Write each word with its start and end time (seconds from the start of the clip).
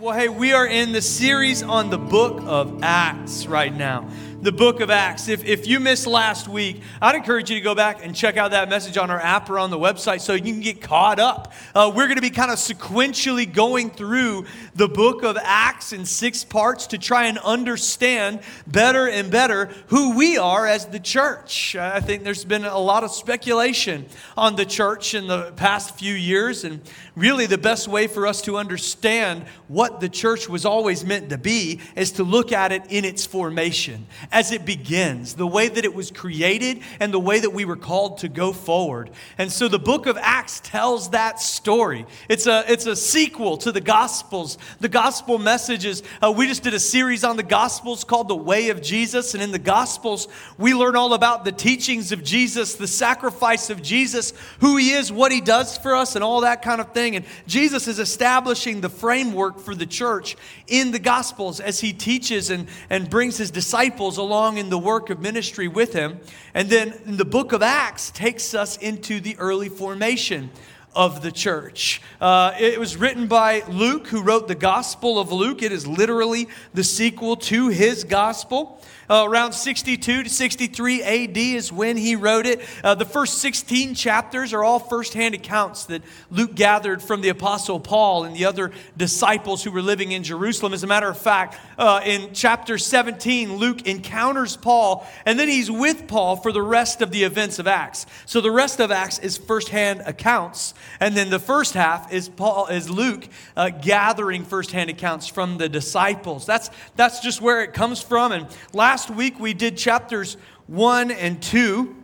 Well, 0.00 0.16
hey, 0.18 0.28
we 0.28 0.52
are 0.52 0.66
in 0.66 0.90
the 0.92 1.00
series 1.00 1.62
on 1.62 1.88
the 1.88 1.98
book 1.98 2.42
of 2.46 2.82
Acts 2.82 3.46
right 3.46 3.72
now. 3.72 4.08
The 4.44 4.52
book 4.52 4.80
of 4.80 4.90
Acts. 4.90 5.28
If, 5.28 5.42
if 5.46 5.66
you 5.66 5.80
missed 5.80 6.06
last 6.06 6.48
week, 6.48 6.82
I'd 7.00 7.14
encourage 7.14 7.48
you 7.48 7.56
to 7.56 7.62
go 7.62 7.74
back 7.74 8.04
and 8.04 8.14
check 8.14 8.36
out 8.36 8.50
that 8.50 8.68
message 8.68 8.98
on 8.98 9.10
our 9.10 9.18
app 9.18 9.48
or 9.48 9.58
on 9.58 9.70
the 9.70 9.78
website 9.78 10.20
so 10.20 10.34
you 10.34 10.42
can 10.42 10.60
get 10.60 10.82
caught 10.82 11.18
up. 11.18 11.54
Uh, 11.74 11.90
we're 11.96 12.08
going 12.08 12.16
to 12.16 12.20
be 12.20 12.28
kind 12.28 12.50
of 12.50 12.58
sequentially 12.58 13.50
going 13.50 13.88
through 13.88 14.44
the 14.74 14.86
book 14.86 15.22
of 15.22 15.38
Acts 15.40 15.94
in 15.94 16.04
six 16.04 16.44
parts 16.44 16.88
to 16.88 16.98
try 16.98 17.24
and 17.24 17.38
understand 17.38 18.40
better 18.66 19.08
and 19.08 19.30
better 19.30 19.70
who 19.86 20.14
we 20.14 20.36
are 20.36 20.66
as 20.66 20.84
the 20.88 21.00
church. 21.00 21.74
I 21.74 22.00
think 22.00 22.22
there's 22.22 22.44
been 22.44 22.66
a 22.66 22.78
lot 22.78 23.02
of 23.02 23.12
speculation 23.12 24.04
on 24.36 24.56
the 24.56 24.66
church 24.66 25.14
in 25.14 25.26
the 25.26 25.52
past 25.52 25.98
few 25.98 26.12
years, 26.12 26.64
and 26.64 26.82
really 27.16 27.46
the 27.46 27.56
best 27.56 27.88
way 27.88 28.08
for 28.08 28.26
us 28.26 28.42
to 28.42 28.58
understand 28.58 29.46
what 29.68 30.00
the 30.00 30.08
church 30.10 30.50
was 30.50 30.66
always 30.66 31.02
meant 31.02 31.30
to 31.30 31.38
be 31.38 31.80
is 31.96 32.12
to 32.12 32.24
look 32.24 32.52
at 32.52 32.72
it 32.72 32.82
in 32.90 33.06
its 33.06 33.24
formation 33.24 34.06
as 34.34 34.50
it 34.50 34.66
begins, 34.66 35.34
the 35.34 35.46
way 35.46 35.68
that 35.68 35.84
it 35.84 35.94
was 35.94 36.10
created 36.10 36.80
and 36.98 37.14
the 37.14 37.20
way 37.20 37.38
that 37.38 37.50
we 37.50 37.64
were 37.64 37.76
called 37.76 38.18
to 38.18 38.28
go 38.28 38.52
forward. 38.52 39.08
And 39.38 39.50
so 39.50 39.68
the 39.68 39.78
book 39.78 40.06
of 40.06 40.18
Acts 40.20 40.58
tells 40.58 41.10
that 41.10 41.40
story. 41.40 42.04
It's 42.28 42.48
a, 42.48 42.64
it's 42.66 42.86
a 42.86 42.96
sequel 42.96 43.56
to 43.58 43.70
the 43.70 43.80
Gospels. 43.80 44.58
The 44.80 44.88
Gospel 44.88 45.38
messages, 45.38 46.02
uh, 46.20 46.32
we 46.32 46.48
just 46.48 46.64
did 46.64 46.74
a 46.74 46.80
series 46.80 47.22
on 47.22 47.36
the 47.36 47.44
Gospels 47.44 48.02
called 48.02 48.26
The 48.26 48.34
Way 48.34 48.70
of 48.70 48.82
Jesus. 48.82 49.34
And 49.34 49.42
in 49.42 49.52
the 49.52 49.58
Gospels, 49.60 50.26
we 50.58 50.74
learn 50.74 50.96
all 50.96 51.14
about 51.14 51.44
the 51.44 51.52
teachings 51.52 52.10
of 52.10 52.24
Jesus, 52.24 52.74
the 52.74 52.88
sacrifice 52.88 53.70
of 53.70 53.82
Jesus, 53.82 54.32
who 54.58 54.76
he 54.76 54.90
is, 54.90 55.12
what 55.12 55.30
he 55.30 55.40
does 55.40 55.78
for 55.78 55.94
us, 55.94 56.16
and 56.16 56.24
all 56.24 56.40
that 56.40 56.60
kind 56.60 56.80
of 56.80 56.92
thing. 56.92 57.14
And 57.14 57.24
Jesus 57.46 57.86
is 57.86 58.00
establishing 58.00 58.80
the 58.80 58.88
framework 58.88 59.60
for 59.60 59.76
the 59.76 59.86
church 59.86 60.36
in 60.66 60.90
the 60.90 60.98
Gospels 60.98 61.60
as 61.60 61.78
he 61.78 61.92
teaches 61.92 62.50
and, 62.50 62.66
and 62.90 63.08
brings 63.08 63.36
his 63.36 63.52
disciples 63.52 64.18
along 64.24 64.56
in 64.56 64.70
the 64.70 64.78
work 64.78 65.10
of 65.10 65.20
ministry 65.20 65.68
with 65.68 65.92
him. 65.92 66.18
And 66.54 66.70
then 66.70 66.98
the 67.04 67.24
book 67.24 67.52
of 67.52 67.62
Acts 67.62 68.10
takes 68.10 68.54
us 68.54 68.76
into 68.78 69.20
the 69.20 69.36
early 69.38 69.68
formation 69.68 70.50
of 70.94 71.22
the 71.22 71.32
church. 71.32 72.00
Uh, 72.20 72.54
it 72.58 72.78
was 72.78 72.96
written 72.96 73.26
by 73.26 73.62
Luke, 73.68 74.06
who 74.06 74.22
wrote 74.22 74.48
the 74.48 74.54
Gospel 74.54 75.18
of 75.18 75.32
Luke. 75.32 75.62
It 75.62 75.72
is 75.72 75.86
literally 75.86 76.48
the 76.72 76.84
sequel 76.84 77.36
to 77.36 77.68
his 77.68 78.04
gospel. 78.04 78.80
Uh, 79.08 79.24
around 79.26 79.52
62 79.52 80.22
to 80.24 80.30
63 80.30 81.02
AD 81.02 81.36
is 81.36 81.72
when 81.72 81.96
he 81.96 82.16
wrote 82.16 82.46
it. 82.46 82.60
Uh, 82.82 82.94
the 82.94 83.04
first 83.04 83.38
16 83.38 83.94
chapters 83.94 84.52
are 84.52 84.64
all 84.64 84.78
firsthand 84.78 85.34
accounts 85.34 85.84
that 85.86 86.02
Luke 86.30 86.54
gathered 86.54 87.02
from 87.02 87.20
the 87.20 87.28
Apostle 87.28 87.80
Paul 87.80 88.24
and 88.24 88.34
the 88.34 88.46
other 88.46 88.72
disciples 88.96 89.62
who 89.62 89.70
were 89.70 89.82
living 89.82 90.12
in 90.12 90.22
Jerusalem. 90.22 90.72
As 90.72 90.82
a 90.82 90.86
matter 90.86 91.08
of 91.08 91.18
fact, 91.18 91.58
uh, 91.76 92.00
in 92.04 92.32
chapter 92.32 92.78
17, 92.78 93.56
Luke 93.56 93.86
encounters 93.86 94.56
Paul, 94.56 95.06
and 95.26 95.38
then 95.38 95.48
he's 95.48 95.70
with 95.70 96.06
Paul 96.08 96.36
for 96.36 96.52
the 96.52 96.62
rest 96.62 97.02
of 97.02 97.10
the 97.10 97.24
events 97.24 97.58
of 97.58 97.66
Acts. 97.66 98.06
So 98.26 98.40
the 98.40 98.50
rest 98.50 98.80
of 98.80 98.90
Acts 98.90 99.18
is 99.18 99.36
firsthand 99.36 100.02
accounts, 100.06 100.72
and 101.00 101.16
then 101.16 101.30
the 101.30 101.38
first 101.38 101.74
half 101.74 102.12
is 102.12 102.28
Paul 102.28 102.68
is 102.68 102.88
Luke 102.88 103.28
uh, 103.56 103.70
gathering 103.70 104.44
firsthand 104.44 104.90
accounts 104.90 105.26
from 105.26 105.58
the 105.58 105.68
disciples. 105.68 106.46
That's 106.46 106.70
that's 106.96 107.20
just 107.20 107.40
where 107.40 107.62
it 107.62 107.74
comes 107.74 108.00
from. 108.00 108.32
And 108.32 108.46
last 108.72 108.93
last 108.94 109.10
week 109.10 109.40
we 109.40 109.52
did 109.52 109.76
chapters 109.76 110.36
1 110.68 111.10
and 111.10 111.42
2, 111.42 111.96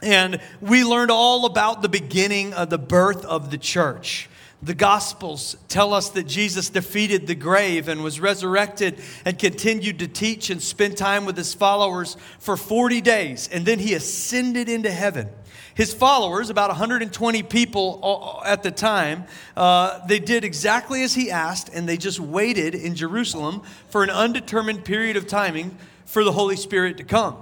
and 0.00 0.40
we 0.60 0.84
learned 0.84 1.10
all 1.10 1.44
about 1.44 1.82
the 1.82 1.88
beginning 1.88 2.54
of 2.54 2.70
the 2.70 2.78
birth 2.78 3.24
of 3.24 3.50
the 3.50 3.58
church. 3.58 4.30
The 4.62 4.76
Gospels 4.76 5.56
tell 5.66 5.92
us 5.92 6.10
that 6.10 6.28
Jesus 6.28 6.70
defeated 6.70 7.26
the 7.26 7.34
grave 7.34 7.88
and 7.88 8.04
was 8.04 8.20
resurrected 8.20 9.00
and 9.24 9.40
continued 9.40 9.98
to 9.98 10.06
teach 10.06 10.50
and 10.50 10.62
spend 10.62 10.96
time 10.96 11.24
with 11.24 11.36
his 11.36 11.52
followers 11.52 12.16
for 12.38 12.56
40 12.56 13.00
days, 13.00 13.48
and 13.52 13.66
then 13.66 13.80
he 13.80 13.94
ascended 13.94 14.68
into 14.68 14.92
heaven. 14.92 15.28
His 15.74 15.92
followers, 15.92 16.48
about 16.48 16.68
120 16.68 17.42
people 17.42 18.40
at 18.46 18.62
the 18.62 18.70
time, 18.70 19.24
uh, 19.56 20.06
they 20.06 20.20
did 20.20 20.44
exactly 20.44 21.02
as 21.02 21.12
he 21.12 21.28
asked, 21.28 21.70
and 21.74 21.88
they 21.88 21.96
just 21.96 22.20
waited 22.20 22.76
in 22.76 22.94
Jerusalem 22.94 23.62
for 23.88 24.04
an 24.04 24.10
undetermined 24.10 24.84
period 24.84 25.16
of 25.16 25.26
timing 25.26 25.76
for 26.10 26.24
the 26.24 26.32
Holy 26.32 26.56
Spirit 26.56 26.96
to 26.96 27.04
come. 27.04 27.36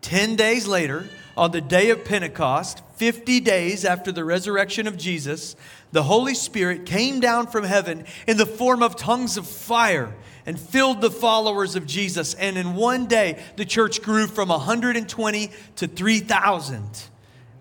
Ten 0.00 0.34
days 0.34 0.66
later, 0.66 1.08
on 1.36 1.52
the 1.52 1.60
day 1.60 1.90
of 1.90 2.04
Pentecost, 2.04 2.82
50 2.96 3.38
days 3.40 3.84
after 3.84 4.10
the 4.10 4.24
resurrection 4.24 4.88
of 4.88 4.96
Jesus, 4.96 5.54
the 5.92 6.02
Holy 6.02 6.34
Spirit 6.34 6.84
came 6.84 7.20
down 7.20 7.46
from 7.46 7.64
heaven 7.64 8.04
in 8.26 8.36
the 8.36 8.46
form 8.46 8.82
of 8.82 8.96
tongues 8.96 9.36
of 9.36 9.46
fire 9.46 10.14
and 10.44 10.58
filled 10.58 11.00
the 11.00 11.10
followers 11.12 11.76
of 11.76 11.86
Jesus. 11.86 12.34
And 12.34 12.58
in 12.58 12.74
one 12.74 13.06
day, 13.06 13.40
the 13.56 13.64
church 13.64 14.02
grew 14.02 14.26
from 14.26 14.48
120 14.48 15.50
to 15.76 15.86
3,000. 15.86 17.02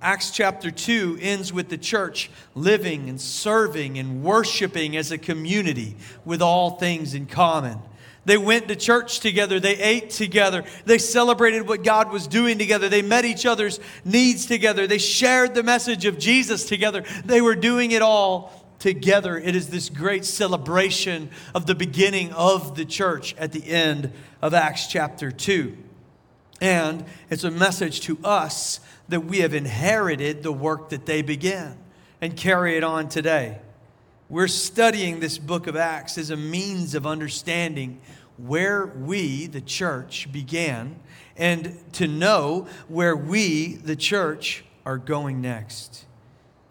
Acts 0.02 0.32
chapter 0.32 0.72
2 0.72 1.20
ends 1.22 1.54
with 1.54 1.70
the 1.70 1.78
church 1.78 2.32
living 2.56 3.08
and 3.08 3.22
serving 3.22 4.00
and 4.00 4.24
worshiping 4.24 4.98
as 4.98 5.12
a 5.12 5.18
community 5.20 5.96
with 6.26 6.42
all 6.42 6.72
things 6.72 7.14
in 7.14 7.28
common. 7.28 7.78
They 8.24 8.38
went 8.38 8.68
to 8.68 8.76
church 8.76 9.20
together. 9.20 9.60
They 9.60 9.78
ate 9.78 10.12
together. 10.12 10.64
They 10.86 11.00
celebrated 11.00 11.68
what 11.68 11.84
God 11.84 12.12
was 12.12 12.28
doing 12.28 12.58
together. 12.60 12.88
They 12.88 13.02
met 13.02 13.26
each 13.26 13.46
other's 13.46 13.80
needs 14.06 14.46
together. 14.46 14.86
They 14.86 15.00
shared 15.00 15.56
the 15.56 15.64
message 15.64 16.06
of 16.06 16.20
Jesus 16.20 16.66
together. 16.66 17.04
They 17.26 17.42
were 17.42 17.56
doing 17.56 17.92
it 17.92 18.04
all 18.04 18.54
together. 18.78 19.38
It 19.38 19.56
is 19.56 19.70
this 19.70 19.90
great 19.90 20.26
celebration 20.26 21.30
of 21.56 21.66
the 21.66 21.76
beginning 21.76 22.32
of 22.34 22.76
the 22.76 22.86
church 22.86 23.36
at 23.38 23.52
the 23.54 23.68
end 23.68 24.12
of 24.42 24.54
Acts 24.54 24.88
chapter 24.88 25.32
2. 25.32 25.76
And 26.62 27.06
it's 27.32 27.44
a 27.44 27.52
message 27.52 28.02
to 28.02 28.20
us 28.24 28.80
that 29.10 29.22
we 29.22 29.40
have 29.40 29.56
inherited 29.56 30.44
the 30.44 30.52
work 30.52 30.90
that 30.90 31.08
they 31.08 31.24
began 31.24 31.78
and 32.22 32.38
carry 32.38 32.78
it 32.78 32.84
on 32.84 33.10
today. 33.10 33.58
We're 34.32 34.48
studying 34.48 35.20
this 35.20 35.38
book 35.38 35.68
of 35.68 35.76
Acts 35.76 36.18
as 36.18 36.30
a 36.30 36.38
means 36.38 36.96
of 36.96 37.06
understanding 37.06 38.00
where 38.38 38.86
we, 38.86 39.48
the 39.48 39.60
church, 39.60 40.32
began 40.32 40.96
and 41.36 41.78
to 41.96 42.08
know 42.08 42.70
where 42.88 43.14
we, 43.14 43.74
the 43.74 43.98
church, 43.98 44.64
are 44.86 44.98
going 44.98 45.42
next. 45.42 46.06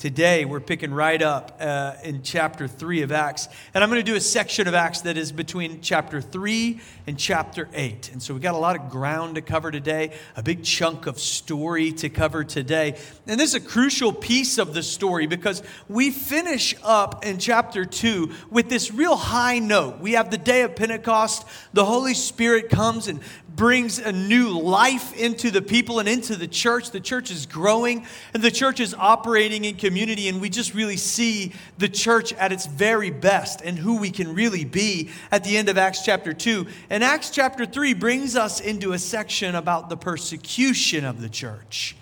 Today, 0.00 0.46
we're 0.46 0.60
picking 0.60 0.94
right 0.94 1.20
up 1.20 1.58
uh, 1.60 1.92
in 2.02 2.22
chapter 2.22 2.66
3 2.66 3.02
of 3.02 3.12
Acts. 3.12 3.48
And 3.74 3.84
I'm 3.84 3.90
going 3.90 4.02
to 4.02 4.10
do 4.10 4.16
a 4.16 4.20
section 4.20 4.66
of 4.66 4.72
Acts 4.72 5.02
that 5.02 5.18
is 5.18 5.30
between 5.30 5.82
chapter 5.82 6.22
3 6.22 6.80
and 7.06 7.18
chapter 7.18 7.68
8. 7.74 8.12
And 8.14 8.22
so 8.22 8.32
we've 8.32 8.42
got 8.42 8.54
a 8.54 8.58
lot 8.58 8.76
of 8.76 8.88
ground 8.88 9.34
to 9.34 9.42
cover 9.42 9.70
today, 9.70 10.16
a 10.36 10.42
big 10.42 10.64
chunk 10.64 11.06
of 11.06 11.20
story 11.20 11.92
to 11.92 12.08
cover 12.08 12.44
today. 12.44 12.96
And 13.26 13.38
this 13.38 13.50
is 13.50 13.56
a 13.56 13.60
crucial 13.60 14.10
piece 14.10 14.56
of 14.56 14.72
the 14.72 14.82
story 14.82 15.26
because 15.26 15.62
we 15.86 16.10
finish 16.10 16.74
up 16.82 17.26
in 17.26 17.36
chapter 17.36 17.84
2 17.84 18.30
with 18.48 18.70
this 18.70 18.90
real 18.90 19.16
high 19.16 19.58
note. 19.58 20.00
We 20.00 20.12
have 20.12 20.30
the 20.30 20.38
day 20.38 20.62
of 20.62 20.76
Pentecost, 20.76 21.46
the 21.74 21.84
Holy 21.84 22.14
Spirit 22.14 22.70
comes 22.70 23.06
and 23.06 23.20
brings 23.56 23.98
a 23.98 24.12
new 24.12 24.58
life 24.58 25.16
into 25.16 25.50
the 25.50 25.62
people 25.62 25.98
and 25.98 26.08
into 26.08 26.36
the 26.36 26.48
church. 26.48 26.90
The 26.90 27.00
church 27.00 27.30
is 27.30 27.46
growing 27.46 28.06
and 28.32 28.42
the 28.42 28.50
church 28.50 28.80
is 28.80 28.94
operating 28.94 29.64
in 29.64 29.76
community, 29.76 30.28
and 30.28 30.40
we 30.40 30.48
just 30.48 30.74
really 30.74 30.96
see 30.96 31.52
the 31.78 31.88
church 31.88 32.32
at 32.34 32.52
its 32.52 32.66
very 32.66 33.10
best 33.10 33.60
and 33.62 33.78
who 33.78 33.98
we 33.98 34.10
can 34.10 34.34
really 34.34 34.64
be 34.64 35.10
at 35.30 35.44
the 35.44 35.56
end 35.56 35.68
of 35.68 35.78
Acts 35.78 36.04
chapter 36.04 36.32
2. 36.32 36.66
And 36.90 37.04
Acts 37.04 37.30
chapter 37.30 37.66
3 37.66 37.94
brings 37.94 38.36
us 38.36 38.60
into 38.60 38.92
a 38.92 38.98
section 38.98 39.54
about 39.54 39.88
the 39.88 39.96
persecution 39.96 41.04
of 41.04 41.20
the 41.20 41.28
church. 41.28 41.96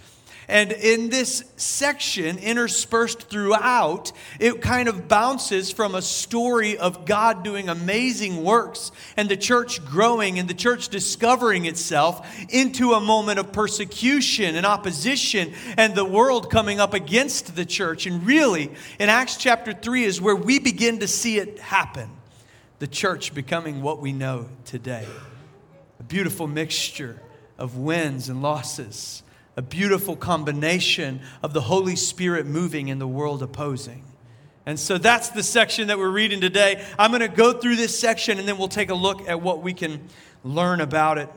And 0.48 0.72
in 0.72 1.10
this 1.10 1.44
section, 1.56 2.38
interspersed 2.38 3.28
throughout, 3.28 4.12
it 4.40 4.62
kind 4.62 4.88
of 4.88 5.06
bounces 5.06 5.70
from 5.70 5.94
a 5.94 6.00
story 6.00 6.78
of 6.78 7.04
God 7.04 7.44
doing 7.44 7.68
amazing 7.68 8.42
works 8.42 8.90
and 9.18 9.28
the 9.28 9.36
church 9.36 9.84
growing 9.84 10.38
and 10.38 10.48
the 10.48 10.54
church 10.54 10.88
discovering 10.88 11.66
itself 11.66 12.26
into 12.48 12.94
a 12.94 13.00
moment 13.00 13.38
of 13.38 13.52
persecution 13.52 14.56
and 14.56 14.64
opposition 14.64 15.52
and 15.76 15.94
the 15.94 16.04
world 16.04 16.50
coming 16.50 16.80
up 16.80 16.94
against 16.94 17.54
the 17.54 17.66
church. 17.66 18.06
And 18.06 18.24
really, 18.26 18.72
in 18.98 19.10
Acts 19.10 19.36
chapter 19.36 19.74
3 19.74 20.04
is 20.04 20.18
where 20.18 20.36
we 20.36 20.58
begin 20.58 21.00
to 21.00 21.08
see 21.08 21.38
it 21.38 21.58
happen 21.58 22.10
the 22.78 22.86
church 22.86 23.34
becoming 23.34 23.82
what 23.82 24.00
we 24.00 24.12
know 24.12 24.48
today. 24.64 25.04
A 26.00 26.02
beautiful 26.04 26.46
mixture 26.46 27.20
of 27.58 27.76
wins 27.76 28.28
and 28.28 28.40
losses 28.40 29.22
a 29.58 29.62
beautiful 29.62 30.14
combination 30.14 31.20
of 31.42 31.52
the 31.52 31.60
Holy 31.60 31.96
Spirit 31.96 32.46
moving 32.46 32.92
and 32.92 33.00
the 33.00 33.08
world 33.08 33.42
opposing. 33.42 34.04
And 34.64 34.78
so 34.78 34.98
that's 34.98 35.30
the 35.30 35.42
section 35.42 35.88
that 35.88 35.98
we're 35.98 36.10
reading 36.10 36.40
today. 36.40 36.84
I'm 36.96 37.10
going 37.10 37.22
to 37.22 37.28
go 37.28 37.52
through 37.52 37.74
this 37.74 37.98
section 37.98 38.38
and 38.38 38.46
then 38.46 38.56
we'll 38.56 38.68
take 38.68 38.90
a 38.90 38.94
look 38.94 39.28
at 39.28 39.42
what 39.42 39.60
we 39.60 39.74
can 39.74 40.08
learn 40.44 40.80
about 40.80 41.18
it. 41.18 41.28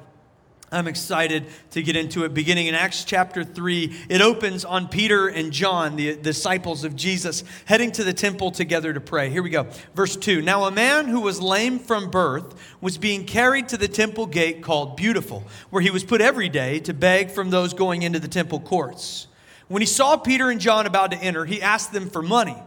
I'm 0.74 0.88
excited 0.88 1.48
to 1.72 1.84
get 1.84 1.98
into 1.98 2.24
it. 2.24 2.34
Beginning 2.34 2.68
in 2.68 2.76
Acts 2.76 3.04
chapter 3.04 3.44
3, 3.44 3.94
it 4.08 4.22
opens 4.22 4.64
on 4.64 4.88
Peter 4.88 5.28
and 5.28 5.52
John, 5.52 5.98
the 5.98 6.16
disciples 6.16 6.86
of 6.86 6.96
Jesus, 6.96 7.44
heading 7.66 7.92
to 7.92 8.06
the 8.06 8.14
temple 8.14 8.52
together 8.52 8.94
to 8.94 9.02
pray. 9.02 9.30
Here 9.30 9.44
we 9.44 9.50
go. 9.50 9.68
Verse 9.96 10.16
2 10.16 10.42
Now 10.42 10.64
a 10.64 10.72
man 10.72 11.08
who 11.08 11.20
was 11.20 11.42
lame 11.42 11.78
from 11.78 12.10
birth 12.10 12.56
was 12.80 12.98
being 12.98 13.26
carried 13.26 13.68
to 13.70 13.78
the 13.78 13.90
temple 13.90 14.26
gate 14.26 14.64
called 14.64 14.96
Beautiful, 14.96 15.44
where 15.72 15.82
he 15.82 15.90
was 15.90 16.06
put 16.06 16.22
every 16.22 16.48
day 16.48 16.80
to 16.80 16.94
beg 16.94 17.32
from 17.32 17.50
those 17.50 17.74
going 17.74 18.04
into 18.04 18.20
the 18.20 18.30
temple 18.30 18.62
courts. 18.62 19.28
When 19.68 19.82
he 19.82 19.86
saw 19.86 20.16
Peter 20.16 20.50
and 20.50 20.62
John 20.62 20.86
about 20.86 21.12
to 21.12 21.18
enter, 21.18 21.44
he 21.44 21.62
asked 21.62 21.92
them 21.92 22.10
for 22.10 22.22
money. 22.22 22.58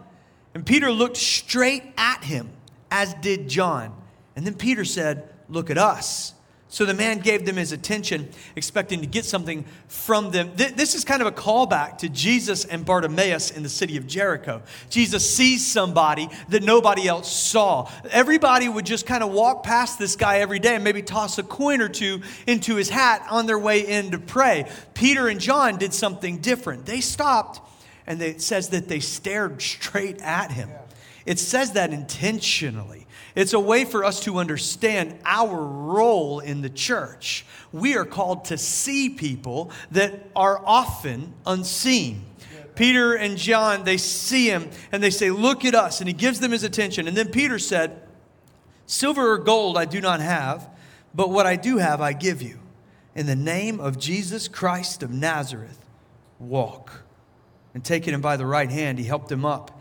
And 0.52 0.66
Peter 0.66 0.92
looked 0.92 1.16
straight 1.16 1.84
at 1.96 2.22
him, 2.22 2.50
as 2.90 3.14
did 3.14 3.48
John. 3.48 3.96
And 4.36 4.46
then 4.46 4.54
Peter 4.54 4.84
said, 4.84 5.30
Look 5.48 5.70
at 5.70 5.78
us. 5.78 6.34
So 6.75 6.85
the 6.85 6.93
man 6.93 7.21
gave 7.21 7.47
them 7.47 7.55
his 7.55 7.71
attention, 7.71 8.29
expecting 8.56 9.00
to 9.00 9.06
get 9.06 9.25
something 9.25 9.65
from 9.87 10.32
them. 10.32 10.50
This 10.56 10.97
is 10.97 11.05
kind 11.05 11.23
of 11.23 11.29
a 11.29 11.31
callback 11.31 11.99
to 11.99 12.09
Jesus 12.09 12.65
and 12.65 12.85
Bartimaeus 12.85 13.53
in 13.53 13.62
the 13.62 13.69
city 13.69 13.97
of 13.97 14.09
Jericho. 14.09 14.61
Jesus 14.91 15.37
sees 15.37 15.65
somebody 15.65 16.29
that 16.49 16.65
nobody 16.65 17.06
else 17.06 17.32
saw. 17.32 17.88
Everybody 18.11 18.69
would 18.69 18.87
just 18.87 19.06
kind 19.06 19.23
of 19.23 19.31
walk 19.31 19.62
past 19.62 20.00
this 20.00 20.17
guy 20.17 20.41
every 20.41 20.59
day 20.59 20.75
and 20.75 20.82
maybe 20.82 21.00
toss 21.00 21.38
a 21.38 21.44
coin 21.44 21.81
or 21.81 21.88
two 21.88 22.23
into 22.44 22.75
his 22.75 22.88
hat 22.88 23.25
on 23.31 23.47
their 23.47 23.61
way 23.61 23.87
in 23.87 24.11
to 24.11 24.19
pray. 24.19 24.69
Peter 24.94 25.29
and 25.29 25.38
John 25.38 25.79
did 25.79 25.94
something 25.94 26.38
different. 26.38 26.87
They 26.87 27.00
stopped 27.00 27.61
and 28.05 28.21
it 28.21 28.43
says 28.43 28.71
that 28.71 28.88
they 28.88 28.99
stared 28.99 29.62
straight 29.62 30.21
at 30.23 30.50
him. 30.50 30.71
It 31.25 31.38
says 31.38 31.75
that 31.75 31.93
intentionally. 31.93 33.03
It's 33.34 33.52
a 33.52 33.60
way 33.60 33.84
for 33.84 34.04
us 34.04 34.20
to 34.20 34.38
understand 34.38 35.19
our 35.25 35.60
role 35.60 36.38
in 36.38 36.62
the 36.62 36.70
church. 36.70 37.44
We 37.72 37.96
are 37.96 38.04
called 38.04 38.44
to 38.46 38.58
see 38.58 39.10
people 39.10 39.72
that 39.90 40.31
are 40.36 40.62
often 40.64 41.34
unseen. 41.44 42.25
Peter 42.76 43.14
and 43.14 43.36
John, 43.36 43.84
they 43.84 43.96
see 43.96 44.48
him 44.48 44.70
and 44.92 45.02
they 45.02 45.10
say, 45.10 45.31
Look 45.31 45.64
at 45.64 45.75
us. 45.75 46.00
And 46.00 46.08
he 46.08 46.14
gives 46.14 46.40
them 46.40 46.52
his 46.52 46.62
attention. 46.62 47.08
And 47.08 47.16
then 47.16 47.31
Peter 47.31 47.58
said, 47.58 48.02
Silver 48.86 49.32
or 49.32 49.38
gold 49.38 49.76
I 49.78 49.84
do 49.84 50.00
not 50.00 50.20
have, 50.20 50.69
but 51.14 51.30
what 51.30 51.46
I 51.46 51.56
do 51.56 51.78
have 51.78 52.00
I 52.00 52.12
give 52.12 52.42
you. 52.42 52.58
In 53.14 53.26
the 53.26 53.37
name 53.37 53.80
of 53.80 53.98
Jesus 53.98 54.48
Christ 54.48 55.02
of 55.02 55.10
Nazareth, 55.10 55.78
walk. 56.38 57.02
And 57.75 57.84
taking 57.84 58.14
him 58.14 58.20
by 58.20 58.37
the 58.37 58.46
right 58.46 58.70
hand, 58.70 58.98
he 58.98 59.04
helped 59.04 59.30
him 59.30 59.44
up 59.44 59.80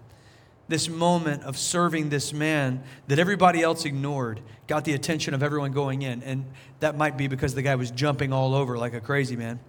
this 0.71 0.89
moment 0.89 1.43
of 1.43 1.57
serving 1.57 2.09
this 2.09 2.33
man 2.33 2.81
that 3.07 3.19
everybody 3.19 3.61
else 3.61 3.85
ignored 3.85 4.41
got 4.67 4.85
the 4.85 4.93
attention 4.93 5.35
of 5.35 5.43
everyone 5.43 5.71
going 5.71 6.01
in. 6.01 6.23
And 6.23 6.45
that 6.79 6.97
might 6.97 7.17
be 7.17 7.27
because 7.27 7.53
the 7.53 7.61
guy 7.61 7.75
was 7.75 7.91
jumping 7.91 8.33
all 8.33 8.55
over 8.55 8.77
like 8.77 8.93
a 8.93 9.01
crazy 9.01 9.35
man. 9.35 9.59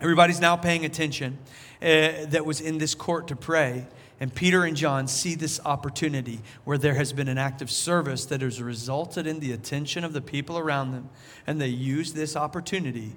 Everybody's 0.00 0.40
now 0.40 0.56
paying 0.56 0.84
attention 0.84 1.38
uh, 1.82 2.26
that 2.26 2.44
was 2.44 2.60
in 2.60 2.78
this 2.78 2.94
court 2.94 3.28
to 3.28 3.36
pray. 3.36 3.86
And 4.20 4.34
Peter 4.34 4.64
and 4.64 4.76
John 4.76 5.08
see 5.08 5.34
this 5.34 5.60
opportunity 5.64 6.40
where 6.64 6.78
there 6.78 6.94
has 6.94 7.12
been 7.12 7.28
an 7.28 7.38
act 7.38 7.60
of 7.60 7.70
service 7.70 8.26
that 8.26 8.40
has 8.42 8.62
resulted 8.62 9.26
in 9.26 9.40
the 9.40 9.52
attention 9.52 10.04
of 10.04 10.12
the 10.12 10.22
people 10.22 10.58
around 10.58 10.92
them. 10.92 11.08
And 11.46 11.60
they 11.60 11.68
use 11.68 12.12
this 12.12 12.36
opportunity 12.36 13.12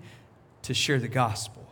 to 0.63 0.74
share 0.74 1.00
the 1.00 1.07
gospel. 1.07 1.65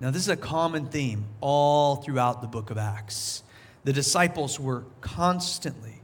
Now, 0.00 0.10
this 0.10 0.22
is 0.22 0.28
a 0.28 0.36
common 0.36 0.86
theme 0.86 1.26
all 1.40 1.96
throughout 1.96 2.40
the 2.40 2.48
book 2.48 2.70
of 2.70 2.78
Acts. 2.78 3.42
The 3.84 3.92
disciples 3.92 4.60
were 4.60 4.84
constantly, 5.00 6.02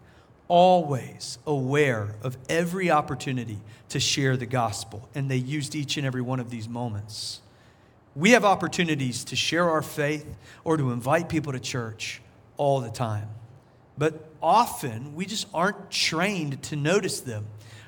always 0.48 1.38
aware 1.46 2.14
of 2.22 2.38
every 2.48 2.90
opportunity 2.90 3.58
to 3.90 4.00
share 4.00 4.36
the 4.36 4.46
gospel, 4.46 5.08
and 5.14 5.30
they 5.30 5.36
used 5.36 5.74
each 5.74 5.96
and 5.96 6.06
every 6.06 6.22
one 6.22 6.40
of 6.40 6.50
these 6.50 6.68
moments. 6.68 7.40
We 8.14 8.30
have 8.30 8.44
opportunities 8.44 9.24
to 9.24 9.36
share 9.36 9.68
our 9.68 9.82
faith 9.82 10.26
or 10.64 10.76
to 10.76 10.90
invite 10.90 11.28
people 11.28 11.52
to 11.52 11.60
church 11.60 12.22
all 12.56 12.80
the 12.80 12.90
time. 12.90 13.28
But 13.98 14.30
often 14.42 15.14
we 15.14 15.26
just 15.26 15.46
aren't 15.52 15.90
trained 15.90 16.62
to 16.64 16.76
notice 16.76 17.20
them 17.20 17.46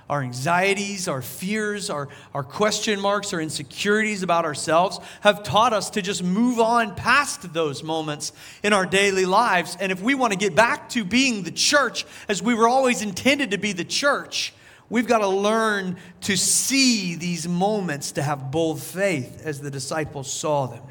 our 0.08 0.22
anxieties, 0.22 1.06
our 1.06 1.20
fears, 1.20 1.90
our, 1.90 2.08
our 2.32 2.43
question 2.43 3.00
marks, 3.00 3.32
our 3.32 3.40
insecurities 3.40 4.22
about 4.22 4.44
ourselves 4.44 4.99
have 5.20 5.43
taught 5.43 5.72
us 5.72 5.90
to 5.90 6.02
just 6.02 6.22
move 6.22 6.58
on 6.58 6.94
past 6.94 7.52
those 7.52 7.82
moments 7.82 8.32
in 8.62 8.72
our 8.72 8.87
daily 8.87 9.26
lives. 9.26 9.76
And 9.81 9.93
if 9.93 10.00
we 10.00 10.14
want 10.14 10.32
to 10.32 10.38
get 10.38 10.55
back 10.55 10.88
to 10.90 11.05
being 11.05 11.43
the 11.43 11.50
church 11.50 12.06
as 12.28 12.43
we 12.43 12.55
were 12.55 12.69
always 12.69 13.02
intended 13.02 13.50
to 13.50 13.58
be 13.58 13.72
the 13.72 13.84
church, 13.84 14.55
we've 14.88 15.06
got 15.06 15.19
to 15.19 15.28
learn 15.28 15.96
to 16.22 16.37
see 16.37 17.14
these 17.14 17.46
moments, 17.46 18.12
to 18.12 18.22
have 18.22 18.50
bold 18.50 18.81
faith 18.81 19.43
as 19.44 19.60
the 19.60 19.70
disciples 19.70 20.32
saw 20.32 20.66
them. 20.66 20.82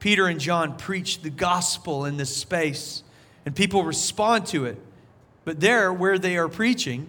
Peter 0.00 0.26
and 0.26 0.40
John 0.40 0.76
preached 0.76 1.22
the 1.22 1.30
gospel 1.30 2.06
in 2.06 2.16
this 2.16 2.36
space, 2.36 3.04
and 3.46 3.54
people 3.54 3.84
respond 3.84 4.46
to 4.46 4.64
it. 4.64 4.76
But 5.44 5.60
there, 5.60 5.92
where 5.92 6.18
they 6.18 6.36
are 6.36 6.48
preaching, 6.48 7.08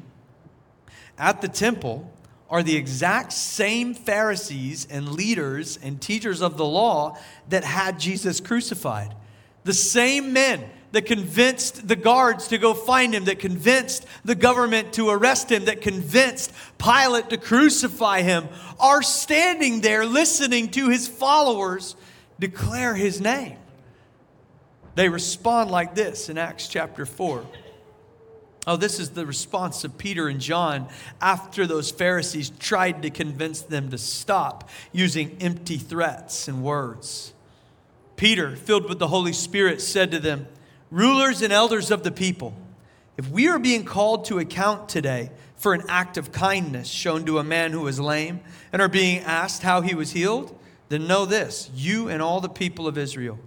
at 1.24 1.40
the 1.40 1.48
temple 1.48 2.12
are 2.50 2.64
the 2.64 2.76
exact 2.76 3.32
same 3.32 3.94
Pharisees 3.94 4.86
and 4.90 5.14
leaders 5.14 5.80
and 5.82 6.02
teachers 6.02 6.42
of 6.42 6.58
the 6.58 6.66
law 6.66 7.18
that 7.48 7.64
had 7.64 7.98
Jesus 7.98 8.42
crucified. 8.42 9.16
The 9.64 9.74
same 9.74 10.34
men 10.34 10.70
that 10.92 11.06
convinced 11.06 11.88
the 11.88 11.96
guards 11.96 12.50
to 12.50 12.58
go 12.58 12.74
find 12.74 13.16
him, 13.16 13.24
that 13.26 13.40
convinced 13.40 14.06
the 14.26 14.36
government 14.36 14.92
to 14.94 15.10
arrest 15.10 15.50
him, 15.50 15.64
that 15.66 15.82
convinced 15.82 16.52
Pilate 16.78 17.30
to 17.30 17.38
crucify 17.38 18.22
him, 18.22 18.50
are 18.78 19.02
standing 19.02 19.80
there 19.80 20.06
listening 20.06 20.72
to 20.72 20.90
his 20.90 21.08
followers 21.08 21.96
declare 22.38 22.96
his 22.96 23.22
name. 23.22 23.58
They 24.96 25.08
respond 25.08 25.72
like 25.72 25.96
this 25.96 26.28
in 26.28 26.38
Acts 26.38 26.68
chapter 26.68 27.06
4. 27.06 27.46
Oh, 28.66 28.78
this 28.78 29.00
is 29.00 29.10
the 29.10 29.26
response 29.26 29.84
of 29.84 29.98
Peter 29.98 30.30
and 30.30 30.40
John 30.40 30.88
after 31.22 31.68
those 31.68 31.92
Pharisees 31.92 32.50
tried 32.60 33.02
to 33.02 33.10
convince 33.10 33.62
them 33.62 33.90
to 33.92 33.98
stop 33.98 34.70
using 34.94 35.38
empty 35.42 35.78
threats 35.78 36.48
and 36.48 36.64
words. 36.64 37.34
Peter, 38.16 38.56
filled 38.56 38.88
with 38.88 39.00
the 39.00 39.08
Holy 39.08 39.34
Spirit, 39.34 39.82
said 39.82 40.12
to 40.12 40.20
them, 40.20 40.48
Rulers 40.92 41.42
and 41.42 41.52
elders 41.52 41.92
of 41.92 42.04
the 42.04 42.12
people, 42.12 42.54
if 43.18 43.30
we 43.30 43.48
are 43.48 43.60
being 43.60 43.84
called 43.84 44.26
to 44.26 44.40
account 44.40 44.88
today 44.88 45.32
for 45.56 45.74
an 45.74 45.84
act 45.90 46.18
of 46.18 46.32
kindness 46.32 46.88
shown 46.88 47.26
to 47.26 47.40
a 47.40 47.44
man 47.44 47.72
who 47.72 47.82
was 47.82 48.00
lame 48.00 48.40
and 48.72 48.82
are 48.82 48.88
being 48.88 49.20
asked 49.24 49.64
how 49.64 49.82
he 49.82 49.94
was 49.94 50.12
healed, 50.12 50.58
then 50.90 51.08
know 51.08 51.26
this, 51.26 51.70
you 51.76 52.08
and 52.08 52.22
all 52.22 52.40
the 52.40 52.50
people 52.50 52.88
of 52.88 52.98
Israel. 52.98 53.40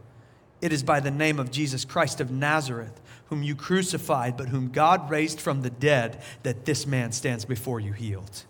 It 0.61 0.73
is 0.73 0.83
by 0.83 1.01
the 1.01 1.11
name 1.11 1.39
of 1.39 1.51
Jesus 1.51 1.85
Christ 1.85 2.21
of 2.21 2.31
Nazareth 2.31 3.01
whom 3.29 3.43
you 3.43 3.55
crucified, 3.55 4.37
but 4.37 4.49
whom 4.49 4.71
God 4.71 5.11
raised 5.11 5.41
from 5.41 5.63
the 5.63 5.71
dead, 5.71 6.21
that 6.43 6.65
this 6.65 6.87
man 6.87 7.13
stands 7.13 7.45
before 7.45 7.81
you 7.81 7.93
healed. 7.93 8.45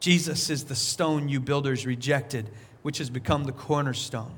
Jesus 0.00 0.50
is 0.50 0.64
the 0.64 0.74
stone 0.74 1.28
you 1.28 1.40
builders 1.40 1.86
rejected, 1.86 2.50
which 2.82 2.98
has 2.98 3.10
become 3.10 3.44
the 3.44 3.52
cornerstone. 3.52 4.32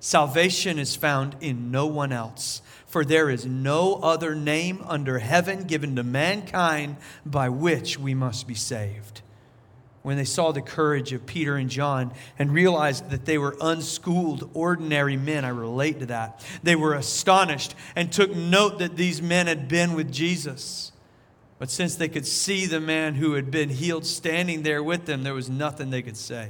Salvation 0.00 0.78
is 0.78 0.96
found 0.96 1.36
in 1.40 1.70
no 1.70 1.86
one 1.86 2.12
else, 2.12 2.62
for 2.86 3.04
there 3.04 3.30
is 3.30 3.46
no 3.46 3.94
other 3.96 4.34
name 4.34 4.82
under 4.86 5.18
heaven 5.18 5.64
given 5.64 5.94
to 5.96 6.02
mankind 6.02 6.96
by 7.24 7.48
which 7.48 7.98
we 7.98 8.14
must 8.14 8.46
be 8.46 8.54
saved 8.54 9.22
when 10.02 10.16
they 10.16 10.24
saw 10.24 10.52
the 10.52 10.60
courage 10.60 11.12
of 11.12 11.26
Peter 11.26 11.56
and 11.56 11.70
John 11.70 12.12
and 12.38 12.52
realized 12.52 13.10
that 13.10 13.24
they 13.24 13.38
were 13.38 13.56
unschooled, 13.60 14.50
ordinary 14.52 15.16
men. 15.16 15.44
I 15.44 15.50
relate 15.50 16.00
to 16.00 16.06
that. 16.06 16.44
They 16.62 16.76
were 16.76 16.94
astonished 16.94 17.74
and 17.94 18.12
took 18.12 18.34
note 18.34 18.80
that 18.80 18.96
these 18.96 19.22
men 19.22 19.46
had 19.46 19.68
been 19.68 19.94
with 19.94 20.12
Jesus. 20.12 20.92
But 21.58 21.70
since 21.70 21.94
they 21.94 22.08
could 22.08 22.26
see 22.26 22.66
the 22.66 22.80
man 22.80 23.14
who 23.14 23.34
had 23.34 23.50
been 23.50 23.68
healed 23.68 24.04
standing 24.04 24.62
there 24.62 24.82
with 24.82 25.06
them, 25.06 25.22
there 25.22 25.34
was 25.34 25.48
nothing 25.48 25.90
they 25.90 26.02
could 26.02 26.16
say. 26.16 26.48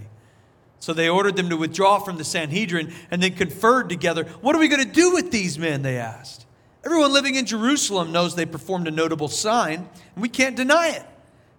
So 0.81 0.95
they 0.95 1.09
ordered 1.09 1.37
them 1.37 1.51
to 1.51 1.57
withdraw 1.57 1.99
from 1.99 2.17
the 2.17 2.25
Sanhedrin 2.25 2.93
and 3.11 3.23
then 3.23 3.35
conferred 3.35 3.89
together. 3.91 4.25
What 4.41 4.57
are 4.57 4.59
we 4.59 4.69
going 4.69 4.83
to 4.83 4.91
do 4.91 5.13
with 5.13 5.31
these 5.31 5.59
men? 5.59 5.83
They 5.83 5.99
asked. 5.99 6.47
Everyone 6.85 7.13
living 7.13 7.37
in 7.37 7.47
Jerusalem 7.47 8.11
knows 8.11 8.35
they 8.35 8.47
performed 8.47 8.89
a 8.89 8.91
notable 8.91 9.29
sign, 9.29 9.89
and 10.15 10.23
we 10.23 10.29
can't 10.29 10.57
deny 10.57 10.89
it. 10.89 11.07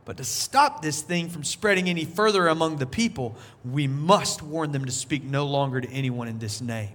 But 0.06 0.18
to 0.18 0.24
stop 0.24 0.82
this 0.82 1.02
thing 1.02 1.30
from 1.30 1.44
spreading 1.44 1.90
any 1.90 2.06
further 2.06 2.48
among 2.48 2.78
the 2.78 2.86
people, 2.86 3.36
we 3.64 3.88
must 3.88 4.42
warn 4.42 4.72
them 4.72 4.86
to 4.86 4.92
speak 4.92 5.24
no 5.24 5.46
longer 5.46 5.80
to 5.80 5.90
anyone 5.90 6.28
in 6.28 6.40
this 6.40 6.62
name. 6.62 6.92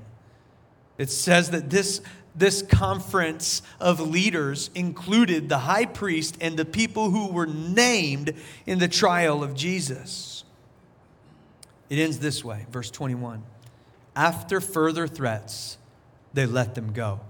It 0.98 1.10
says 1.10 1.50
that 1.50 1.70
this, 1.70 2.02
this 2.34 2.60
conference 2.60 3.62
of 3.80 4.00
leaders 4.00 4.68
included 4.74 5.48
the 5.48 5.58
high 5.58 5.86
priest 5.86 6.36
and 6.40 6.56
the 6.56 6.64
people 6.64 7.10
who 7.10 7.28
were 7.28 7.46
named 7.46 8.34
in 8.66 8.78
the 8.78 8.88
trial 8.88 9.42
of 9.42 9.54
Jesus. 9.54 10.44
It 11.88 11.98
ends 11.98 12.18
this 12.18 12.44
way, 12.44 12.66
verse 12.70 12.90
21. 12.90 13.42
After 14.14 14.60
further 14.60 15.06
threats, 15.06 15.78
they 16.34 16.44
let 16.44 16.74
them 16.74 16.92
go. 16.92 17.20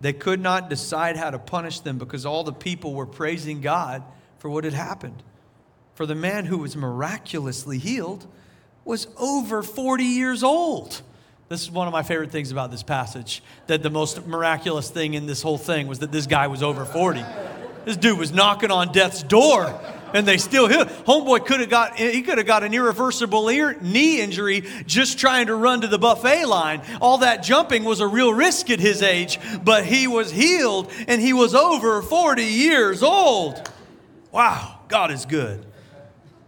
They 0.00 0.12
could 0.12 0.40
not 0.40 0.68
decide 0.68 1.16
how 1.16 1.30
to 1.30 1.38
punish 1.38 1.80
them 1.80 1.96
because 1.96 2.26
all 2.26 2.42
the 2.42 2.52
people 2.52 2.94
were 2.94 3.06
praising 3.06 3.60
God 3.60 4.02
for 4.40 4.50
what 4.50 4.64
had 4.64 4.72
happened. 4.72 5.22
For 5.94 6.06
the 6.06 6.14
man 6.16 6.46
who 6.46 6.58
was 6.58 6.74
miraculously 6.74 7.78
healed 7.78 8.26
was 8.84 9.06
over 9.18 9.62
40 9.62 10.02
years 10.02 10.42
old. 10.42 11.02
This 11.48 11.62
is 11.62 11.70
one 11.70 11.86
of 11.86 11.92
my 11.92 12.02
favorite 12.02 12.30
things 12.30 12.50
about 12.50 12.70
this 12.70 12.82
passage 12.82 13.42
that 13.66 13.82
the 13.82 13.90
most 13.90 14.26
miraculous 14.26 14.88
thing 14.88 15.14
in 15.14 15.26
this 15.26 15.42
whole 15.42 15.58
thing 15.58 15.86
was 15.86 15.98
that 15.98 16.10
this 16.10 16.26
guy 16.26 16.46
was 16.46 16.62
over 16.62 16.84
40. 16.84 17.22
This 17.84 17.96
dude 17.96 18.18
was 18.18 18.32
knocking 18.32 18.70
on 18.70 18.92
death's 18.92 19.22
door 19.22 19.78
and 20.14 20.26
they 20.26 20.38
still 20.38 20.68
hit. 20.68 20.88
Homeboy 20.88 21.44
could 21.44 21.60
have 21.60 21.68
got 21.68 21.96
he 21.96 22.22
could 22.22 22.38
have 22.38 22.46
got 22.46 22.62
an 22.62 22.72
irreversible 22.72 23.48
ear, 23.50 23.76
knee 23.80 24.20
injury 24.20 24.64
just 24.86 25.18
trying 25.18 25.48
to 25.48 25.54
run 25.54 25.82
to 25.82 25.86
the 25.86 25.98
buffet 25.98 26.46
line. 26.46 26.82
All 27.00 27.18
that 27.18 27.42
jumping 27.42 27.84
was 27.84 28.00
a 28.00 28.06
real 28.06 28.32
risk 28.32 28.70
at 28.70 28.80
his 28.80 29.02
age, 29.02 29.38
but 29.62 29.84
he 29.84 30.06
was 30.06 30.30
healed 30.30 30.90
and 31.08 31.20
he 31.20 31.32
was 31.32 31.54
over 31.54 32.00
40 32.00 32.42
years 32.42 33.02
old. 33.02 33.70
Wow, 34.32 34.80
God 34.88 35.10
is 35.10 35.26
good. 35.26 35.64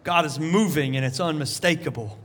God 0.04 0.24
is 0.24 0.38
moving 0.38 0.96
and 0.96 1.04
it's 1.04 1.20
unmistakable. 1.20 2.18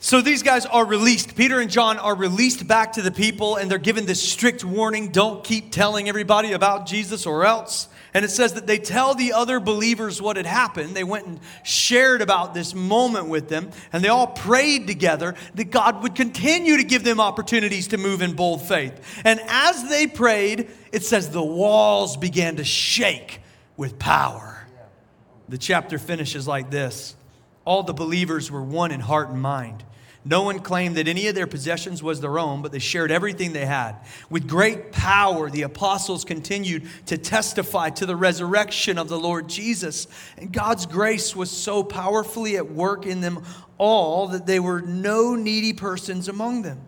So 0.00 0.20
these 0.20 0.44
guys 0.44 0.64
are 0.64 0.84
released. 0.84 1.34
Peter 1.34 1.58
and 1.58 1.68
John 1.68 1.98
are 1.98 2.14
released 2.14 2.68
back 2.68 2.92
to 2.92 3.02
the 3.02 3.10
people, 3.10 3.56
and 3.56 3.68
they're 3.68 3.78
given 3.78 4.06
this 4.06 4.22
strict 4.22 4.64
warning 4.64 5.08
don't 5.08 5.42
keep 5.42 5.72
telling 5.72 6.08
everybody 6.08 6.52
about 6.52 6.86
Jesus 6.86 7.26
or 7.26 7.44
else. 7.44 7.88
And 8.14 8.24
it 8.24 8.30
says 8.30 8.52
that 8.54 8.68
they 8.68 8.78
tell 8.78 9.14
the 9.14 9.32
other 9.32 9.58
believers 9.58 10.22
what 10.22 10.36
had 10.36 10.46
happened. 10.46 10.94
They 10.94 11.02
went 11.02 11.26
and 11.26 11.40
shared 11.64 12.22
about 12.22 12.54
this 12.54 12.74
moment 12.76 13.28
with 13.28 13.48
them, 13.48 13.70
and 13.92 14.02
they 14.02 14.08
all 14.08 14.28
prayed 14.28 14.86
together 14.86 15.34
that 15.56 15.72
God 15.72 16.02
would 16.04 16.14
continue 16.14 16.76
to 16.76 16.84
give 16.84 17.02
them 17.02 17.18
opportunities 17.18 17.88
to 17.88 17.98
move 17.98 18.22
in 18.22 18.34
bold 18.34 18.62
faith. 18.62 19.20
And 19.24 19.40
as 19.48 19.88
they 19.88 20.06
prayed, 20.06 20.70
it 20.92 21.02
says 21.02 21.30
the 21.30 21.42
walls 21.42 22.16
began 22.16 22.56
to 22.56 22.64
shake 22.64 23.40
with 23.76 23.98
power. 23.98 24.47
The 25.48 25.58
chapter 25.58 25.98
finishes 25.98 26.46
like 26.46 26.70
this 26.70 27.16
All 27.64 27.82
the 27.82 27.94
believers 27.94 28.50
were 28.50 28.62
one 28.62 28.92
in 28.92 29.00
heart 29.00 29.30
and 29.30 29.40
mind. 29.40 29.84
No 30.24 30.42
one 30.42 30.58
claimed 30.58 30.96
that 30.96 31.08
any 31.08 31.28
of 31.28 31.34
their 31.34 31.46
possessions 31.46 32.02
was 32.02 32.20
their 32.20 32.38
own, 32.38 32.60
but 32.60 32.70
they 32.70 32.80
shared 32.80 33.10
everything 33.10 33.52
they 33.52 33.64
had. 33.64 33.94
With 34.28 34.46
great 34.46 34.92
power, 34.92 35.48
the 35.48 35.62
apostles 35.62 36.24
continued 36.24 36.86
to 37.06 37.16
testify 37.16 37.90
to 37.90 38.04
the 38.04 38.16
resurrection 38.16 38.98
of 38.98 39.08
the 39.08 39.18
Lord 39.18 39.48
Jesus. 39.48 40.06
And 40.36 40.52
God's 40.52 40.84
grace 40.84 41.34
was 41.34 41.50
so 41.50 41.82
powerfully 41.82 42.56
at 42.56 42.70
work 42.70 43.06
in 43.06 43.22
them 43.22 43.42
all 43.78 44.28
that 44.28 44.44
there 44.44 44.60
were 44.60 44.82
no 44.82 45.34
needy 45.34 45.72
persons 45.72 46.28
among 46.28 46.62
them. 46.62 46.80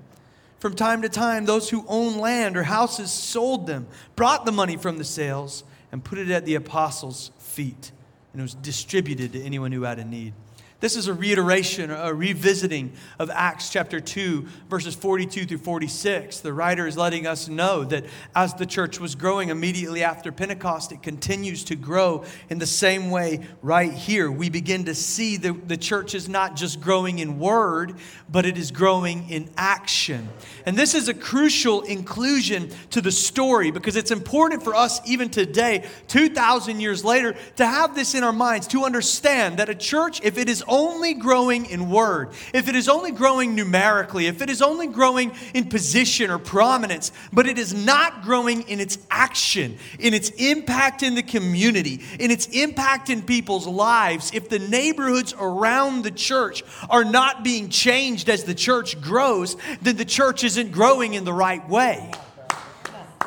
From 0.59 0.75
time 0.75 1.01
to 1.03 1.09
time, 1.09 1.47
those 1.47 1.71
who 1.71 1.87
owned 1.89 2.19
land 2.19 2.59
or 2.59 2.65
houses 2.65 3.11
sold 3.11 3.67
them, 3.67 3.87
brought 4.17 4.45
the 4.45 4.53
money 4.53 4.77
from 4.77 4.99
the 4.99 5.05
sales, 5.05 5.65
and 5.93 6.05
put 6.05 6.19
it 6.19 6.31
at 6.31 6.45
the 6.45 6.57
apostles' 6.57 7.31
feet. 7.39 7.93
And 8.33 8.41
it 8.41 8.43
was 8.43 8.55
distributed 8.55 9.33
to 9.33 9.43
anyone 9.43 9.73
who 9.73 9.83
had 9.83 9.99
a 9.99 10.05
need. 10.05 10.35
This 10.81 10.97
is 10.97 11.09
a 11.09 11.15
reiteration, 11.15 11.91
a 11.91 12.15
revisiting 12.15 12.93
of 13.19 13.29
Acts 13.29 13.69
chapter 13.69 14.01
2, 14.01 14.47
verses 14.71 14.95
42 14.95 15.45
through 15.45 15.59
46. 15.59 16.41
The 16.41 16.55
writer 16.55 16.87
is 16.87 16.97
letting 16.97 17.27
us 17.27 17.49
know 17.49 17.85
that 17.85 18.07
as 18.35 18.55
the 18.55 18.65
church 18.65 18.99
was 18.99 19.15
growing 19.15 19.51
immediately 19.51 20.03
after 20.03 20.33
Pentecost, 20.33 20.91
it 20.91 21.03
continues 21.03 21.65
to 21.65 21.77
grow 21.77 22.25
in 22.49 22.59
the 22.59 22.67
same 22.67 23.11
way 23.11 23.41
right 23.61 23.93
here. 23.93 24.31
We 24.31 24.49
begin 24.49 24.87
to 24.87 24.95
see 24.95 25.37
that 25.37 25.69
the 25.69 25.77
church 25.77 26.15
is 26.15 26.31
not 26.31 26.57
just 26.57 26.81
growing 26.81 27.19
in 27.19 27.39
word, 27.39 27.97
but 28.31 28.47
it 28.47 28.57
is 28.57 28.71
growing 28.71 29.29
in 29.29 29.51
action. 29.59 30.31
And 30.65 30.79
this 30.79 30.95
is 30.95 31.09
a 31.09 31.15
crucial 31.15 31.83
inclusion 31.83 32.71
to 32.89 33.03
the 33.03 33.13
story 33.13 33.71
because 33.71 33.97
it's 33.97 34.11
important 34.11 34.63
for 34.63 34.75
us, 34.75 34.99
even 35.07 35.29
today, 35.29 35.87
2,000 36.09 36.81
years 36.81 37.05
later, 37.05 37.35
to 37.57 37.67
have 37.67 37.95
this 37.95 38.15
in 38.15 38.25
our 38.25 38.33
minds, 38.33 38.67
to 38.69 38.85
understand 38.85 39.59
that 39.59 39.69
a 39.69 39.75
church, 39.75 40.23
if 40.23 40.39
it 40.39 40.49
is 40.49 40.65
only 40.71 41.13
growing 41.13 41.67
in 41.67 41.91
word, 41.91 42.31
if 42.55 42.69
it 42.69 42.77
is 42.77 42.89
only 42.89 43.11
growing 43.11 43.55
numerically, 43.55 44.27
if 44.27 44.41
it 44.41 44.49
is 44.49 44.63
only 44.63 44.87
growing 44.87 45.33
in 45.53 45.69
position 45.69 46.31
or 46.31 46.39
prominence, 46.39 47.13
but 47.33 47.47
it 47.47 47.59
is 47.59 47.75
not 47.75 48.23
growing 48.23 48.63
in 48.63 48.81
its 48.81 48.97
action, 49.11 49.77
in 49.99 50.15
its 50.15 50.31
impact 50.31 51.03
in 51.03 51.15
the 51.15 51.23
community, 51.23 52.01
in 52.19 52.31
its 52.31 52.47
impact 52.47 53.11
in 53.11 53.21
people's 53.21 53.67
lives, 53.67 54.31
if 54.33 54.49
the 54.49 54.59
neighborhoods 54.59 55.35
around 55.39 56.05
the 56.05 56.11
church 56.11 56.63
are 56.89 57.05
not 57.05 57.45
being 57.45 57.69
changed 57.69 58.31
as 58.31 58.45
the 58.45 58.55
church 58.55 59.01
grows, 59.01 59.57
then 59.83 59.97
the 59.97 60.05
church 60.05 60.45
isn't 60.45 60.71
growing 60.71 61.15
in 61.15 61.25
the 61.25 61.33
right 61.33 61.69
way. 61.69 62.11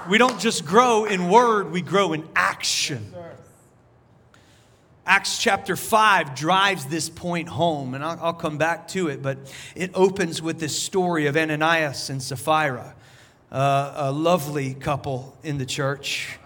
We 0.10 0.18
don't 0.18 0.40
just 0.40 0.66
grow 0.66 1.06
in 1.06 1.30
word, 1.30 1.72
we 1.72 1.82
grow 1.82 2.14
in 2.14 2.28
action. 2.36 3.14
Acts 5.06 5.38
chapter 5.38 5.76
5 5.76 6.34
drives 6.34 6.86
this 6.86 7.10
point 7.10 7.50
home, 7.50 7.94
and 7.94 8.04
I'll, 8.04 8.18
I'll, 8.22 8.34
come 8.34 8.58
back 8.58 8.88
to 8.90 9.10
it, 9.10 9.22
but 9.22 9.38
it 9.76 9.92
opens 9.94 10.42
with 10.42 10.60
this 10.60 10.82
story 10.82 11.26
of 11.26 11.36
Ananias 11.36 12.10
and 12.10 12.24
Sapphira, 12.24 12.96
uh, 13.52 13.94
a 13.98 14.12
lovely 14.14 14.74
couple 14.74 15.38
in 15.44 15.58
the 15.58 15.66
church. 15.66 16.40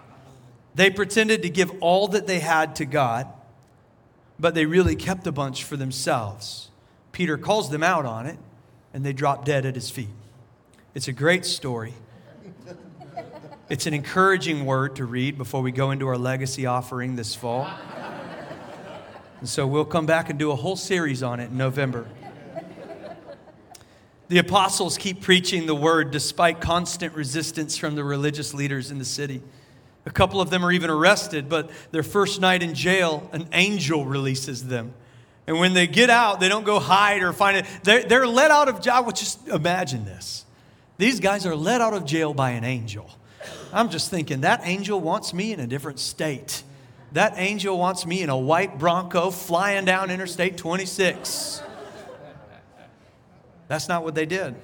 They 0.73 0.89
pretended 0.89 1.43
to 1.43 1.49
give 1.51 1.71
all 1.81 2.07
that 2.09 2.25
they 2.25 2.39
had 2.39 2.75
to 2.77 2.85
God, 2.85 3.27
but 4.39 4.55
they 4.55 4.65
really 4.65 4.95
kept 4.95 5.27
a 5.27 5.31
bunch 5.31 5.63
for 5.63 5.77
themselves. 5.77 6.71
Peter 7.11 7.37
calls 7.37 7.69
them 7.69 7.83
out 7.83 8.07
on 8.07 8.25
it, 8.25 8.39
and 8.91 9.05
they 9.05 9.13
drop 9.13 9.45
dead 9.45 9.67
at 9.67 9.75
his 9.75 9.91
feet. 9.91 10.09
It's 10.95 11.07
a 11.07 11.13
great 11.13 11.45
story. 11.45 11.93
It's 13.69 13.85
an 13.85 13.93
encouraging 13.93 14.65
word 14.65 14.95
to 14.95 15.05
read 15.05 15.37
before 15.37 15.61
we 15.61 15.71
go 15.71 15.91
into 15.91 16.07
our 16.07 16.17
legacy 16.17 16.65
offering 16.65 17.15
this 17.17 17.35
fall. 17.35 17.69
And 19.39 19.47
so 19.47 19.67
we'll 19.67 19.85
come 19.85 20.05
back 20.05 20.29
and 20.29 20.39
do 20.39 20.51
a 20.51 20.55
whole 20.55 20.75
series 20.75 21.21
on 21.21 21.39
it 21.39 21.51
in 21.51 21.57
November. 21.57 22.07
The 24.29 24.39
apostles 24.39 24.97
keep 24.97 25.21
preaching 25.21 25.67
the 25.67 25.75
word 25.75 26.11
despite 26.11 26.59
constant 26.59 27.13
resistance 27.13 27.77
from 27.77 27.95
the 27.95 28.03
religious 28.03 28.53
leaders 28.53 28.91
in 28.91 28.99
the 28.99 29.05
city. 29.05 29.41
A 30.05 30.09
couple 30.09 30.41
of 30.41 30.49
them 30.49 30.65
are 30.65 30.71
even 30.71 30.89
arrested, 30.89 31.49
but 31.49 31.69
their 31.91 32.03
first 32.03 32.41
night 32.41 32.63
in 32.63 32.73
jail, 32.73 33.29
an 33.31 33.47
angel 33.53 34.05
releases 34.05 34.67
them. 34.67 34.93
And 35.45 35.59
when 35.59 35.73
they 35.73 35.87
get 35.87 36.09
out, 36.09 36.41
they 36.41 36.49
don't 36.49 36.65
go 36.65 36.79
hide 36.79 37.23
or 37.23 37.31
find 37.31 37.57
it. 37.57 37.65
They're, 37.83 38.03
they're 38.03 38.27
let 38.27 38.51
out 38.51 38.67
of 38.67 38.81
jail. 38.81 39.03
Well, 39.03 39.11
just 39.11 39.47
imagine 39.47 40.03
this. 40.03 40.45
These 40.97 41.19
guys 41.21 41.45
are 41.45 41.55
let 41.55 41.79
out 41.79 41.93
of 41.93 42.05
jail 42.05 42.33
by 42.33 42.51
an 42.51 42.65
angel. 42.65 43.09
I'm 43.71 43.89
just 43.89 44.09
thinking, 44.09 44.41
that 44.41 44.61
angel 44.63 44.99
wants 44.99 45.33
me 45.33 45.53
in 45.53 45.59
a 45.59 45.67
different 45.67 45.99
state. 45.99 46.63
That 47.13 47.33
angel 47.37 47.77
wants 47.77 48.05
me 48.05 48.21
in 48.21 48.29
a 48.29 48.37
white 48.37 48.77
Bronco 48.77 49.31
flying 49.31 49.85
down 49.85 50.11
Interstate 50.11 50.57
26. 50.57 51.61
That's 53.67 53.87
not 53.87 54.03
what 54.03 54.15
they 54.15 54.25
did. 54.25 54.55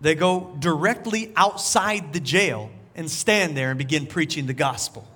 They 0.00 0.14
go 0.14 0.56
directly 0.58 1.32
outside 1.36 2.12
the 2.12 2.20
jail 2.20 2.70
and 2.94 3.10
stand 3.10 3.56
there 3.56 3.70
and 3.70 3.78
begin 3.78 4.06
preaching 4.06 4.46
the 4.46 4.54
gospel 4.54 5.06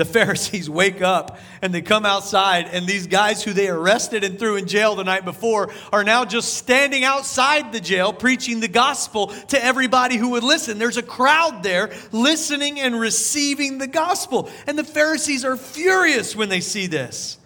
the 0.00 0.04
Pharisees 0.06 0.70
wake 0.70 1.02
up 1.02 1.38
and 1.60 1.74
they 1.74 1.82
come 1.82 2.06
outside, 2.06 2.68
and 2.72 2.86
these 2.86 3.06
guys 3.06 3.42
who 3.42 3.52
they 3.52 3.68
arrested 3.68 4.24
and 4.24 4.38
threw 4.38 4.56
in 4.56 4.66
jail 4.66 4.94
the 4.94 5.04
night 5.04 5.26
before 5.26 5.70
are 5.92 6.02
now 6.02 6.24
just 6.24 6.54
standing 6.54 7.04
outside 7.04 7.70
the 7.70 7.80
jail 7.80 8.10
preaching 8.10 8.60
the 8.60 8.68
gospel 8.68 9.26
to 9.26 9.62
everybody 9.62 10.16
who 10.16 10.30
would 10.30 10.42
listen. 10.42 10.78
There's 10.78 10.96
a 10.96 11.02
crowd 11.02 11.62
there 11.62 11.92
listening 12.12 12.80
and 12.80 12.98
receiving 12.98 13.76
the 13.76 13.86
gospel. 13.86 14.48
And 14.66 14.78
the 14.78 14.84
Pharisees 14.84 15.44
are 15.44 15.58
furious 15.58 16.34
when 16.34 16.48
they 16.48 16.60
see 16.60 16.86
this. 16.86 17.36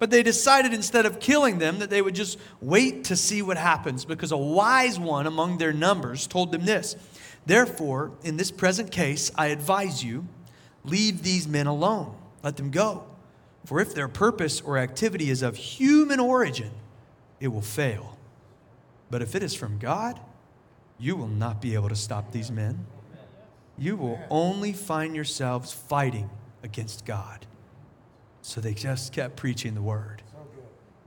But 0.00 0.10
they 0.10 0.24
decided 0.24 0.74
instead 0.74 1.06
of 1.06 1.20
killing 1.20 1.58
them 1.58 1.78
that 1.78 1.90
they 1.90 2.02
would 2.02 2.16
just 2.16 2.38
wait 2.60 3.04
to 3.04 3.14
see 3.14 3.40
what 3.40 3.56
happens 3.56 4.04
because 4.04 4.32
a 4.32 4.36
wise 4.36 4.98
one 4.98 5.28
among 5.28 5.58
their 5.58 5.72
numbers 5.72 6.26
told 6.26 6.50
them 6.50 6.64
this 6.64 6.96
Therefore, 7.46 8.10
in 8.24 8.36
this 8.36 8.50
present 8.50 8.90
case, 8.90 9.30
I 9.36 9.48
advise 9.48 10.02
you 10.02 10.26
Leave 10.84 11.22
these 11.22 11.46
men 11.46 11.66
alone. 11.66 12.14
Let 12.42 12.56
them 12.56 12.70
go. 12.70 13.04
For 13.64 13.80
if 13.80 13.94
their 13.94 14.08
purpose 14.08 14.60
or 14.60 14.78
activity 14.78 15.30
is 15.30 15.42
of 15.42 15.56
human 15.56 16.18
origin, 16.18 16.70
it 17.38 17.48
will 17.48 17.60
fail. 17.60 18.16
But 19.10 19.22
if 19.22 19.34
it 19.34 19.42
is 19.42 19.54
from 19.54 19.78
God, 19.78 20.18
you 20.98 21.16
will 21.16 21.28
not 21.28 21.60
be 21.60 21.74
able 21.74 21.88
to 21.88 21.96
stop 21.96 22.32
these 22.32 22.50
men. 22.50 22.86
You 23.76 23.96
will 23.96 24.20
only 24.30 24.72
find 24.72 25.14
yourselves 25.14 25.72
fighting 25.72 26.30
against 26.62 27.04
God. 27.04 27.46
So 28.42 28.60
they 28.60 28.74
just 28.74 29.12
kept 29.12 29.36
preaching 29.36 29.74
the 29.74 29.82
word. 29.82 30.22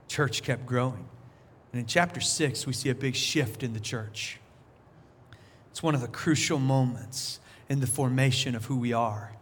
Church 0.08 0.42
kept 0.42 0.66
growing. 0.66 1.06
And 1.72 1.80
in 1.80 1.86
chapter 1.86 2.20
6, 2.20 2.66
we 2.66 2.72
see 2.72 2.88
a 2.90 2.94
big 2.94 3.16
shift 3.16 3.62
in 3.62 3.72
the 3.72 3.80
church. 3.80 4.38
It's 5.70 5.82
one 5.82 5.94
of 5.94 6.00
the 6.00 6.08
crucial 6.08 6.58
moments 6.58 7.40
in 7.68 7.80
the 7.80 7.86
formation 7.86 8.54
of 8.54 8.66
who 8.66 8.76
we 8.76 8.92
are. 8.92 9.32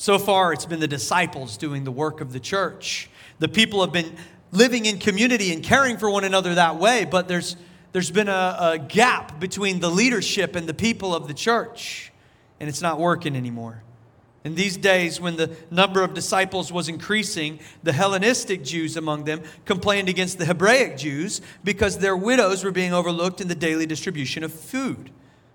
So 0.00 0.18
far, 0.18 0.54
it's 0.54 0.64
been 0.64 0.80
the 0.80 0.88
disciples 0.88 1.58
doing 1.58 1.84
the 1.84 1.92
work 1.92 2.22
of 2.22 2.32
the 2.32 2.40
church. 2.40 3.10
The 3.38 3.48
people 3.48 3.82
have 3.82 3.92
been 3.92 4.16
living 4.50 4.86
in 4.86 4.98
community 4.98 5.52
and 5.52 5.62
caring 5.62 5.98
for 5.98 6.08
one 6.08 6.24
another 6.24 6.54
that 6.54 6.76
way, 6.76 7.04
but 7.04 7.28
there's, 7.28 7.54
there's 7.92 8.10
been 8.10 8.30
a, 8.30 8.56
a 8.58 8.78
gap 8.78 9.38
between 9.38 9.80
the 9.80 9.90
leadership 9.90 10.56
and 10.56 10.66
the 10.66 10.72
people 10.72 11.14
of 11.14 11.28
the 11.28 11.34
church, 11.34 12.12
and 12.60 12.66
it's 12.66 12.80
not 12.80 12.98
working 12.98 13.36
anymore. 13.36 13.82
In 14.42 14.54
these 14.54 14.78
days, 14.78 15.20
when 15.20 15.36
the 15.36 15.54
number 15.70 16.02
of 16.02 16.14
disciples 16.14 16.72
was 16.72 16.88
increasing, 16.88 17.60
the 17.82 17.92
Hellenistic 17.92 18.64
Jews 18.64 18.96
among 18.96 19.24
them 19.24 19.42
complained 19.66 20.08
against 20.08 20.38
the 20.38 20.46
Hebraic 20.46 20.96
Jews 20.96 21.42
because 21.62 21.98
their 21.98 22.16
widows 22.16 22.64
were 22.64 22.72
being 22.72 22.94
overlooked 22.94 23.42
in 23.42 23.48
the 23.48 23.54
daily 23.54 23.84
distribution 23.84 24.44
of 24.44 24.54
food. 24.54 25.10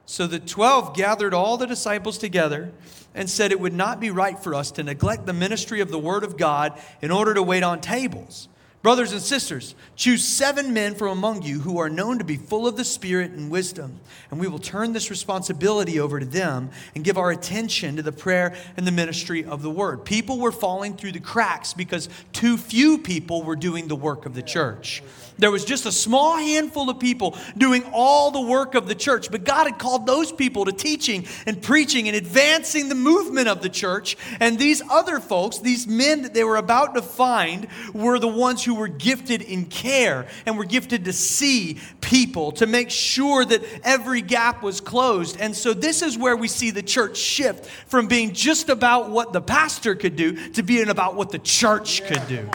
So 0.06 0.28
the 0.28 0.38
twelve 0.38 0.96
gathered 0.96 1.34
all 1.34 1.58
the 1.58 1.66
disciples 1.66 2.20
together 2.20 2.72
and 3.16 3.30
said, 3.30 3.52
It 3.52 3.60
would 3.60 3.74
not 3.74 4.00
be 4.00 4.12
right 4.12 4.38
for 4.38 4.54
us 4.54 4.70
to 4.72 4.84
neglect 4.84 5.26
the 5.26 5.34
ministry 5.34 5.80
of 5.80 5.90
the 5.90 5.98
Word 5.98 6.24
of 6.24 6.38
God 6.38 6.80
in 7.02 7.10
order 7.10 7.34
to 7.34 7.42
wait 7.42 7.64
on 7.64 7.82
tables. 7.82 8.48
Brothers 8.86 9.14
and 9.14 9.22
sisters, 9.22 9.74
choose 9.96 10.24
seven 10.24 10.72
men 10.72 10.94
from 10.94 11.08
among 11.08 11.42
you 11.42 11.62
who 11.62 11.80
are 11.80 11.90
known 11.90 12.20
to 12.20 12.24
be 12.24 12.38
full 12.38 12.68
of 12.68 12.78
the 12.78 12.86
Spirit 12.86 13.32
and 13.32 13.50
wisdom, 13.50 14.00
and 14.30 14.40
we 14.40 14.48
will 14.48 14.60
turn 14.60 14.94
this 14.94 15.10
responsibility 15.10 16.00
over 16.00 16.20
to 16.20 16.26
them 16.26 16.70
and 16.94 17.04
give 17.04 17.18
our 17.18 17.32
attention 17.32 17.96
to 17.96 18.04
the 18.04 18.12
prayer 18.12 18.54
and 18.78 18.86
the 18.86 18.92
ministry 18.92 19.44
of 19.44 19.64
the 19.64 19.72
Word. 19.72 20.06
People 20.06 20.38
were 20.38 20.52
falling 20.52 20.96
through 20.96 21.14
the 21.14 21.20
cracks 21.20 21.74
because 21.74 22.10
too 22.32 22.58
few 22.58 23.00
people 23.00 23.42
were 23.42 23.56
doing 23.56 23.88
the 23.88 23.96
work 23.96 24.28
of 24.28 24.36
the 24.36 24.44
church. 24.44 25.02
There 25.38 25.52
was 25.52 25.66
just 25.66 25.86
a 25.86 25.92
small 25.92 26.38
handful 26.38 26.90
of 26.90 27.00
people 27.00 27.38
doing 27.58 27.84
all 27.92 28.32
the 28.32 28.42
work 28.42 28.76
of 28.76 28.88
the 28.88 28.96
church, 28.96 29.30
but 29.30 29.44
God 29.44 29.66
had 29.66 29.78
called 29.78 30.06
those 30.06 30.32
people 30.32 30.66
to 30.66 30.72
teaching 30.72 31.26
and 31.46 31.62
preaching 31.62 32.08
and 32.08 32.16
advancing 32.16 32.90
the 32.90 32.96
movement 32.96 33.48
of 33.48 33.62
the 33.62 33.70
church. 33.70 34.16
And 34.40 34.58
these 34.58 34.82
other 34.90 35.20
folks, 35.20 35.60
these 35.60 35.88
men 35.88 36.22
that 36.22 36.34
they 36.34 36.44
were 36.44 36.56
about 36.56 36.96
to 36.96 37.02
find, 37.02 37.68
were 37.94 38.20
the 38.20 38.28
ones 38.28 38.64
who 38.64 38.76
were 38.76 38.88
gifted 38.88 39.42
in 39.42 39.66
care 39.66 40.28
and 40.46 40.58
were 40.58 40.66
gifted 40.66 41.06
to 41.06 41.14
see 41.14 41.80
people, 42.02 42.52
to 42.54 42.68
make 42.68 42.90
sure 42.90 43.44
that 43.44 43.64
every 43.84 44.22
gap 44.22 44.64
was 44.64 44.80
closed. 44.80 45.38
And 45.40 45.56
so, 45.56 45.74
this 45.74 46.02
is 46.02 46.18
where 46.18 46.36
we 46.36 46.48
see 46.48 46.72
the 46.72 46.84
church 46.84 47.18
shift 47.18 47.66
from 47.88 48.08
being 48.08 48.34
just 48.34 48.70
about 48.70 49.10
what 49.10 49.34
the 49.34 49.42
pastor 49.42 49.96
could 49.96 50.16
do 50.16 50.52
to 50.52 50.64
being 50.64 50.90
about 50.90 51.16
what 51.16 51.32
the 51.32 51.40
church 51.40 52.06
could 52.06 52.28
do. 52.28 52.50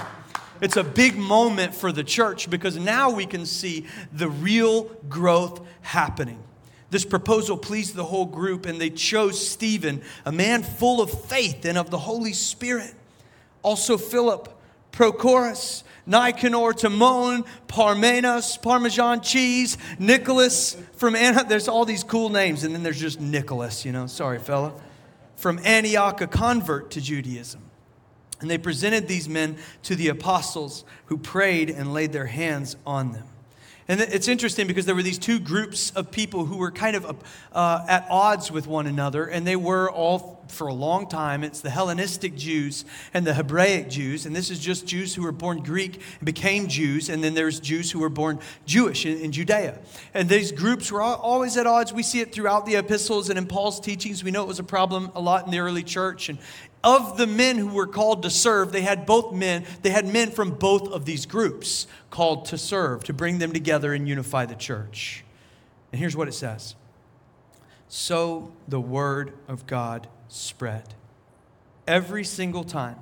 It's 0.61 0.77
a 0.77 0.85
big 0.85 1.17
moment 1.17 1.75
for 1.75 1.93
the 1.93 2.05
church 2.05 2.51
because 2.51 2.77
now 2.77 3.11
we 3.11 3.27
can 3.27 3.47
see 3.47 3.87
the 4.13 4.29
real 4.29 4.85
growth 5.09 5.67
happening. 5.83 6.43
This 6.91 7.05
proposal 7.05 7.57
pleased 7.57 7.95
the 7.95 8.05
whole 8.05 8.27
group, 8.27 8.67
and 8.67 8.81
they 8.81 8.91
chose 8.91 9.49
Stephen, 9.49 10.03
a 10.25 10.33
man 10.33 10.63
full 10.63 11.01
of 11.01 11.11
faith 11.27 11.65
and 11.65 11.79
of 11.79 11.91
the 11.91 11.99
Holy 11.99 12.33
Spirit. 12.33 12.95
Also, 13.63 13.97
Philip, 13.97 14.49
Prochorus, 14.91 15.85
Nicanor, 16.07 16.73
Timon, 16.73 17.45
Parmenas, 17.69 18.61
Parmesan 18.61 19.21
cheese, 19.21 19.79
Nicholas 20.01 20.77
from 20.97 21.15
Antioch. 21.15 21.49
There's 21.49 21.69
all 21.69 21.85
these 21.85 22.03
cool 22.03 22.29
names, 22.29 22.65
and 22.65 22.75
then 22.75 22.83
there's 22.83 23.01
just 23.01 23.21
Nicholas, 23.21 23.85
you 23.85 23.93
know. 23.93 24.09
Sorry, 24.09 24.41
fella. 24.41 24.73
From 25.37 25.61
Antioch, 25.65 26.21
a 26.21 26.27
convert 26.27 26.91
to 26.93 27.01
Judaism. 27.01 27.70
And 28.41 28.51
they 28.51 28.59
presented 28.59 29.07
these 29.09 29.29
men 29.29 29.57
to 29.85 29.95
the 29.95 30.09
apostles 30.09 30.85
who 31.07 31.19
prayed 31.19 31.71
and 31.71 31.93
laid 31.93 32.13
their 32.13 32.27
hands 32.27 32.77
on 32.87 33.13
them. 33.13 33.25
And 33.91 34.01
it's 34.01 34.29
interesting 34.29 34.69
because 34.69 34.87
there 34.87 34.95
were 34.95 35.03
these 35.03 35.19
two 35.19 35.41
groups 35.41 35.91
of 35.91 36.13
people 36.13 36.45
who 36.45 36.59
were 36.59 36.71
kind 36.71 36.95
of 36.95 37.25
uh, 37.51 37.85
at 37.89 38.07
odds 38.09 38.49
with 38.53 38.69
one 38.69 38.87
another, 38.87 39.25
and 39.27 39.45
they 39.45 39.57
were 39.57 39.91
all 39.91 40.45
for 40.47 40.69
a 40.69 40.73
long 40.73 41.09
time. 41.09 41.43
It's 41.43 41.61
the 41.61 41.71
Hellenistic 41.71 42.37
Jews 42.37 42.85
and 43.13 43.27
the 43.27 43.35
Hebraic 43.35 43.91
Jews, 43.91 44.27
and 44.27 44.37
this 44.37 44.49
is 44.49 44.61
just 44.61 44.87
Jews 44.87 45.17
who 45.17 45.23
were 45.23 45.33
born 45.33 45.65
Greek 45.65 46.01
and 46.19 46.25
became 46.25 46.69
Jews, 46.69 47.09
and 47.09 47.23
then 47.25 47.35
there's 47.35 47.59
Jews 47.59 47.91
who 47.91 47.99
were 47.99 48.09
born 48.09 48.39
Jewish 48.65 49.07
in, 49.07 49.19
in 49.19 49.33
Judea. 49.33 49.81
And 50.15 50.29
these 50.29 50.53
groups 50.53 50.93
were 50.93 51.03
always 51.03 51.57
at 51.57 51.67
odds. 51.67 51.93
We 51.93 52.05
see 52.05 52.21
it 52.21 52.33
throughout 52.33 52.67
the 52.67 52.77
epistles 52.77 53.29
and 53.29 53.37
in 53.37 53.47
Paul's 53.47 53.81
teachings. 53.81 54.23
We 54.23 54.31
know 54.31 54.43
it 54.43 54.49
was 54.49 54.61
a 54.61 54.65
problem 54.65 55.11
a 55.17 55.21
lot 55.21 55.47
in 55.47 55.51
the 55.51 55.59
early 55.59 55.83
church, 55.83 56.29
and 56.29 56.39
of 56.83 57.19
the 57.19 57.27
men 57.27 57.59
who 57.59 57.69
were 57.69 57.87
called 57.87 58.23
to 58.23 58.31
serve, 58.31 58.73
they 58.73 58.83
had 58.83 59.07
both 59.07 59.35
men, 59.35 59.65
they 59.83 59.91
had 59.91 60.07
men 60.07 60.31
from 60.31 60.53
both 60.53 60.89
of 60.89 61.05
these 61.05 61.27
groups 61.27 61.87
called 62.11 62.47
to 62.47 62.59
serve, 62.59 63.05
to 63.05 63.13
bring 63.13 63.39
them 63.39 63.53
together 63.53 63.93
and 63.93 64.09
unify 64.09 64.47
the 64.47 64.55
church. 64.55 65.25
And 65.93 65.99
here's 65.99 66.17
what 66.17 66.29
it 66.29 66.35
says 66.35 66.75
So 67.89 68.53
the 68.69 68.81
word 68.81 69.33
of 69.49 69.67
God 69.67 70.09
spread. 70.29 70.95
Every 71.87 72.25
single 72.25 72.65
time 72.65 72.99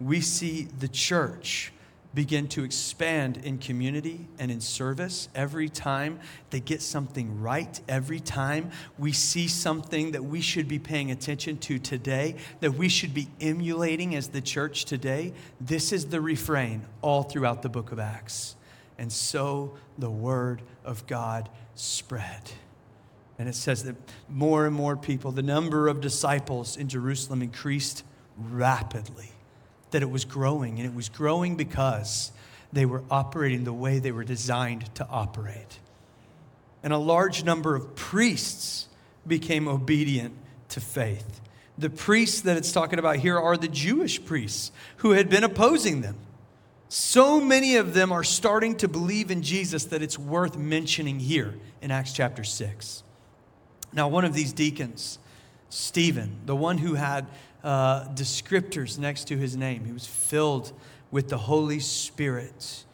we 0.00 0.20
see 0.20 0.62
the 0.78 0.88
church 0.88 1.72
begin 2.14 2.48
to 2.48 2.64
expand 2.64 3.36
in 3.38 3.58
community 3.58 4.26
and 4.38 4.50
in 4.50 4.60
service 4.60 5.28
every 5.34 5.68
time 5.68 6.18
they 6.50 6.60
get 6.60 6.82
something 6.82 7.40
right, 7.40 7.80
every 7.88 8.20
time 8.20 8.70
we 8.98 9.12
see 9.12 9.46
something 9.46 10.12
that 10.12 10.24
we 10.24 10.40
should 10.40 10.66
be 10.66 10.78
paying 10.78 11.10
attention 11.10 11.56
to 11.58 11.78
today, 11.78 12.34
that 12.60 12.72
we 12.72 12.88
should 12.88 13.14
be 13.14 13.28
emulating 13.40 14.14
as 14.16 14.28
the 14.28 14.40
church 14.40 14.84
today. 14.84 15.32
This 15.60 15.92
is 15.92 16.06
the 16.06 16.20
refrain 16.20 16.84
all 17.00 17.22
throughout 17.22 17.62
the 17.62 17.68
book 17.68 17.92
of 17.92 17.98
Acts. 17.98 18.56
And 18.98 19.12
so 19.12 19.76
the 19.96 20.10
word 20.10 20.62
of 20.84 21.06
God 21.06 21.48
spread. 21.74 22.50
And 23.38 23.48
it 23.48 23.54
says 23.54 23.84
that 23.84 23.96
more 24.28 24.66
and 24.66 24.74
more 24.74 24.96
people, 24.96 25.32
the 25.32 25.42
number 25.42 25.88
of 25.88 26.00
disciples 26.00 26.76
in 26.76 26.88
Jerusalem 26.88 27.40
increased 27.40 28.04
rapidly 28.36 29.32
that 29.90 30.02
it 30.02 30.10
was 30.10 30.24
growing, 30.24 30.78
and 30.78 30.86
it 30.86 30.94
was 30.94 31.08
growing 31.08 31.56
because 31.56 32.32
they 32.72 32.86
were 32.86 33.02
operating 33.10 33.64
the 33.64 33.72
way 33.72 33.98
they 33.98 34.12
were 34.12 34.24
designed 34.24 34.94
to 34.94 35.06
operate. 35.08 35.80
And 36.82 36.92
a 36.92 36.98
large 36.98 37.44
number 37.44 37.74
of 37.74 37.94
priests 37.94 38.88
became 39.26 39.68
obedient 39.68 40.34
to 40.70 40.80
faith. 40.80 41.40
The 41.76 41.90
priests 41.90 42.42
that 42.42 42.56
it's 42.56 42.72
talking 42.72 42.98
about 42.98 43.16
here 43.16 43.38
are 43.38 43.56
the 43.56 43.68
Jewish 43.68 44.24
priests 44.24 44.70
who 44.98 45.12
had 45.12 45.28
been 45.28 45.44
opposing 45.44 46.00
them. 46.00 46.16
So 46.88 47.40
many 47.40 47.76
of 47.76 47.94
them 47.94 48.12
are 48.12 48.24
starting 48.24 48.76
to 48.78 48.88
believe 48.88 49.30
in 49.30 49.42
Jesus 49.42 49.84
that 49.86 50.02
it's 50.02 50.18
worth 50.18 50.56
mentioning 50.56 51.20
here 51.20 51.54
in 51.80 51.90
Acts 51.90 52.12
chapter 52.12 52.44
6. 52.44 53.02
Now, 53.92 54.08
one 54.08 54.24
of 54.24 54.34
these 54.34 54.52
deacons, 54.52 55.18
Stephen, 55.68 56.40
the 56.46 56.56
one 56.56 56.78
who 56.78 56.94
had 56.94 57.26
uh, 57.62 58.04
descriptors 58.14 58.98
next 58.98 59.28
to 59.28 59.36
his 59.36 59.56
name. 59.56 59.84
He 59.84 59.92
was 59.92 60.06
filled 60.06 60.72
with 61.10 61.28
the 61.28 61.38
Holy 61.38 61.80
Spirit 61.80 62.84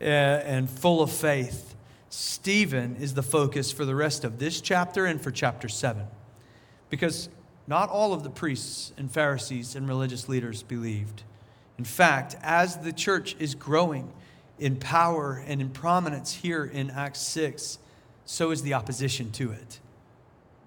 uh, 0.00 0.04
and 0.04 0.68
full 0.68 1.02
of 1.02 1.10
faith. 1.10 1.74
Stephen 2.08 2.96
is 2.96 3.14
the 3.14 3.22
focus 3.22 3.72
for 3.72 3.84
the 3.84 3.94
rest 3.94 4.24
of 4.24 4.38
this 4.38 4.60
chapter 4.60 5.06
and 5.06 5.20
for 5.20 5.30
chapter 5.30 5.68
7. 5.68 6.06
Because 6.90 7.28
not 7.66 7.88
all 7.88 8.12
of 8.12 8.22
the 8.22 8.30
priests 8.30 8.92
and 8.96 9.10
Pharisees 9.10 9.74
and 9.74 9.88
religious 9.88 10.28
leaders 10.28 10.62
believed. 10.62 11.22
In 11.78 11.84
fact, 11.84 12.36
as 12.42 12.76
the 12.78 12.92
church 12.92 13.34
is 13.38 13.54
growing 13.54 14.12
in 14.58 14.76
power 14.76 15.42
and 15.46 15.60
in 15.60 15.70
prominence 15.70 16.32
here 16.34 16.64
in 16.64 16.90
Acts 16.90 17.20
6, 17.20 17.78
so 18.24 18.50
is 18.52 18.62
the 18.62 18.74
opposition 18.74 19.32
to 19.32 19.50
it. 19.50 19.80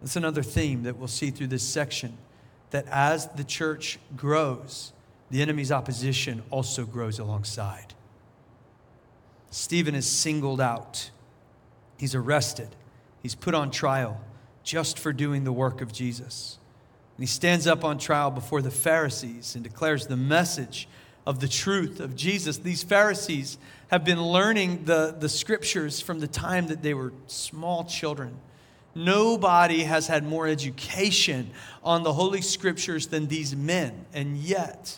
That's 0.02 0.16
another 0.16 0.44
theme 0.44 0.84
that 0.84 0.98
we'll 0.98 1.08
see 1.08 1.32
through 1.32 1.48
this 1.48 1.64
section 1.64 2.18
that 2.72 2.86
as 2.88 3.28
the 3.30 3.44
church 3.44 4.00
grows, 4.16 4.94
the 5.30 5.42
enemy's 5.42 5.72
opposition 5.72 6.44
also 6.50 6.86
grows 6.86 7.20
alongside. 7.20 7.94
Stephen 9.50 9.96
is 9.96 10.08
singled 10.08 10.62
out. 10.62 11.10
He's 11.98 12.14
arrested. 12.14 12.70
He's 13.22 13.36
put 13.36 13.56
on 13.56 13.72
trial 13.72 14.22
just 14.64 15.00
for 15.00 15.14
doing 15.14 15.44
the 15.44 15.52
work 15.52 15.82
of 15.82 15.92
Jesus. 15.92 16.60
And 17.18 17.24
he 17.24 17.28
stands 17.28 17.66
up 17.66 17.84
on 17.84 17.98
trial 17.98 18.30
before 18.30 18.62
the 18.62 18.72
Pharisees 18.72 19.56
and 19.56 19.64
declares 19.64 20.08
the 20.08 20.18
message 20.18 20.88
of 21.26 21.40
the 21.40 21.48
truth 21.48 22.00
of 22.00 22.16
Jesus. 22.16 22.58
These 22.58 22.84
Pharisees 22.84 23.58
have 23.88 24.06
been 24.06 24.22
learning 24.22 24.86
the, 24.86 25.16
the 25.18 25.30
scriptures 25.30 26.00
from 26.00 26.20
the 26.20 26.28
time 26.28 26.68
that 26.68 26.84
they 26.84 26.94
were 26.94 27.14
small 27.26 27.86
children. 27.86 28.38
Nobody 28.98 29.84
has 29.84 30.08
had 30.08 30.26
more 30.26 30.48
education 30.48 31.52
on 31.84 32.04
the 32.04 32.14
Holy 32.14 32.42
Scriptures 32.42 33.08
than 33.08 33.28
these 33.28 33.56
men. 33.56 34.06
And 34.14 34.38
yet, 34.38 34.98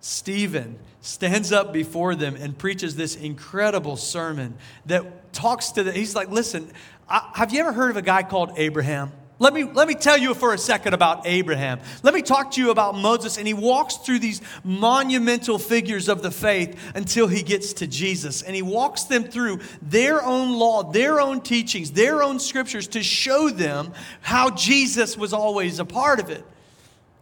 Stephen 0.00 0.78
stands 1.00 1.52
up 1.52 1.72
before 1.72 2.14
them 2.14 2.36
and 2.36 2.56
preaches 2.56 2.96
this 2.96 3.16
incredible 3.16 3.96
sermon 3.96 4.56
that 4.86 5.32
talks 5.32 5.70
to 5.72 5.82
them. 5.82 5.94
He's 5.94 6.14
like, 6.14 6.30
listen, 6.30 6.70
I, 7.08 7.28
have 7.34 7.52
you 7.52 7.60
ever 7.60 7.72
heard 7.72 7.90
of 7.90 7.96
a 7.96 8.02
guy 8.02 8.22
called 8.22 8.52
Abraham? 8.56 9.12
Let 9.40 9.54
me, 9.54 9.64
let 9.64 9.88
me 9.88 9.94
tell 9.94 10.18
you 10.18 10.34
for 10.34 10.52
a 10.52 10.58
second 10.58 10.92
about 10.92 11.26
Abraham. 11.26 11.80
Let 12.02 12.12
me 12.12 12.20
talk 12.20 12.50
to 12.52 12.60
you 12.60 12.70
about 12.70 12.94
Moses. 12.94 13.38
And 13.38 13.46
he 13.46 13.54
walks 13.54 13.96
through 13.96 14.18
these 14.18 14.42
monumental 14.62 15.58
figures 15.58 16.10
of 16.10 16.20
the 16.20 16.30
faith 16.30 16.78
until 16.94 17.26
he 17.26 17.42
gets 17.42 17.72
to 17.74 17.86
Jesus. 17.86 18.42
And 18.42 18.54
he 18.54 18.60
walks 18.60 19.04
them 19.04 19.24
through 19.24 19.60
their 19.80 20.22
own 20.22 20.58
law, 20.58 20.82
their 20.82 21.22
own 21.22 21.40
teachings, 21.40 21.92
their 21.92 22.22
own 22.22 22.38
scriptures 22.38 22.86
to 22.88 23.02
show 23.02 23.48
them 23.48 23.94
how 24.20 24.50
Jesus 24.50 25.16
was 25.16 25.32
always 25.32 25.78
a 25.78 25.86
part 25.86 26.20
of 26.20 26.28
it. 26.28 26.44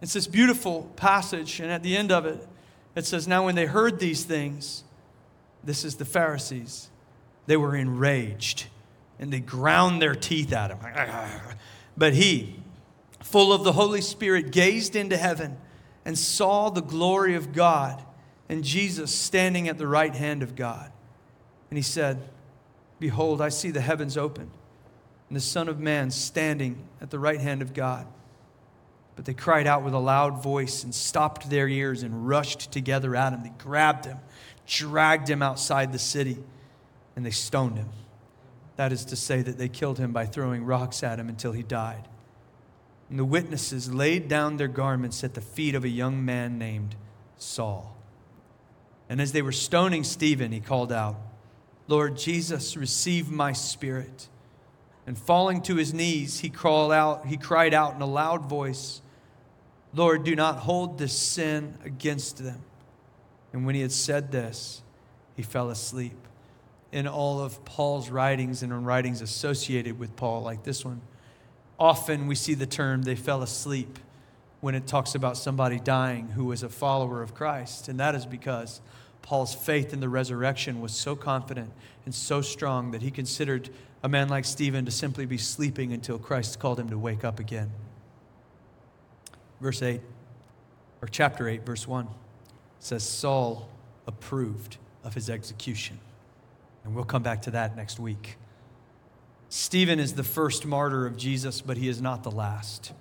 It's 0.02 0.12
this 0.12 0.26
beautiful 0.26 0.90
passage. 0.96 1.60
And 1.60 1.70
at 1.70 1.84
the 1.84 1.96
end 1.96 2.10
of 2.10 2.26
it, 2.26 2.44
it 2.96 3.06
says, 3.06 3.28
Now 3.28 3.44
when 3.44 3.54
they 3.54 3.66
heard 3.66 4.00
these 4.00 4.24
things, 4.24 4.82
this 5.62 5.84
is 5.84 5.94
the 5.94 6.04
Pharisees, 6.04 6.90
they 7.46 7.56
were 7.56 7.76
enraged 7.76 8.66
and 9.20 9.32
they 9.32 9.40
ground 9.40 10.02
their 10.02 10.14
teeth 10.16 10.52
at 10.52 10.72
him. 10.72 10.78
But 11.98 12.14
he, 12.14 12.54
full 13.20 13.52
of 13.52 13.64
the 13.64 13.72
Holy 13.72 14.00
Spirit, 14.00 14.52
gazed 14.52 14.94
into 14.94 15.16
heaven 15.16 15.58
and 16.04 16.16
saw 16.16 16.70
the 16.70 16.80
glory 16.80 17.34
of 17.34 17.52
God 17.52 18.02
and 18.48 18.62
Jesus 18.62 19.12
standing 19.12 19.68
at 19.68 19.78
the 19.78 19.86
right 19.86 20.14
hand 20.14 20.44
of 20.44 20.54
God. 20.54 20.92
And 21.70 21.76
he 21.76 21.82
said, 21.82 22.28
Behold, 23.00 23.40
I 23.42 23.48
see 23.48 23.72
the 23.72 23.80
heavens 23.80 24.16
open 24.16 24.48
and 25.28 25.36
the 25.36 25.40
Son 25.40 25.68
of 25.68 25.80
Man 25.80 26.10
standing 26.12 26.86
at 27.00 27.10
the 27.10 27.18
right 27.18 27.40
hand 27.40 27.62
of 27.62 27.74
God. 27.74 28.06
But 29.16 29.24
they 29.24 29.34
cried 29.34 29.66
out 29.66 29.82
with 29.82 29.92
a 29.92 29.98
loud 29.98 30.40
voice 30.40 30.84
and 30.84 30.94
stopped 30.94 31.50
their 31.50 31.68
ears 31.68 32.04
and 32.04 32.28
rushed 32.28 32.70
together 32.70 33.16
at 33.16 33.32
him. 33.32 33.42
They 33.42 33.52
grabbed 33.58 34.04
him, 34.04 34.18
dragged 34.66 35.28
him 35.28 35.42
outside 35.42 35.92
the 35.92 35.98
city, 35.98 36.38
and 37.16 37.26
they 37.26 37.32
stoned 37.32 37.76
him. 37.76 37.88
That 38.78 38.92
is 38.92 39.04
to 39.06 39.16
say, 39.16 39.42
that 39.42 39.58
they 39.58 39.68
killed 39.68 39.98
him 39.98 40.12
by 40.12 40.24
throwing 40.24 40.64
rocks 40.64 41.02
at 41.02 41.18
him 41.18 41.28
until 41.28 41.50
he 41.50 41.64
died. 41.64 42.06
And 43.10 43.18
the 43.18 43.24
witnesses 43.24 43.92
laid 43.92 44.28
down 44.28 44.56
their 44.56 44.68
garments 44.68 45.24
at 45.24 45.34
the 45.34 45.40
feet 45.40 45.74
of 45.74 45.82
a 45.82 45.88
young 45.88 46.24
man 46.24 46.58
named 46.58 46.94
Saul. 47.38 47.96
And 49.08 49.20
as 49.20 49.32
they 49.32 49.42
were 49.42 49.50
stoning 49.50 50.04
Stephen, 50.04 50.52
he 50.52 50.60
called 50.60 50.92
out, 50.92 51.16
Lord 51.88 52.16
Jesus, 52.16 52.76
receive 52.76 53.28
my 53.28 53.52
spirit. 53.52 54.28
And 55.08 55.18
falling 55.18 55.60
to 55.62 55.74
his 55.74 55.92
knees, 55.92 56.38
he 56.38 56.48
crawled 56.48 56.92
out, 56.92 57.26
he 57.26 57.36
cried 57.36 57.74
out 57.74 57.96
in 57.96 58.00
a 58.00 58.06
loud 58.06 58.44
voice, 58.44 59.02
Lord, 59.92 60.22
do 60.22 60.36
not 60.36 60.58
hold 60.58 60.98
this 60.98 61.18
sin 61.18 61.76
against 61.84 62.38
them. 62.38 62.62
And 63.52 63.66
when 63.66 63.74
he 63.74 63.80
had 63.80 63.90
said 63.90 64.30
this, 64.30 64.82
he 65.34 65.42
fell 65.42 65.68
asleep 65.68 66.27
in 66.92 67.06
all 67.06 67.40
of 67.40 67.64
Paul's 67.64 68.10
writings 68.10 68.62
and 68.62 68.72
in 68.72 68.84
writings 68.84 69.20
associated 69.20 69.98
with 69.98 70.16
Paul, 70.16 70.42
like 70.42 70.64
this 70.64 70.84
one, 70.84 71.00
often 71.78 72.26
we 72.26 72.34
see 72.34 72.54
the 72.54 72.66
term 72.66 73.02
they 73.02 73.16
fell 73.16 73.42
asleep 73.42 73.98
when 74.60 74.74
it 74.74 74.86
talks 74.86 75.14
about 75.14 75.36
somebody 75.36 75.78
dying 75.78 76.28
who 76.28 76.46
was 76.46 76.62
a 76.62 76.68
follower 76.68 77.22
of 77.22 77.34
Christ. 77.34 77.88
And 77.88 78.00
that 78.00 78.14
is 78.14 78.26
because 78.26 78.80
Paul's 79.22 79.54
faith 79.54 79.92
in 79.92 80.00
the 80.00 80.08
resurrection 80.08 80.80
was 80.80 80.92
so 80.92 81.14
confident 81.14 81.70
and 82.04 82.14
so 82.14 82.40
strong 82.40 82.90
that 82.92 83.02
he 83.02 83.10
considered 83.10 83.68
a 84.02 84.08
man 84.08 84.28
like 84.28 84.44
Stephen 84.44 84.84
to 84.84 84.90
simply 84.90 85.26
be 85.26 85.38
sleeping 85.38 85.92
until 85.92 86.18
Christ 86.18 86.58
called 86.58 86.80
him 86.80 86.88
to 86.90 86.98
wake 86.98 87.24
up 87.24 87.38
again. 87.38 87.70
Verse 89.60 89.82
8, 89.82 90.00
or 91.02 91.08
chapter 91.08 91.48
8, 91.48 91.66
verse 91.66 91.86
1 91.86 92.08
says 92.80 93.02
Saul 93.02 93.68
approved 94.06 94.78
of 95.04 95.14
his 95.14 95.28
execution. 95.28 95.98
And 96.88 96.94
we'll 96.94 97.04
come 97.04 97.22
back 97.22 97.42
to 97.42 97.50
that 97.50 97.76
next 97.76 98.00
week. 98.00 98.36
Stephen 99.50 100.00
is 100.00 100.14
the 100.14 100.24
first 100.24 100.64
martyr 100.64 101.04
of 101.04 101.18
Jesus, 101.18 101.60
but 101.60 101.76
he 101.76 101.86
is 101.86 102.00
not 102.00 102.22
the 102.22 102.30
last. 102.30 102.94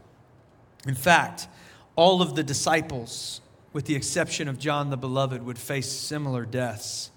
In 0.85 0.93
fact, 0.93 1.47
all 1.95 2.21
of 2.21 2.35
the 2.35 2.43
disciples, 2.43 3.39
with 3.71 3.85
the 3.85 3.95
exception 3.95 4.49
of 4.49 4.59
John 4.59 4.89
the 4.89 4.97
Beloved, 4.97 5.41
would 5.41 5.57
face 5.57 5.89
similar 5.89 6.45
deaths. 6.45 7.11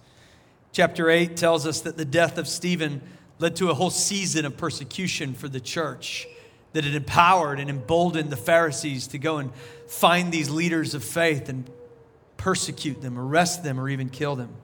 Chapter 0.70 1.10
8 1.10 1.36
tells 1.36 1.66
us 1.66 1.80
that 1.80 1.96
the 1.96 2.04
death 2.04 2.38
of 2.38 2.46
Stephen 2.46 3.02
led 3.40 3.56
to 3.56 3.70
a 3.70 3.74
whole 3.74 3.90
season 3.90 4.44
of 4.44 4.56
persecution 4.56 5.34
for 5.34 5.48
the 5.48 5.58
church, 5.58 6.28
that 6.72 6.86
it 6.86 6.94
empowered 6.94 7.58
and 7.58 7.68
emboldened 7.68 8.30
the 8.30 8.36
Pharisees 8.36 9.08
to 9.08 9.18
go 9.18 9.38
and 9.38 9.52
find 9.88 10.30
these 10.30 10.48
leaders 10.48 10.94
of 10.94 11.02
faith 11.02 11.48
and 11.48 11.68
persecute 12.36 13.02
them, 13.02 13.18
arrest 13.18 13.64
them, 13.64 13.80
or 13.80 13.88
even 13.88 14.08
kill 14.08 14.36
them. 14.36 14.54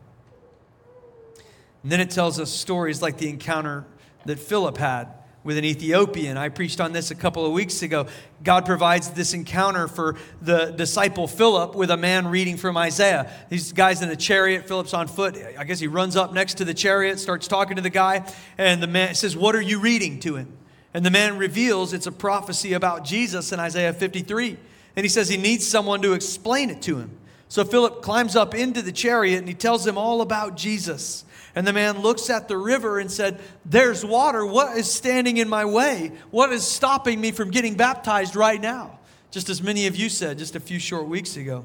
And 1.87 1.93
then 1.93 2.01
it 2.01 2.11
tells 2.11 2.41
us 2.41 2.51
stories 2.51 3.01
like 3.01 3.17
the 3.19 3.29
encounter 3.29 3.85
that 4.25 4.41
Philip 4.41 4.77
had 4.77 5.07
with 5.45 5.57
an 5.57 5.65
Ethiopian. 5.65 6.37
I 6.37 6.49
preached 6.49 6.81
on 6.81 6.93
this 6.93 7.13
a 7.13 7.15
couple 7.15 7.47
of 7.47 7.53
weeks 7.53 7.81
ago. 7.81 8.09
God 8.43 8.67
provides 8.67 9.11
this 9.11 9.35
encounter 9.35 9.87
for 9.87 10.17
the 10.43 10.73
disciple 10.73 11.29
Philip 11.29 11.77
with 11.77 11.93
a 11.93 11.97
man 11.97 12.27
reading 12.27 12.57
from 12.57 12.77
Isaiah. 12.77 13.31
These 13.51 13.73
guys 13.73 14.03
in 14.03 14.09
a 14.09 14.17
chariot, 14.17 14.67
Philip's 14.67 14.95
on 14.95 15.07
foot. 15.07 15.39
I 15.57 15.63
guess 15.63 15.79
he 15.79 15.87
runs 15.87 16.17
up 16.17 16.33
next 16.33 16.55
to 16.55 16.65
the 16.65 16.75
chariot, 16.75 17.21
starts 17.21 17.47
talking 17.47 17.77
to 17.77 17.83
the 17.83 17.89
guy, 17.89 18.29
and 18.59 18.83
the 18.83 18.89
man 18.89 19.15
says, 19.15 19.37
What 19.37 19.55
are 19.55 19.63
you 19.63 19.79
reading 19.79 20.19
to 20.23 20.35
him? 20.35 20.57
And 20.93 21.07
the 21.07 21.13
man 21.13 21.39
reveals 21.39 21.93
it's 21.93 22.09
a 22.09 22.13
prophecy 22.13 22.73
about 22.73 23.05
Jesus 23.05 23.53
in 23.53 23.61
Isaiah 23.61 23.93
53. 23.93 24.57
And 24.97 25.05
he 25.05 25.09
says 25.09 25.29
he 25.29 25.37
needs 25.37 25.65
someone 25.65 26.03
to 26.03 26.15
explain 26.15 26.69
it 26.71 26.83
to 26.83 26.99
him. 26.99 27.17
So 27.49 27.65
Philip 27.65 28.03
climbs 28.03 28.35
up 28.35 28.57
into 28.57 28.83
the 28.83 28.91
chariot 28.91 29.39
and 29.39 29.47
he 29.47 29.55
tells 29.55 29.87
him 29.87 29.97
all 29.97 30.21
about 30.21 30.57
Jesus. 30.57 31.25
And 31.57 31.67
the 31.67 31.73
man 31.73 32.03
looks 32.03 32.29
at 32.29 32.49
the 32.49 32.59
river 32.59 33.01
and 33.01 33.11
said, 33.11 33.41
There's 33.65 34.05
water. 34.05 34.45
What 34.45 34.77
is 34.77 34.93
standing 34.93 35.39
in 35.39 35.49
my 35.49 35.65
way? 35.65 36.13
What 36.31 36.53
is 36.53 36.63
stopping 36.63 37.19
me 37.19 37.33
from 37.33 37.51
getting 37.51 37.75
baptized 37.75 38.37
right 38.37 38.61
now? 38.61 38.99
Just 39.31 39.49
as 39.49 39.63
many 39.63 39.87
of 39.87 39.97
you 39.97 40.11
said 40.11 40.37
just 40.37 40.55
a 40.55 40.61
few 40.61 40.79
short 40.79 41.09
weeks 41.09 41.37
ago. 41.39 41.65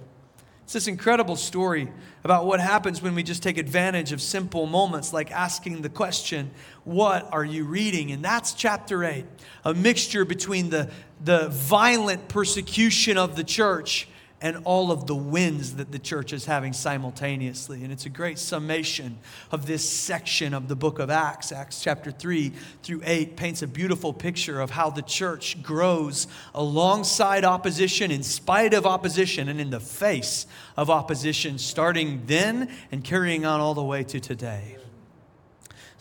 It's 0.63 0.73
this 0.73 0.87
incredible 0.87 1.35
story 1.35 1.91
about 2.23 2.45
what 2.45 2.61
happens 2.61 3.01
when 3.01 3.15
we 3.15 3.23
just 3.23 3.43
take 3.43 3.57
advantage 3.57 4.13
of 4.13 4.21
simple 4.21 4.65
moments 4.65 5.11
like 5.11 5.29
asking 5.29 5.81
the 5.81 5.89
question, 5.89 6.51
What 6.85 7.27
are 7.33 7.43
you 7.43 7.65
reading? 7.65 8.11
And 8.13 8.23
that's 8.23 8.53
chapter 8.53 9.03
8, 9.03 9.25
a 9.65 9.73
mixture 9.73 10.23
between 10.23 10.69
the, 10.69 10.89
the 11.21 11.49
violent 11.49 12.29
persecution 12.29 13.17
of 13.17 13.35
the 13.35 13.43
church 13.43 14.07
and 14.41 14.57
all 14.63 14.91
of 14.91 15.05
the 15.05 15.15
wins 15.15 15.75
that 15.75 15.91
the 15.91 15.99
church 15.99 16.33
is 16.33 16.45
having 16.45 16.73
simultaneously. 16.73 17.83
And 17.83 17.91
it's 17.93 18.07
a 18.07 18.09
great 18.09 18.39
summation 18.39 19.19
of 19.51 19.67
this 19.67 19.87
section 19.87 20.55
of 20.55 20.67
the 20.67 20.75
book 20.75 20.97
of 20.97 21.11
Acts. 21.11 21.51
Acts 21.51 21.81
chapter 21.81 22.09
3 22.11 22.51
through 22.81 23.01
8 23.05 23.35
paints 23.37 23.61
a 23.61 23.67
beautiful 23.67 24.13
picture 24.13 24.59
of 24.59 24.71
how 24.71 24.89
the 24.89 25.03
church 25.03 25.61
grows 25.61 26.27
alongside 26.55 27.45
opposition, 27.45 28.09
in 28.09 28.23
spite 28.23 28.73
of 28.73 28.87
opposition, 28.87 29.47
and 29.47 29.61
in 29.61 29.69
the 29.69 29.79
face 29.79 30.47
of 30.75 30.89
opposition, 30.89 31.59
starting 31.59 32.23
then 32.25 32.69
and 32.91 33.03
carrying 33.03 33.45
on 33.45 33.59
all 33.59 33.75
the 33.75 33.83
way 33.83 34.03
to 34.03 34.19
today. 34.19 34.77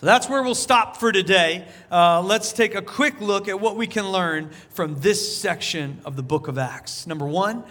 So 0.01 0.07
that's 0.07 0.31
where 0.31 0.43
we'll 0.43 0.55
stop 0.55 0.97
for 0.97 1.13
today. 1.13 1.69
Uh, 1.91 2.23
let's 2.23 2.55
take 2.55 2.75
a 2.75 2.81
quick 2.81 3.21
look 3.21 3.49
at 3.49 3.61
what 3.61 3.77
we 3.77 3.87
can 3.87 4.09
learn 4.09 4.49
from 4.71 4.99
this 5.01 5.37
section 5.37 6.01
of 6.07 6.17
the 6.17 6.23
book 6.23 6.49
of 6.49 6.57
Acts. 6.57 7.07
Number 7.07 7.27
one, 7.27 7.65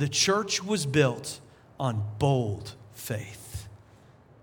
the 0.00 0.08
church 0.08 0.64
was 0.64 0.86
built 0.86 1.40
on 1.78 2.02
bold 2.18 2.74
faith. 2.94 3.68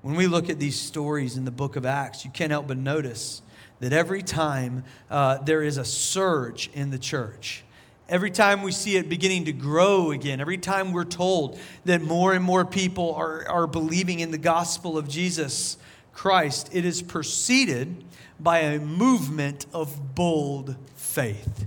When 0.03 0.15
we 0.15 0.27
look 0.27 0.51
at 0.51 0.59
these 0.59 0.79
stories 0.79 1.35
in 1.35 1.45
the 1.45 1.51
book 1.51 1.75
of 1.75 1.83
Acts, 1.83 2.23
you 2.23 2.29
can't 2.29 2.51
help 2.51 2.67
but 2.67 2.77
notice 2.77 3.41
that 3.79 3.91
every 3.91 4.21
time 4.21 4.83
uh, 5.09 5.39
there 5.39 5.63
is 5.63 5.77
a 5.77 5.83
surge 5.83 6.69
in 6.75 6.91
the 6.91 6.99
church, 6.99 7.63
every 8.07 8.29
time 8.29 8.61
we 8.61 8.71
see 8.71 8.97
it 8.97 9.09
beginning 9.09 9.45
to 9.45 9.51
grow 9.51 10.11
again, 10.11 10.39
every 10.39 10.59
time 10.59 10.93
we're 10.93 11.03
told 11.03 11.59
that 11.85 12.03
more 12.03 12.33
and 12.33 12.43
more 12.43 12.63
people 12.63 13.15
are, 13.15 13.47
are 13.47 13.65
believing 13.65 14.19
in 14.19 14.29
the 14.29 14.37
gospel 14.37 14.95
of 14.95 15.07
Jesus 15.07 15.77
Christ, 16.13 16.69
it 16.71 16.85
is 16.85 17.01
preceded 17.01 18.03
by 18.39 18.59
a 18.59 18.79
movement 18.79 19.65
of 19.73 20.13
bold 20.13 20.75
faith. 20.95 21.65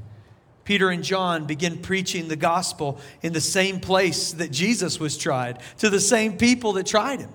Peter 0.70 0.90
and 0.90 1.02
John 1.02 1.46
begin 1.46 1.78
preaching 1.78 2.28
the 2.28 2.36
gospel 2.36 3.00
in 3.22 3.32
the 3.32 3.40
same 3.40 3.80
place 3.80 4.30
that 4.34 4.52
Jesus 4.52 5.00
was 5.00 5.18
tried, 5.18 5.58
to 5.78 5.90
the 5.90 5.98
same 5.98 6.36
people 6.36 6.74
that 6.74 6.86
tried 6.86 7.18
him. 7.18 7.32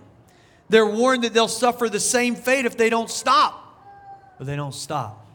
They're 0.70 0.86
warned 0.86 1.26
that 1.26 1.34
they'll 1.34 1.50
suffer 1.50 1.90
the 1.90 2.00
same 2.00 2.36
fate 2.36 2.66
if 2.66 2.78
they 2.78 2.90
don't 2.90 3.10
stop, 3.10 3.78
but 4.38 4.48
they 4.48 4.56
don't 4.56 4.74
stop. 4.74 5.28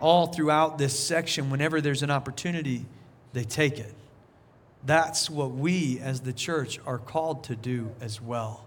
All 0.00 0.26
throughout 0.26 0.76
this 0.76 0.92
section, 1.00 1.48
whenever 1.48 1.80
there's 1.80 2.02
an 2.02 2.10
opportunity, 2.10 2.84
they 3.32 3.44
take 3.44 3.78
it. 3.78 3.94
That's 4.84 5.30
what 5.30 5.52
we 5.52 5.98
as 5.98 6.20
the 6.20 6.34
church 6.34 6.78
are 6.84 6.98
called 6.98 7.44
to 7.44 7.56
do 7.56 7.90
as 8.02 8.20
well. 8.20 8.66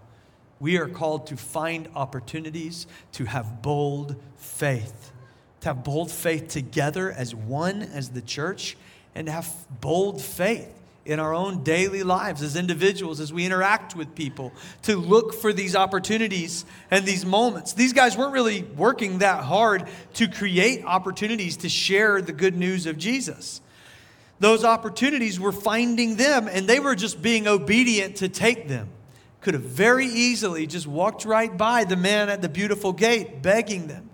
We 0.58 0.78
are 0.78 0.88
called 0.88 1.28
to 1.28 1.36
find 1.36 1.88
opportunities 1.94 2.88
to 3.12 3.26
have 3.26 3.62
bold 3.62 4.16
faith 4.36 5.12
to 5.66 5.74
have 5.74 5.82
bold 5.82 6.12
faith 6.12 6.46
together 6.46 7.10
as 7.10 7.34
one, 7.34 7.82
as 7.82 8.10
the 8.10 8.22
church, 8.22 8.76
and 9.16 9.26
to 9.26 9.32
have 9.32 9.52
bold 9.80 10.22
faith 10.22 10.72
in 11.04 11.18
our 11.18 11.34
own 11.34 11.64
daily 11.64 12.04
lives 12.04 12.40
as 12.40 12.54
individuals, 12.54 13.18
as 13.18 13.32
we 13.32 13.44
interact 13.44 13.96
with 13.96 14.14
people, 14.14 14.52
to 14.82 14.96
look 14.96 15.34
for 15.34 15.52
these 15.52 15.74
opportunities 15.74 16.64
and 16.88 17.04
these 17.04 17.26
moments. 17.26 17.72
These 17.72 17.92
guys 17.92 18.16
weren't 18.16 18.32
really 18.32 18.62
working 18.62 19.18
that 19.18 19.42
hard 19.42 19.88
to 20.14 20.28
create 20.28 20.84
opportunities 20.84 21.56
to 21.58 21.68
share 21.68 22.22
the 22.22 22.32
good 22.32 22.56
news 22.56 22.86
of 22.86 22.96
Jesus. 22.96 23.60
Those 24.38 24.64
opportunities 24.64 25.40
were 25.40 25.50
finding 25.50 26.14
them, 26.14 26.46
and 26.48 26.68
they 26.68 26.78
were 26.78 26.94
just 26.94 27.20
being 27.20 27.48
obedient 27.48 28.16
to 28.16 28.28
take 28.28 28.68
them. 28.68 28.88
Could 29.40 29.54
have 29.54 29.64
very 29.64 30.06
easily 30.06 30.68
just 30.68 30.86
walked 30.86 31.24
right 31.24 31.56
by 31.56 31.82
the 31.82 31.96
man 31.96 32.28
at 32.28 32.40
the 32.40 32.48
beautiful 32.48 32.92
gate 32.92 33.42
begging 33.42 33.88
them. 33.88 34.10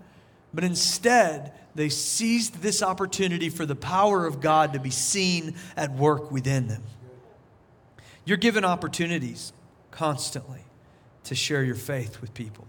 But 0.53 0.63
instead, 0.63 1.53
they 1.75 1.89
seized 1.89 2.61
this 2.61 2.83
opportunity 2.83 3.49
for 3.49 3.65
the 3.65 3.75
power 3.75 4.25
of 4.25 4.39
God 4.39 4.73
to 4.73 4.79
be 4.79 4.91
seen 4.91 5.55
at 5.75 5.91
work 5.93 6.31
within 6.31 6.67
them. 6.67 6.83
You're 8.25 8.37
given 8.37 8.63
opportunities 8.63 9.51
constantly 9.91 10.61
to 11.25 11.35
share 11.35 11.63
your 11.63 11.75
faith 11.75 12.21
with 12.21 12.33
people. 12.33 12.67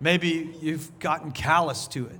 Maybe 0.00 0.54
you've 0.60 0.98
gotten 0.98 1.30
callous 1.30 1.86
to 1.88 2.06
it. 2.06 2.18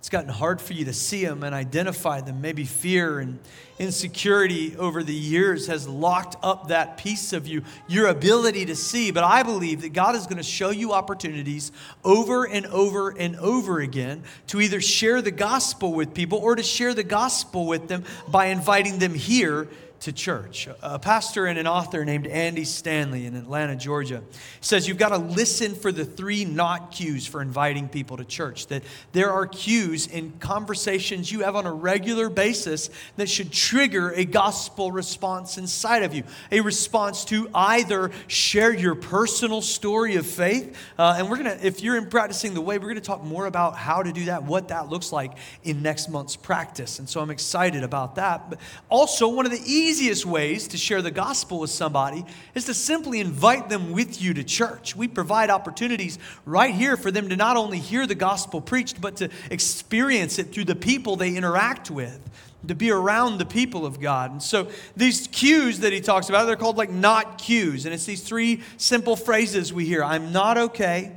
It's 0.00 0.08
gotten 0.08 0.30
hard 0.30 0.62
for 0.62 0.72
you 0.72 0.86
to 0.86 0.94
see 0.94 1.26
them 1.26 1.42
and 1.42 1.54
identify 1.54 2.22
them. 2.22 2.40
Maybe 2.40 2.64
fear 2.64 3.20
and 3.20 3.38
insecurity 3.78 4.74
over 4.78 5.02
the 5.02 5.12
years 5.12 5.66
has 5.66 5.86
locked 5.86 6.36
up 6.42 6.68
that 6.68 6.96
piece 6.96 7.34
of 7.34 7.46
you, 7.46 7.64
your 7.86 8.06
ability 8.06 8.64
to 8.64 8.74
see. 8.74 9.10
But 9.10 9.24
I 9.24 9.42
believe 9.42 9.82
that 9.82 9.92
God 9.92 10.16
is 10.16 10.24
going 10.24 10.38
to 10.38 10.42
show 10.42 10.70
you 10.70 10.94
opportunities 10.94 11.70
over 12.02 12.48
and 12.48 12.64
over 12.68 13.10
and 13.10 13.36
over 13.36 13.80
again 13.80 14.22
to 14.46 14.62
either 14.62 14.80
share 14.80 15.20
the 15.20 15.30
gospel 15.30 15.92
with 15.92 16.14
people 16.14 16.38
or 16.38 16.56
to 16.56 16.62
share 16.62 16.94
the 16.94 17.04
gospel 17.04 17.66
with 17.66 17.88
them 17.88 18.04
by 18.26 18.46
inviting 18.46 19.00
them 19.00 19.12
here 19.12 19.68
to 20.00 20.12
church. 20.12 20.66
A 20.82 20.98
pastor 20.98 21.46
and 21.46 21.58
an 21.58 21.66
author 21.66 22.04
named 22.04 22.26
Andy 22.26 22.64
Stanley 22.64 23.26
in 23.26 23.36
Atlanta, 23.36 23.76
Georgia, 23.76 24.22
says 24.62 24.88
you've 24.88 24.98
got 24.98 25.10
to 25.10 25.18
listen 25.18 25.74
for 25.74 25.92
the 25.92 26.06
three 26.06 26.46
not 26.46 26.90
cues 26.90 27.26
for 27.26 27.42
inviting 27.42 27.86
people 27.88 28.16
to 28.16 28.24
church. 28.24 28.66
That 28.68 28.82
there 29.12 29.30
are 29.30 29.46
cues 29.46 30.06
in 30.06 30.32
conversations 30.40 31.30
you 31.30 31.40
have 31.40 31.54
on 31.54 31.66
a 31.66 31.72
regular 31.72 32.30
basis 32.30 32.88
that 33.16 33.28
should 33.28 33.52
trigger 33.52 34.10
a 34.12 34.24
gospel 34.24 34.90
response 34.90 35.58
inside 35.58 36.02
of 36.02 36.14
you. 36.14 36.24
A 36.50 36.60
response 36.60 37.26
to 37.26 37.50
either 37.54 38.10
share 38.26 38.74
your 38.74 38.94
personal 38.94 39.60
story 39.60 40.16
of 40.16 40.26
faith, 40.26 40.76
uh, 40.98 41.16
and 41.18 41.28
we're 41.28 41.36
going 41.36 41.58
to, 41.58 41.66
if 41.66 41.82
you're 41.82 41.98
in 41.98 42.08
practicing 42.08 42.54
the 42.54 42.62
way, 42.62 42.78
we're 42.78 42.84
going 42.84 42.94
to 42.94 43.00
talk 43.02 43.22
more 43.22 43.44
about 43.44 43.76
how 43.76 44.02
to 44.02 44.12
do 44.12 44.24
that, 44.26 44.44
what 44.44 44.68
that 44.68 44.88
looks 44.88 45.12
like 45.12 45.32
in 45.62 45.82
next 45.82 46.08
month's 46.08 46.36
practice. 46.36 46.98
And 46.98 47.08
so 47.08 47.20
I'm 47.20 47.30
excited 47.30 47.84
about 47.84 48.14
that. 48.14 48.48
But 48.48 48.60
also, 48.88 49.28
one 49.28 49.44
of 49.44 49.52
the 49.52 49.60
easiest 49.60 49.89
easiest 49.90 50.24
ways 50.24 50.68
to 50.68 50.76
share 50.76 51.02
the 51.02 51.10
gospel 51.10 51.58
with 51.58 51.70
somebody 51.70 52.24
is 52.54 52.66
to 52.66 52.74
simply 52.74 53.18
invite 53.18 53.68
them 53.68 53.90
with 53.90 54.22
you 54.22 54.32
to 54.34 54.44
church. 54.44 54.94
We 54.94 55.08
provide 55.08 55.50
opportunities 55.50 56.18
right 56.46 56.72
here 56.72 56.96
for 56.96 57.10
them 57.10 57.28
to 57.30 57.36
not 57.36 57.56
only 57.56 57.78
hear 57.78 58.06
the 58.06 58.14
gospel 58.14 58.60
preached, 58.60 59.00
but 59.00 59.16
to 59.16 59.28
experience 59.50 60.38
it 60.38 60.52
through 60.52 60.66
the 60.66 60.76
people 60.76 61.16
they 61.16 61.34
interact 61.34 61.90
with 61.90 62.20
to 62.68 62.74
be 62.74 62.90
around 62.90 63.38
the 63.38 63.46
people 63.46 63.84
of 63.84 64.00
God. 64.00 64.30
And 64.30 64.42
so 64.42 64.68
these 64.94 65.26
cues 65.26 65.80
that 65.80 65.92
he 65.92 66.00
talks 66.00 66.28
about, 66.28 66.46
they're 66.46 66.56
called 66.56 66.76
like 66.76 66.90
not 66.90 67.38
cues. 67.38 67.84
And 67.84 67.92
it's 67.92 68.04
these 68.04 68.22
three 68.22 68.62
simple 68.76 69.16
phrases 69.16 69.72
we 69.72 69.86
hear 69.86 70.04
I'm 70.04 70.30
not 70.30 70.56
okay, 70.56 71.12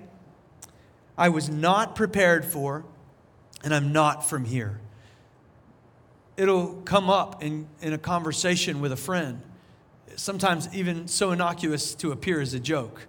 I 1.16 1.30
was 1.30 1.50
not 1.50 1.96
prepared 1.96 2.44
for, 2.44 2.86
and 3.64 3.74
I'm 3.74 3.94
not 3.94 4.28
from 4.28 4.46
here 4.46 4.80
it'll 6.38 6.82
come 6.86 7.10
up 7.10 7.44
in, 7.44 7.68
in 7.82 7.94
a 7.94 7.98
conversation 7.98 8.82
with 8.82 8.92
a 8.92 8.98
friend, 8.98 9.42
sometimes 10.16 10.74
even 10.74 11.08
so 11.08 11.32
innocuous 11.32 11.96
to 11.96 12.12
appear 12.12 12.42
as 12.42 12.54
a 12.54 12.60
joke, 12.60 13.08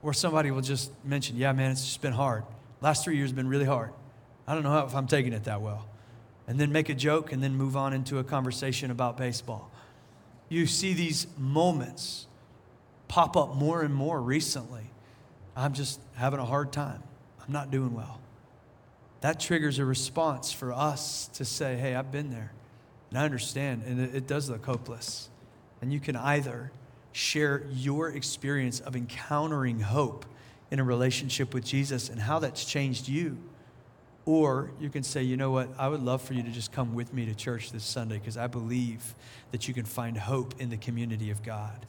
where 0.00 0.14
somebody 0.14 0.50
will 0.50 0.62
just 0.62 0.92
mention, 1.04 1.36
Yeah, 1.36 1.52
man, 1.52 1.72
it's 1.72 1.84
just 1.84 2.02
been 2.02 2.12
hard. 2.12 2.44
Last 2.80 3.04
three 3.04 3.16
years 3.16 3.30
have 3.30 3.36
been 3.36 3.48
really 3.48 3.66
hard. 3.66 3.92
I 4.46 4.54
don't 4.54 4.62
know 4.62 4.70
how, 4.70 4.86
if 4.86 4.94
I'm 4.94 5.06
taking 5.06 5.32
it 5.32 5.44
that 5.44 5.60
well. 5.60 5.86
And 6.48 6.58
then 6.58 6.72
make 6.72 6.88
a 6.88 6.94
joke 6.94 7.32
and 7.32 7.42
then 7.42 7.54
move 7.54 7.76
on 7.76 7.92
into 7.92 8.18
a 8.18 8.24
conversation 8.24 8.90
about 8.90 9.16
baseball. 9.16 9.70
You 10.48 10.66
see 10.66 10.94
these 10.94 11.26
moments 11.38 12.26
pop 13.06 13.36
up 13.36 13.54
more 13.54 13.82
and 13.82 13.94
more 13.94 14.20
recently. 14.20 14.90
I'm 15.54 15.74
just 15.74 16.00
having 16.14 16.40
a 16.40 16.44
hard 16.44 16.72
time. 16.72 17.02
I'm 17.44 17.52
not 17.52 17.70
doing 17.70 17.94
well. 17.94 18.20
That 19.20 19.38
triggers 19.38 19.78
a 19.78 19.84
response 19.84 20.50
for 20.50 20.72
us 20.72 21.28
to 21.34 21.44
say, 21.44 21.76
Hey, 21.76 21.94
I've 21.94 22.10
been 22.10 22.30
there. 22.30 22.52
And 23.10 23.18
I 23.18 23.24
understand, 23.24 23.82
and 23.86 24.00
it, 24.00 24.14
it 24.14 24.26
does 24.26 24.48
look 24.48 24.64
hopeless. 24.64 25.28
And 25.82 25.92
you 25.92 26.00
can 26.00 26.16
either 26.16 26.70
share 27.12 27.64
your 27.70 28.08
experience 28.10 28.80
of 28.80 28.94
encountering 28.94 29.80
hope 29.80 30.24
in 30.70 30.78
a 30.78 30.84
relationship 30.84 31.52
with 31.52 31.64
Jesus 31.64 32.08
and 32.08 32.20
how 32.20 32.38
that's 32.38 32.64
changed 32.64 33.08
you. 33.08 33.36
Or 34.26 34.70
you 34.78 34.90
can 34.90 35.02
say, 35.02 35.22
you 35.22 35.36
know 35.36 35.50
what, 35.50 35.68
I 35.78 35.88
would 35.88 36.02
love 36.02 36.22
for 36.22 36.34
you 36.34 36.42
to 36.42 36.50
just 36.50 36.70
come 36.72 36.94
with 36.94 37.12
me 37.12 37.26
to 37.26 37.34
church 37.34 37.72
this 37.72 37.82
Sunday 37.82 38.18
because 38.18 38.36
I 38.36 38.46
believe 38.46 39.14
that 39.50 39.66
you 39.66 39.74
can 39.74 39.84
find 39.84 40.16
hope 40.16 40.54
in 40.60 40.70
the 40.70 40.76
community 40.76 41.30
of 41.30 41.42
God. 41.42 41.86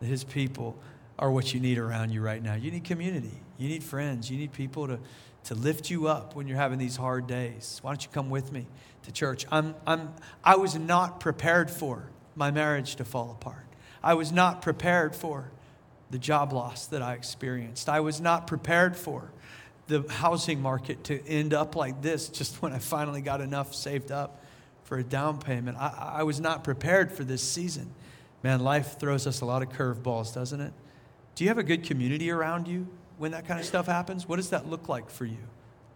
That 0.00 0.06
His 0.06 0.22
people 0.22 0.78
are 1.18 1.30
what 1.30 1.52
you 1.52 1.60
need 1.60 1.78
around 1.78 2.10
you 2.10 2.20
right 2.20 2.42
now. 2.42 2.54
You 2.54 2.70
need 2.70 2.84
community, 2.84 3.42
you 3.58 3.68
need 3.68 3.82
friends, 3.82 4.30
you 4.30 4.38
need 4.38 4.52
people 4.52 4.86
to, 4.86 4.98
to 5.44 5.54
lift 5.54 5.90
you 5.90 6.06
up 6.06 6.36
when 6.36 6.46
you're 6.46 6.58
having 6.58 6.78
these 6.78 6.96
hard 6.96 7.26
days. 7.26 7.80
Why 7.82 7.90
don't 7.90 8.02
you 8.02 8.10
come 8.12 8.30
with 8.30 8.52
me? 8.52 8.66
To 9.04 9.12
church. 9.12 9.46
I'm, 9.50 9.74
I'm, 9.86 10.14
I 10.44 10.56
was 10.56 10.76
not 10.76 11.20
prepared 11.20 11.70
for 11.70 12.10
my 12.34 12.50
marriage 12.50 12.96
to 12.96 13.04
fall 13.04 13.30
apart. 13.30 13.66
I 14.02 14.14
was 14.14 14.32
not 14.32 14.62
prepared 14.62 15.14
for 15.14 15.50
the 16.10 16.18
job 16.18 16.52
loss 16.52 16.86
that 16.86 17.02
I 17.02 17.14
experienced. 17.14 17.88
I 17.88 18.00
was 18.00 18.20
not 18.20 18.46
prepared 18.46 18.96
for 18.96 19.30
the 19.86 20.04
housing 20.08 20.60
market 20.60 21.04
to 21.04 21.26
end 21.26 21.52
up 21.52 21.76
like 21.76 22.00
this 22.02 22.28
just 22.28 22.62
when 22.62 22.72
I 22.72 22.78
finally 22.78 23.20
got 23.20 23.40
enough 23.40 23.74
saved 23.74 24.10
up 24.10 24.44
for 24.84 24.98
a 24.98 25.04
down 25.04 25.38
payment. 25.38 25.76
I, 25.78 26.14
I 26.18 26.22
was 26.22 26.40
not 26.40 26.64
prepared 26.64 27.12
for 27.12 27.24
this 27.24 27.42
season. 27.42 27.92
Man, 28.42 28.60
life 28.60 28.98
throws 28.98 29.26
us 29.26 29.40
a 29.40 29.44
lot 29.44 29.62
of 29.62 29.68
curveballs, 29.68 30.34
doesn't 30.34 30.60
it? 30.60 30.72
Do 31.34 31.44
you 31.44 31.48
have 31.48 31.58
a 31.58 31.62
good 31.62 31.84
community 31.84 32.30
around 32.30 32.66
you 32.66 32.88
when 33.18 33.32
that 33.32 33.46
kind 33.46 33.60
of 33.60 33.66
stuff 33.66 33.86
happens? 33.86 34.28
What 34.28 34.36
does 34.36 34.50
that 34.50 34.68
look 34.68 34.88
like 34.88 35.10
for 35.10 35.24
you? 35.24 35.38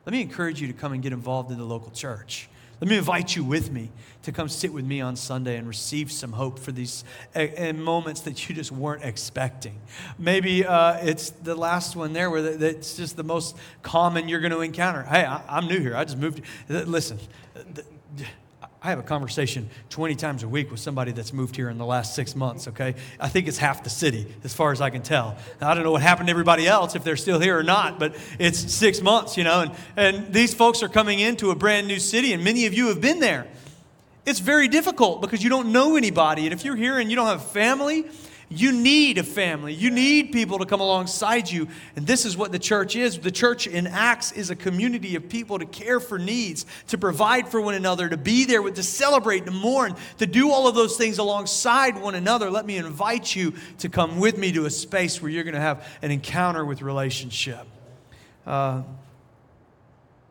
Let 0.05 0.13
me 0.13 0.21
encourage 0.21 0.61
you 0.61 0.67
to 0.67 0.75
come 0.75 0.93
and 0.93 1.03
get 1.03 1.13
involved 1.13 1.51
in 1.51 1.59
the 1.59 1.65
local 1.65 1.91
church. 1.91 2.49
Let 2.85 2.91
me 2.91 2.99
invite 2.99 3.35
you 3.35 3.45
with 3.45 3.73
me 3.73 3.91
to 4.25 4.31
come 4.31 4.47
sit 4.47 4.71
with 4.71 4.85
me 4.85 5.01
on 5.01 5.17
Sunday 5.17 5.57
and 5.57 5.67
receive 5.67 6.13
some 6.13 6.33
hope 6.33 6.59
for 6.59 6.71
these 6.71 7.03
uh, 7.35 7.73
moments 7.73 8.21
that 8.21 8.47
you 8.47 8.55
just 8.55 8.71
weren't 8.73 9.03
expecting. 9.03 9.81
Maybe 10.19 10.67
uh, 10.67 10.99
it's 10.99 11.31
the 11.31 11.55
last 11.55 11.97
one 11.97 12.13
there 12.13 12.31
where 12.31 12.45
it's 12.45 12.95
just 12.95 13.17
the 13.17 13.25
most 13.25 13.57
common 13.83 14.29
you're 14.29 14.41
going 14.41 14.53
to 14.53 14.61
encounter. 14.61 15.03
Hey, 15.03 15.25
I, 15.25 15.57
am 15.57 15.67
new 15.67 15.81
here. 15.81 15.97
I 15.97 16.05
just 16.05 16.19
moved. 16.19 16.43
Listen, 16.69 17.19
I 18.85 18.91
have 18.91 18.99
a 18.99 19.03
conversation 19.03 19.71
20 19.89 20.15
times 20.15 20.43
a 20.43 20.49
week 20.49 20.71
with 20.71 20.79
somebody 20.79 21.11
that's 21.11 21.33
moved 21.33 21.57
here 21.57 21.71
in 21.71 21.79
the 21.79 21.87
last 21.87 22.15
six 22.15 22.37
months, 22.37 22.69
okay? 22.69 22.95
I 23.19 23.31
think 23.31 23.49
it's 23.49 23.57
half 23.57 23.83
the 23.83 23.89
city, 23.89 24.27
as 24.45 24.53
far 24.53 24.73
as 24.73 24.83
I 24.83 24.91
can 24.91 25.01
tell. 25.01 25.39
Now, 25.59 25.71
I 25.71 25.75
don't 25.75 25.85
know 25.85 25.93
what 25.93 26.03
happened 26.03 26.27
to 26.27 26.31
everybody 26.31 26.67
else, 26.67 26.95
if 26.95 27.03
they're 27.03 27.17
still 27.17 27.41
here 27.41 27.59
or 27.59 27.63
not, 27.63 27.99
but 27.99 28.15
it's 28.39 28.59
six 28.75 29.01
months, 29.01 29.39
you 29.39 29.45
know? 29.45 29.63
And, 29.63 29.73
and 29.97 30.35
these 30.35 30.53
folks 30.53 30.83
are 30.83 30.91
coming 30.91 31.19
into 31.19 31.51
a 31.51 31.55
brand 31.55 31.89
new 31.89 31.99
city, 31.99 32.35
and 32.35 32.45
many 32.45 32.67
of 32.67 32.75
you 32.75 32.89
have 32.89 33.01
been 33.01 33.21
there. 33.21 33.47
It's 34.27 34.41
very 34.41 34.69
difficult 34.69 35.23
because 35.23 35.43
you 35.43 35.49
don't 35.49 35.73
know 35.73 35.97
anybody. 35.97 36.45
And 36.45 36.53
if 36.53 36.63
you're 36.63 36.77
here 36.77 36.99
and 36.99 37.09
you 37.09 37.17
don't 37.17 37.27
have 37.27 37.43
family, 37.43 38.05
you 38.49 38.73
need 38.73 39.19
a 39.19 39.23
family. 39.23 39.73
You 39.73 39.91
need 39.91 40.33
people 40.33 40.59
to 40.59 40.67
come 40.67 40.81
alongside 40.81 41.51
you. 41.51 41.69
And 41.97 42.07
this 42.07 42.25
is 42.25 42.37
what 42.37 42.53
the 42.53 42.59
church 42.59 42.97
is. 42.97 43.19
The 43.19 43.31
church 43.31 43.67
in 43.67 43.87
Acts 43.87 44.33
is 44.33 44.51
a 44.51 44.57
community 44.57 45.17
of 45.17 45.29
people 45.29 45.59
to 45.59 45.67
care 45.67 46.01
for 46.01 46.19
needs, 46.19 46.67
to 46.89 46.99
provide 46.99 47.49
for 47.49 47.61
one 47.61 47.75
another, 47.75 48.09
to 48.09 48.17
be 48.17 48.45
there, 48.45 48.63
with, 48.63 48.77
to 48.77 48.83
celebrate, 48.83 49.47
to 49.47 49.51
mourn, 49.51 49.97
to 50.19 50.27
do 50.27 50.51
all 50.51 50.69
of 50.69 50.75
those 50.75 50.97
things 50.97 51.19
alongside 51.19 52.01
one 52.01 52.15
another. 52.15 52.51
Let 52.51 52.67
me 52.67 52.77
invite 52.77 53.35
you 53.35 53.55
to 53.79 53.89
come 53.89 54.19
with 54.19 54.39
me 54.39 54.53
to 54.53 54.67
a 54.67 54.71
space 54.71 55.21
where 55.21 55.31
you're 55.31 55.45
going 55.45 55.55
to 55.55 55.61
have 55.61 55.87
an 56.03 56.11
encounter 56.11 56.65
with 56.65 56.83
relationship. 56.83 57.67
Uh, 58.47 58.83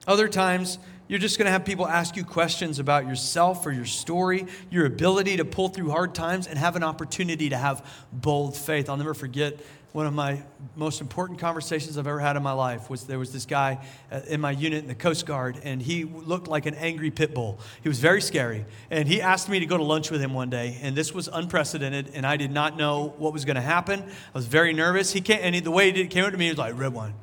other 0.06 0.28
times, 0.28 0.78
you're 1.14 1.20
just 1.20 1.38
going 1.38 1.46
to 1.46 1.52
have 1.52 1.64
people 1.64 1.88
ask 1.88 2.16
you 2.16 2.24
questions 2.24 2.80
about 2.80 3.06
yourself 3.06 3.68
or 3.68 3.72
your 3.72 3.86
story, 3.86 4.48
your 4.72 4.88
ability 4.88 5.38
to 5.38 5.46
pull 5.46 5.70
through 5.70 5.92
hard 5.92 6.16
times, 6.16 6.48
and 6.48 6.58
have 6.58 6.76
an 6.76 6.82
opportunity 6.82 7.50
to 7.50 7.56
have 7.56 7.88
bold 8.12 8.58
faith. 8.58 8.90
I'll 8.90 8.98
never 8.98 9.14
forget 9.14 9.60
one 9.92 10.08
of 10.08 10.14
my 10.16 10.42
most 10.76 11.02
important 11.02 11.38
conversations 11.38 12.00
I've 12.00 12.08
ever 12.08 12.20
had 12.20 12.36
in 12.36 12.42
my 12.42 12.54
life 12.54 12.90
was 12.90 13.04
there 13.04 13.20
was 13.20 13.32
this 13.32 13.46
guy 13.46 13.86
uh, 14.12 14.22
in 14.28 14.42
my 14.42 14.50
unit 14.50 14.80
in 14.80 14.88
the 14.88 14.96
Coast 14.96 15.28
Guard, 15.28 15.60
and 15.64 15.80
he 15.80 16.04
looked 16.04 16.48
like 16.48 16.66
an 16.66 16.74
angry 16.74 17.12
pit 17.12 17.36
bull. 17.36 17.60
He 17.84 17.90
was 17.90 18.00
very 18.00 18.20
scary, 18.20 18.66
and 18.90 19.08
he 19.08 19.22
asked 19.22 19.50
me 19.50 19.60
to 19.60 19.68
go 19.68 19.78
to 19.78 19.84
lunch 19.84 20.10
with 20.10 20.20
him 20.20 20.34
one 20.34 20.50
day, 20.50 20.80
and 20.82 20.96
this 20.96 21.14
was 21.14 21.30
unprecedented, 21.32 22.10
and 22.16 22.26
I 22.26 22.38
did 22.38 22.50
not 22.50 22.76
know 22.76 23.14
what 23.20 23.34
was 23.34 23.46
going 23.46 23.58
to 23.58 23.62
happen. 23.62 24.02
I 24.02 24.34
was 24.34 24.48
very 24.48 24.74
nervous. 24.74 25.14
He 25.14 25.22
came, 25.22 25.42
and 25.44 25.54
he, 25.54 25.62
the 25.62 25.70
way 25.70 25.92
he 25.92 26.08
came 26.08 26.26
up 26.26 26.32
to 26.32 26.38
me, 26.40 26.46
he 26.46 26.52
was 26.52 26.58
like, 26.58 26.76
"Red 26.76 26.92
wine, 26.92 27.14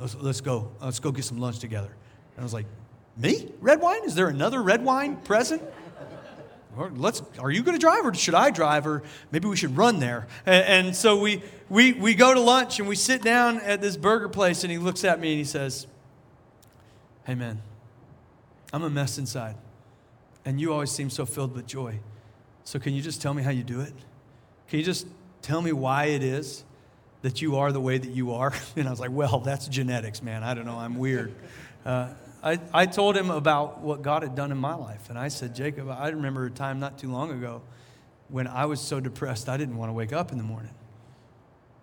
let's, 0.00 0.16
let's 0.16 0.40
go, 0.40 0.72
let's 0.80 0.98
go 0.98 1.12
get 1.12 1.24
some 1.24 1.38
lunch 1.38 1.60
together." 1.60 1.94
And 2.34 2.40
I 2.40 2.42
was 2.42 2.52
like, 2.52 2.66
me? 3.16 3.50
Red 3.60 3.80
wine? 3.80 4.04
Is 4.04 4.14
there 4.14 4.28
another 4.28 4.62
red 4.62 4.84
wine 4.84 5.16
present? 5.16 5.62
let's, 6.94 7.22
are 7.38 7.50
you 7.50 7.62
going 7.62 7.76
to 7.76 7.80
drive 7.80 8.04
or 8.04 8.14
should 8.14 8.34
I 8.34 8.50
drive? 8.50 8.86
Or 8.86 9.02
maybe 9.30 9.48
we 9.48 9.56
should 9.56 9.76
run 9.76 9.98
there. 9.98 10.26
And, 10.44 10.86
and 10.86 10.96
so 10.96 11.18
we, 11.18 11.42
we, 11.68 11.92
we 11.92 12.14
go 12.14 12.34
to 12.34 12.40
lunch 12.40 12.78
and 12.78 12.88
we 12.88 12.96
sit 12.96 13.22
down 13.22 13.60
at 13.60 13.80
this 13.80 13.96
burger 13.96 14.28
place 14.28 14.62
and 14.62 14.70
he 14.70 14.78
looks 14.78 15.04
at 15.04 15.20
me 15.20 15.30
and 15.32 15.38
he 15.38 15.44
says, 15.44 15.86
Hey, 17.24 17.34
man, 17.34 17.60
I'm 18.72 18.84
a 18.84 18.90
mess 18.90 19.18
inside. 19.18 19.56
And 20.44 20.60
you 20.60 20.72
always 20.72 20.92
seem 20.92 21.10
so 21.10 21.26
filled 21.26 21.54
with 21.54 21.66
joy. 21.66 21.98
So 22.62 22.78
can 22.78 22.94
you 22.94 23.02
just 23.02 23.20
tell 23.20 23.34
me 23.34 23.42
how 23.42 23.50
you 23.50 23.64
do 23.64 23.80
it? 23.80 23.92
Can 24.68 24.78
you 24.78 24.84
just 24.84 25.06
tell 25.42 25.60
me 25.60 25.72
why 25.72 26.06
it 26.06 26.22
is 26.22 26.62
that 27.22 27.42
you 27.42 27.56
are 27.56 27.72
the 27.72 27.80
way 27.80 27.98
that 27.98 28.10
you 28.10 28.32
are? 28.32 28.52
And 28.76 28.86
I 28.86 28.90
was 28.90 29.00
like, 29.00 29.10
Well, 29.10 29.40
that's 29.40 29.66
genetics, 29.66 30.22
man. 30.22 30.44
I 30.44 30.54
don't 30.54 30.66
know. 30.66 30.78
I'm 30.78 30.98
weird. 30.98 31.34
Uh, 31.84 32.10
I, 32.46 32.60
I 32.72 32.86
told 32.86 33.16
him 33.16 33.28
about 33.28 33.80
what 33.80 34.02
God 34.02 34.22
had 34.22 34.36
done 34.36 34.52
in 34.52 34.58
my 34.58 34.76
life. 34.76 35.10
And 35.10 35.18
I 35.18 35.26
said, 35.26 35.52
Jacob, 35.52 35.90
I 35.90 36.10
remember 36.10 36.46
a 36.46 36.50
time 36.50 36.78
not 36.78 36.96
too 36.96 37.10
long 37.10 37.32
ago 37.32 37.60
when 38.28 38.46
I 38.46 38.66
was 38.66 38.80
so 38.80 39.00
depressed 39.00 39.48
I 39.48 39.56
didn't 39.56 39.76
want 39.76 39.88
to 39.88 39.92
wake 39.92 40.12
up 40.12 40.30
in 40.30 40.38
the 40.38 40.44
morning. 40.44 40.70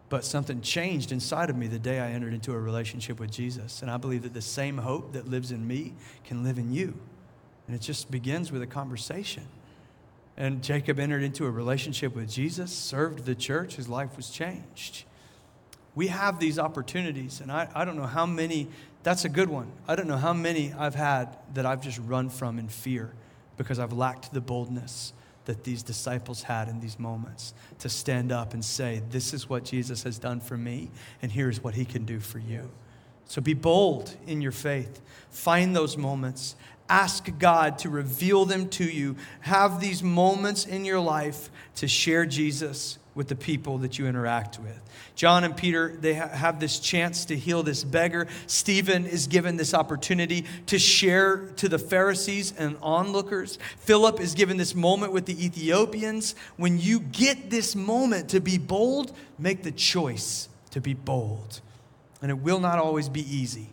But 0.08 0.24
something 0.24 0.62
changed 0.62 1.12
inside 1.12 1.50
of 1.50 1.58
me 1.58 1.68
the 1.68 1.80
day 1.80 2.00
I 2.00 2.12
entered 2.12 2.34
into 2.34 2.54
a 2.54 2.58
relationship 2.58 3.20
with 3.20 3.30
Jesus. 3.30 3.82
And 3.82 3.92
I 3.92 3.98
believe 3.98 4.24
that 4.24 4.34
the 4.34 4.42
same 4.42 4.78
hope 4.78 5.12
that 5.12 5.28
lives 5.28 5.52
in 5.52 5.68
me 5.68 5.96
can 6.24 6.46
live 6.46 6.58
in 6.58 6.72
you. 6.72 6.98
And 7.68 7.76
it 7.76 7.82
just 7.82 8.10
begins 8.10 8.50
with 8.50 8.62
a 8.62 8.68
conversation. 8.68 9.44
And 10.38 10.64
Jacob 10.64 10.98
entered 10.98 11.24
into 11.24 11.46
a 11.46 11.52
relationship 11.52 12.16
with 12.16 12.32
Jesus, 12.32 12.72
served 12.72 13.26
the 13.26 13.36
church, 13.36 13.76
his 13.76 13.90
life 13.90 14.16
was 14.16 14.30
changed. 14.30 15.04
We 15.94 16.08
have 16.08 16.40
these 16.40 16.58
opportunities, 16.58 17.40
and 17.40 17.52
I, 17.52 17.68
I 17.76 17.86
don't 17.86 17.98
know 17.98 18.08
how 18.08 18.26
many 18.26 18.70
that's 19.04 19.26
a 19.26 19.30
good 19.30 19.50
one. 19.50 19.72
I 19.88 19.96
don't 19.96 20.08
know 20.08 20.18
how 20.18 20.34
many 20.34 20.74
I've 20.74 20.96
had 20.96 21.38
that 21.54 21.66
I've 21.66 21.82
just 21.82 22.00
run 22.00 22.30
from 22.30 22.58
in 22.58 22.70
fear 22.70 23.14
because 23.58 23.78
I've 23.78 23.94
lacked 23.94 24.34
the 24.34 24.42
boldness 24.42 25.14
that 25.46 25.64
these 25.66 25.84
disciples 25.84 26.44
had 26.44 26.70
in 26.70 26.80
these 26.80 26.98
moments 26.98 27.54
to 27.80 27.90
stand 27.90 28.32
up 28.32 28.54
and 28.54 28.64
say, 28.64 29.02
This 29.10 29.34
is 29.34 29.50
what 29.50 29.66
Jesus 29.66 30.04
has 30.04 30.18
done 30.18 30.40
for 30.40 30.58
me, 30.58 30.90
and 31.22 31.32
here's 31.32 31.62
what 31.62 31.76
he 31.76 31.86
can 31.86 32.06
do 32.06 32.20
for 32.20 32.40
you. 32.40 32.72
So 33.26 33.42
be 33.42 33.54
bold 33.54 34.16
in 34.28 34.42
your 34.42 34.52
faith. 34.52 35.02
Find 35.30 35.76
those 35.76 35.98
moments. 35.98 36.56
Ask 36.90 37.30
God 37.40 37.80
to 37.80 37.90
reveal 37.90 38.46
them 38.46 38.70
to 38.70 38.84
you. 38.84 39.16
Have 39.42 39.80
these 39.80 40.04
moments 40.04 40.66
in 40.66 40.86
your 40.86 41.00
life 41.00 41.50
to 41.76 41.88
share 41.88 42.26
Jesus 42.26 43.00
with 43.16 43.28
the 43.28 43.36
people 43.36 43.78
that 43.80 43.98
you 43.98 44.08
interact 44.08 44.60
with. 44.60 44.80
John 45.16 45.44
and 45.44 45.56
Peter, 45.56 45.96
they 46.00 46.16
have 46.16 46.60
this 46.60 46.80
chance 46.80 47.26
to 47.26 47.38
heal 47.38 47.62
this 47.62 47.84
beggar. 47.84 48.28
Stephen 48.48 49.06
is 49.06 49.28
given 49.28 49.58
this 49.58 49.74
opportunity 49.74 50.46
to 50.66 50.80
share 50.80 51.48
to 51.58 51.70
the 51.70 51.78
Pharisees 51.78 52.54
and 52.58 52.78
onlookers. 52.82 53.60
Philip 53.80 54.20
is 54.20 54.34
given 54.34 54.58
this 54.58 54.74
moment 54.74 55.14
with 55.14 55.26
the 55.26 55.46
Ethiopians. 55.46 56.34
When 56.58 56.80
you 56.80 57.00
get 57.00 57.52
this 57.52 57.76
moment 57.76 58.30
to 58.30 58.40
be 58.40 58.58
bold, 58.58 59.16
make 59.38 59.62
the 59.62 59.72
choice 59.72 60.50
to 60.72 60.82
be 60.82 60.96
bold. 60.96 61.62
And 62.24 62.32
it 62.32 62.40
will 62.40 62.60
not 62.60 62.80
always 62.80 63.10
be 63.10 63.22
easy. 63.22 63.70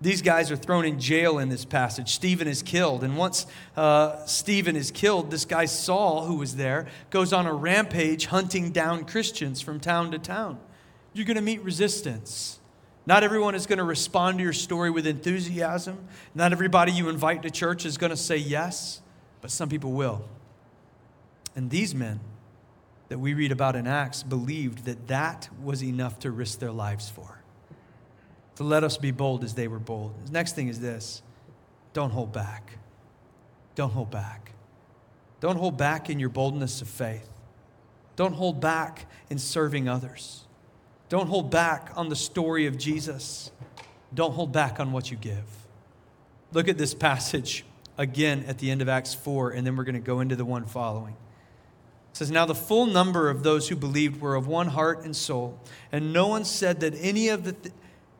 These 0.00 0.22
guys 0.22 0.50
are 0.50 0.56
thrown 0.56 0.86
in 0.86 0.98
jail 0.98 1.38
in 1.38 1.50
this 1.50 1.64
passage. 1.66 2.14
Stephen 2.14 2.48
is 2.48 2.62
killed. 2.62 3.04
And 3.04 3.18
once 3.18 3.46
uh, 3.76 4.24
Stephen 4.24 4.76
is 4.76 4.90
killed, 4.90 5.30
this 5.30 5.44
guy 5.44 5.66
Saul, 5.66 6.24
who 6.24 6.36
was 6.36 6.56
there, 6.56 6.86
goes 7.10 7.32
on 7.32 7.46
a 7.46 7.52
rampage 7.52 8.26
hunting 8.26 8.70
down 8.70 9.04
Christians 9.04 9.60
from 9.60 9.80
town 9.80 10.12
to 10.12 10.18
town. 10.18 10.58
You're 11.12 11.26
going 11.26 11.36
to 11.36 11.42
meet 11.42 11.62
resistance. 11.62 12.60
Not 13.06 13.24
everyone 13.24 13.54
is 13.56 13.66
going 13.66 13.78
to 13.78 13.84
respond 13.84 14.38
to 14.38 14.44
your 14.44 14.52
story 14.52 14.90
with 14.90 15.06
enthusiasm. 15.06 15.98
Not 16.32 16.52
everybody 16.52 16.92
you 16.92 17.08
invite 17.08 17.42
to 17.42 17.50
church 17.50 17.84
is 17.84 17.98
going 17.98 18.10
to 18.10 18.16
say 18.16 18.36
yes, 18.36 19.02
but 19.40 19.50
some 19.50 19.68
people 19.68 19.92
will. 19.92 20.24
And 21.56 21.68
these 21.68 21.94
men 21.94 22.20
that 23.08 23.18
we 23.18 23.34
read 23.34 23.50
about 23.50 23.74
in 23.74 23.88
Acts 23.88 24.22
believed 24.22 24.84
that 24.84 25.08
that 25.08 25.48
was 25.60 25.82
enough 25.82 26.20
to 26.20 26.30
risk 26.30 26.60
their 26.60 26.70
lives 26.70 27.10
for. 27.10 27.39
So 28.60 28.66
let 28.66 28.84
us 28.84 28.98
be 28.98 29.10
bold 29.10 29.42
as 29.42 29.54
they 29.54 29.68
were 29.68 29.78
bold. 29.78 30.12
The 30.26 30.32
next 30.32 30.54
thing 30.54 30.68
is 30.68 30.80
this 30.80 31.22
don't 31.94 32.10
hold 32.10 32.30
back. 32.30 32.76
Don't 33.74 33.90
hold 33.90 34.10
back. 34.10 34.52
Don't 35.40 35.56
hold 35.56 35.78
back 35.78 36.10
in 36.10 36.20
your 36.20 36.28
boldness 36.28 36.82
of 36.82 36.88
faith. 36.88 37.26
Don't 38.16 38.34
hold 38.34 38.60
back 38.60 39.06
in 39.30 39.38
serving 39.38 39.88
others. 39.88 40.44
Don't 41.08 41.28
hold 41.28 41.50
back 41.50 41.90
on 41.96 42.10
the 42.10 42.16
story 42.16 42.66
of 42.66 42.76
Jesus. 42.76 43.50
Don't 44.12 44.34
hold 44.34 44.52
back 44.52 44.78
on 44.78 44.92
what 44.92 45.10
you 45.10 45.16
give. 45.16 45.46
Look 46.52 46.68
at 46.68 46.76
this 46.76 46.92
passage 46.92 47.64
again 47.96 48.44
at 48.46 48.58
the 48.58 48.70
end 48.70 48.82
of 48.82 48.90
Acts 48.90 49.14
4, 49.14 49.52
and 49.52 49.66
then 49.66 49.74
we're 49.74 49.84
going 49.84 49.94
to 49.94 50.00
go 50.00 50.20
into 50.20 50.36
the 50.36 50.44
one 50.44 50.66
following. 50.66 51.16
It 52.10 52.16
says, 52.18 52.30
Now 52.30 52.44
the 52.44 52.54
full 52.54 52.84
number 52.84 53.30
of 53.30 53.42
those 53.42 53.70
who 53.70 53.76
believed 53.76 54.20
were 54.20 54.34
of 54.34 54.46
one 54.46 54.66
heart 54.66 55.02
and 55.02 55.16
soul, 55.16 55.58
and 55.90 56.12
no 56.12 56.26
one 56.26 56.44
said 56.44 56.80
that 56.80 56.92
any 57.00 57.30
of 57.30 57.44
the. 57.44 57.52
Th- 57.52 57.74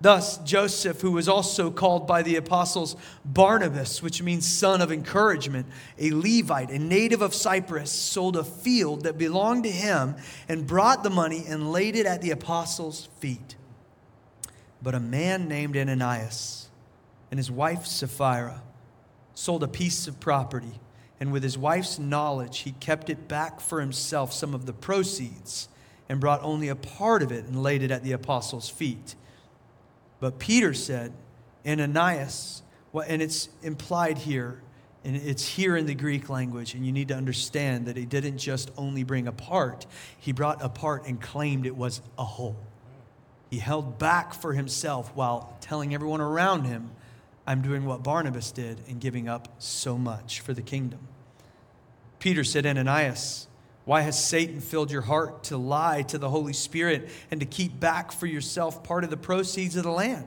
Thus, 0.00 0.36
Joseph, 0.38 1.00
who 1.00 1.12
was 1.12 1.28
also 1.28 1.70
called 1.70 2.06
by 2.06 2.22
the 2.22 2.36
apostles 2.36 2.96
Barnabas, 3.24 4.02
which 4.02 4.22
means 4.22 4.46
son 4.46 4.82
of 4.82 4.92
encouragement, 4.92 5.66
a 5.98 6.10
Levite, 6.10 6.70
a 6.70 6.78
native 6.78 7.22
of 7.22 7.34
Cyprus, 7.34 7.90
sold 7.90 8.36
a 8.36 8.44
field 8.44 9.04
that 9.04 9.16
belonged 9.16 9.64
to 9.64 9.70
him 9.70 10.16
and 10.48 10.66
brought 10.66 11.02
the 11.02 11.10
money 11.10 11.44
and 11.48 11.72
laid 11.72 11.96
it 11.96 12.04
at 12.04 12.20
the 12.20 12.30
apostles' 12.30 13.08
feet. 13.18 13.56
But 14.82 14.94
a 14.94 15.00
man 15.00 15.48
named 15.48 15.76
Ananias 15.76 16.68
and 17.30 17.38
his 17.38 17.50
wife 17.50 17.86
Sapphira 17.86 18.62
sold 19.34 19.62
a 19.62 19.68
piece 19.68 20.06
of 20.06 20.20
property, 20.20 20.78
and 21.18 21.32
with 21.32 21.42
his 21.42 21.56
wife's 21.56 21.98
knowledge, 21.98 22.60
he 22.60 22.72
kept 22.72 23.08
it 23.08 23.28
back 23.28 23.60
for 23.60 23.80
himself 23.80 24.32
some 24.32 24.54
of 24.54 24.66
the 24.66 24.72
proceeds 24.72 25.68
and 26.08 26.20
brought 26.20 26.42
only 26.42 26.68
a 26.68 26.76
part 26.76 27.22
of 27.22 27.32
it 27.32 27.44
and 27.46 27.62
laid 27.62 27.82
it 27.82 27.90
at 27.90 28.04
the 28.04 28.12
apostles' 28.12 28.68
feet. 28.68 29.14
But 30.20 30.38
Peter 30.38 30.74
said, 30.74 31.12
Ananias, 31.66 32.62
well, 32.92 33.04
and 33.06 33.20
it's 33.20 33.48
implied 33.62 34.18
here, 34.18 34.62
and 35.04 35.16
it's 35.16 35.46
here 35.46 35.76
in 35.76 35.86
the 35.86 35.94
Greek 35.94 36.28
language, 36.28 36.74
and 36.74 36.86
you 36.86 36.92
need 36.92 37.08
to 37.08 37.14
understand 37.14 37.86
that 37.86 37.96
he 37.96 38.04
didn't 38.04 38.38
just 38.38 38.70
only 38.76 39.04
bring 39.04 39.26
a 39.28 39.32
part, 39.32 39.86
he 40.18 40.32
brought 40.32 40.62
a 40.62 40.68
part 40.68 41.06
and 41.06 41.20
claimed 41.20 41.66
it 41.66 41.76
was 41.76 42.00
a 42.18 42.24
whole. 42.24 42.56
He 43.50 43.58
held 43.58 43.98
back 43.98 44.34
for 44.34 44.52
himself 44.52 45.14
while 45.14 45.56
telling 45.60 45.94
everyone 45.94 46.20
around 46.20 46.64
him, 46.64 46.90
I'm 47.46 47.62
doing 47.62 47.84
what 47.84 48.02
Barnabas 48.02 48.50
did 48.50 48.80
and 48.88 49.00
giving 49.00 49.28
up 49.28 49.48
so 49.58 49.96
much 49.96 50.40
for 50.40 50.52
the 50.52 50.62
kingdom. 50.62 51.00
Peter 52.18 52.42
said, 52.42 52.66
Ananias, 52.66 53.46
why 53.86 54.00
has 54.00 54.22
Satan 54.22 54.60
filled 54.60 54.90
your 54.90 55.02
heart 55.02 55.44
to 55.44 55.56
lie 55.56 56.02
to 56.02 56.18
the 56.18 56.28
Holy 56.28 56.52
Spirit 56.52 57.08
and 57.30 57.38
to 57.38 57.46
keep 57.46 57.78
back 57.78 58.10
for 58.10 58.26
yourself 58.26 58.82
part 58.82 59.04
of 59.04 59.10
the 59.10 59.16
proceeds 59.16 59.76
of 59.76 59.84
the 59.84 59.92
land? 59.92 60.26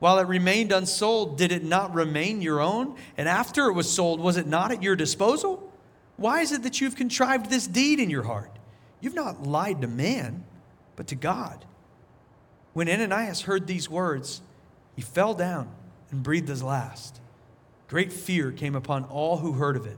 While 0.00 0.18
it 0.18 0.26
remained 0.26 0.72
unsold, 0.72 1.38
did 1.38 1.52
it 1.52 1.62
not 1.62 1.94
remain 1.94 2.42
your 2.42 2.60
own? 2.60 2.96
And 3.16 3.28
after 3.28 3.66
it 3.66 3.74
was 3.74 3.88
sold, 3.88 4.18
was 4.18 4.36
it 4.36 4.48
not 4.48 4.72
at 4.72 4.82
your 4.82 4.96
disposal? 4.96 5.72
Why 6.16 6.40
is 6.40 6.50
it 6.50 6.64
that 6.64 6.80
you've 6.80 6.96
contrived 6.96 7.48
this 7.48 7.68
deed 7.68 8.00
in 8.00 8.10
your 8.10 8.24
heart? 8.24 8.50
You've 9.00 9.14
not 9.14 9.44
lied 9.44 9.82
to 9.82 9.86
man, 9.86 10.42
but 10.96 11.06
to 11.08 11.14
God. 11.14 11.64
When 12.72 12.88
Ananias 12.88 13.42
heard 13.42 13.68
these 13.68 13.88
words, 13.88 14.42
he 14.96 15.02
fell 15.02 15.34
down 15.34 15.70
and 16.10 16.24
breathed 16.24 16.48
his 16.48 16.62
last. 16.62 17.20
Great 17.86 18.12
fear 18.12 18.50
came 18.50 18.74
upon 18.74 19.04
all 19.04 19.36
who 19.36 19.52
heard 19.52 19.76
of 19.76 19.86
it. 19.86 19.96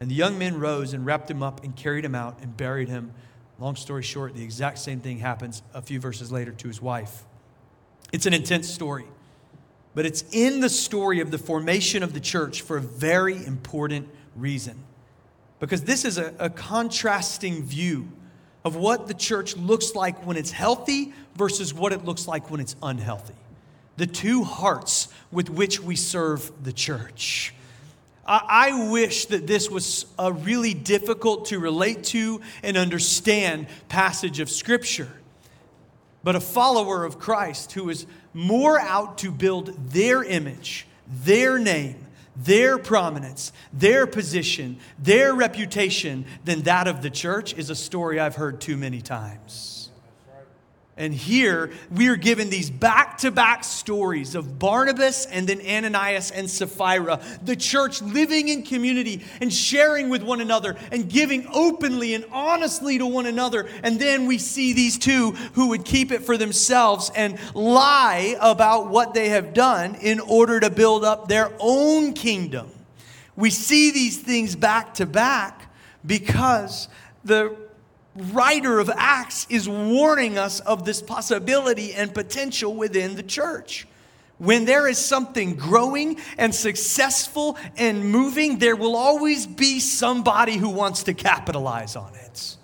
And 0.00 0.10
the 0.10 0.14
young 0.14 0.38
men 0.38 0.58
rose 0.58 0.94
and 0.94 1.04
wrapped 1.04 1.30
him 1.30 1.42
up 1.42 1.62
and 1.62 1.76
carried 1.76 2.04
him 2.04 2.14
out 2.14 2.38
and 2.40 2.56
buried 2.56 2.88
him. 2.88 3.12
Long 3.58 3.76
story 3.76 4.02
short, 4.02 4.34
the 4.34 4.42
exact 4.42 4.78
same 4.78 5.00
thing 5.00 5.18
happens 5.18 5.62
a 5.74 5.82
few 5.82 6.00
verses 6.00 6.32
later 6.32 6.52
to 6.52 6.68
his 6.68 6.80
wife. 6.80 7.24
It's 8.10 8.24
an 8.24 8.32
intense 8.32 8.68
story, 8.68 9.04
but 9.94 10.06
it's 10.06 10.24
in 10.32 10.60
the 10.60 10.70
story 10.70 11.20
of 11.20 11.30
the 11.30 11.36
formation 11.36 12.02
of 12.02 12.14
the 12.14 12.20
church 12.20 12.62
for 12.62 12.78
a 12.78 12.80
very 12.80 13.44
important 13.44 14.08
reason. 14.34 14.82
Because 15.58 15.82
this 15.82 16.06
is 16.06 16.16
a, 16.16 16.34
a 16.38 16.48
contrasting 16.48 17.62
view 17.62 18.08
of 18.64 18.76
what 18.76 19.06
the 19.06 19.14
church 19.14 19.54
looks 19.56 19.94
like 19.94 20.26
when 20.26 20.38
it's 20.38 20.50
healthy 20.50 21.12
versus 21.36 21.74
what 21.74 21.92
it 21.92 22.04
looks 22.06 22.26
like 22.26 22.50
when 22.50 22.60
it's 22.60 22.76
unhealthy. 22.82 23.34
The 23.98 24.06
two 24.06 24.44
hearts 24.44 25.08
with 25.30 25.50
which 25.50 25.80
we 25.80 25.96
serve 25.96 26.50
the 26.64 26.72
church. 26.72 27.54
I 28.26 28.90
wish 28.90 29.26
that 29.26 29.46
this 29.46 29.70
was 29.70 30.06
a 30.18 30.32
really 30.32 30.74
difficult 30.74 31.46
to 31.46 31.58
relate 31.58 32.04
to 32.04 32.40
and 32.62 32.76
understand 32.76 33.66
passage 33.88 34.40
of 34.40 34.50
Scripture. 34.50 35.10
but 36.22 36.36
a 36.36 36.40
follower 36.40 37.04
of 37.04 37.18
Christ 37.18 37.72
who 37.72 37.88
is 37.88 38.06
more 38.34 38.78
out 38.78 39.18
to 39.18 39.30
build 39.30 39.90
their 39.90 40.22
image, 40.22 40.86
their 41.06 41.58
name, 41.58 42.06
their 42.36 42.78
prominence, 42.78 43.52
their 43.72 44.06
position, 44.06 44.78
their 44.98 45.34
reputation 45.34 46.26
than 46.44 46.62
that 46.62 46.86
of 46.86 47.02
the 47.02 47.10
church 47.10 47.54
is 47.54 47.70
a 47.70 47.74
story 47.74 48.20
I've 48.20 48.36
heard 48.36 48.60
too 48.60 48.76
many 48.76 49.00
times. 49.00 49.79
And 51.00 51.14
here 51.14 51.70
we 51.90 52.08
are 52.08 52.16
given 52.16 52.50
these 52.50 52.68
back 52.68 53.16
to 53.18 53.30
back 53.30 53.64
stories 53.64 54.34
of 54.34 54.58
Barnabas 54.58 55.24
and 55.24 55.48
then 55.48 55.62
Ananias 55.66 56.30
and 56.30 56.48
Sapphira, 56.48 57.22
the 57.42 57.56
church 57.56 58.02
living 58.02 58.48
in 58.48 58.64
community 58.64 59.24
and 59.40 59.50
sharing 59.50 60.10
with 60.10 60.22
one 60.22 60.42
another 60.42 60.76
and 60.92 61.08
giving 61.08 61.48
openly 61.54 62.12
and 62.12 62.26
honestly 62.30 62.98
to 62.98 63.06
one 63.06 63.24
another. 63.24 63.66
And 63.82 63.98
then 63.98 64.26
we 64.26 64.36
see 64.36 64.74
these 64.74 64.98
two 64.98 65.30
who 65.54 65.68
would 65.68 65.86
keep 65.86 66.12
it 66.12 66.20
for 66.20 66.36
themselves 66.36 67.10
and 67.16 67.38
lie 67.54 68.36
about 68.38 68.90
what 68.90 69.14
they 69.14 69.30
have 69.30 69.54
done 69.54 69.94
in 70.02 70.20
order 70.20 70.60
to 70.60 70.68
build 70.68 71.02
up 71.02 71.28
their 71.28 71.50
own 71.60 72.12
kingdom. 72.12 72.70
We 73.36 73.48
see 73.48 73.90
these 73.90 74.18
things 74.18 74.54
back 74.54 74.92
to 74.96 75.06
back 75.06 75.72
because 76.04 76.88
the 77.24 77.56
writer 78.16 78.80
of 78.80 78.90
Acts 78.94 79.46
is 79.50 79.68
warning 79.68 80.38
us 80.38 80.60
of 80.60 80.84
this 80.84 81.02
possibility 81.02 81.92
and 81.94 82.12
potential 82.12 82.74
within 82.74 83.14
the 83.14 83.22
church. 83.22 83.86
When 84.38 84.64
there 84.64 84.88
is 84.88 84.96
something 84.96 85.54
growing 85.54 86.16
and 86.38 86.54
successful 86.54 87.58
and 87.76 88.10
moving, 88.10 88.58
there 88.58 88.74
will 88.74 88.96
always 88.96 89.46
be 89.46 89.80
somebody 89.80 90.56
who 90.56 90.70
wants 90.70 91.02
to 91.04 91.14
capitalize 91.14 91.94
on 91.94 92.14
it. 92.14 92.56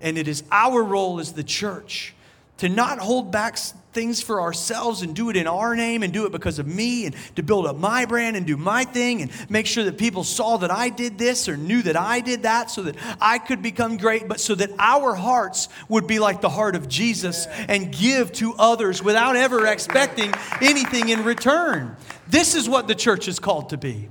And 0.00 0.18
it 0.18 0.26
is 0.26 0.42
our 0.50 0.82
role 0.82 1.20
as 1.20 1.32
the 1.32 1.44
church 1.44 2.12
to 2.58 2.68
not 2.68 2.98
hold 2.98 3.30
back 3.30 3.58
things 3.92 4.20
for 4.20 4.42
ourselves 4.42 5.00
and 5.00 5.16
do 5.16 5.30
it 5.30 5.36
in 5.36 5.46
our 5.46 5.74
name 5.74 6.02
and 6.02 6.12
do 6.12 6.26
it 6.26 6.32
because 6.32 6.58
of 6.58 6.66
me 6.66 7.06
and 7.06 7.14
to 7.34 7.42
build 7.42 7.66
up 7.66 7.76
my 7.76 8.04
brand 8.04 8.36
and 8.36 8.46
do 8.46 8.56
my 8.56 8.84
thing 8.84 9.22
and 9.22 9.30
make 9.50 9.66
sure 9.66 9.84
that 9.84 9.96
people 9.96 10.22
saw 10.22 10.58
that 10.58 10.70
I 10.70 10.90
did 10.90 11.16
this 11.16 11.48
or 11.48 11.56
knew 11.56 11.80
that 11.80 11.96
I 11.96 12.20
did 12.20 12.42
that 12.42 12.70
so 12.70 12.82
that 12.82 12.96
I 13.22 13.38
could 13.38 13.62
become 13.62 13.96
great, 13.96 14.28
but 14.28 14.38
so 14.38 14.54
that 14.54 14.70
our 14.78 15.14
hearts 15.14 15.70
would 15.88 16.06
be 16.06 16.18
like 16.18 16.42
the 16.42 16.50
heart 16.50 16.76
of 16.76 16.88
Jesus 16.88 17.46
and 17.68 17.90
give 17.90 18.32
to 18.32 18.54
others 18.58 19.02
without 19.02 19.34
ever 19.34 19.66
expecting 19.66 20.30
anything 20.60 21.08
in 21.08 21.24
return. 21.24 21.96
This 22.28 22.54
is 22.54 22.68
what 22.68 22.88
the 22.88 22.94
church 22.94 23.28
is 23.28 23.38
called 23.38 23.70
to 23.70 23.78
be. 23.78 24.10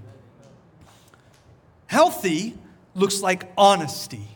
Healthy 1.85 2.55
looks 2.95 3.21
like 3.21 3.51
honesty, 3.55 4.27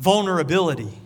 vulnerability 0.00 0.98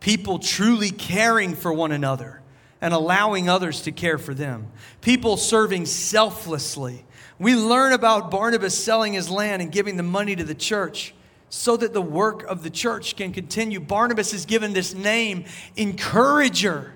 people 0.00 0.38
truly 0.38 0.90
caring 0.90 1.54
for 1.54 1.72
one 1.72 1.92
another 1.92 2.40
and 2.80 2.92
allowing 2.92 3.48
others 3.48 3.82
to 3.82 3.92
care 3.92 4.18
for 4.18 4.34
them, 4.34 4.68
people 5.00 5.36
serving 5.36 5.86
selflessly. 5.86 7.04
We 7.38 7.54
learn 7.54 7.92
about 7.92 8.30
Barnabas 8.30 8.76
selling 8.76 9.14
his 9.14 9.30
land 9.30 9.62
and 9.62 9.72
giving 9.72 9.96
the 9.96 10.02
money 10.02 10.36
to 10.36 10.44
the 10.44 10.54
church 10.54 11.14
so 11.48 11.76
that 11.76 11.92
the 11.92 12.02
work 12.02 12.42
of 12.44 12.62
the 12.62 12.70
church 12.70 13.16
can 13.16 13.32
continue. 13.32 13.80
Barnabas 13.80 14.34
is 14.34 14.46
given 14.46 14.72
this 14.72 14.94
name, 14.94 15.44
encourager, 15.76 16.94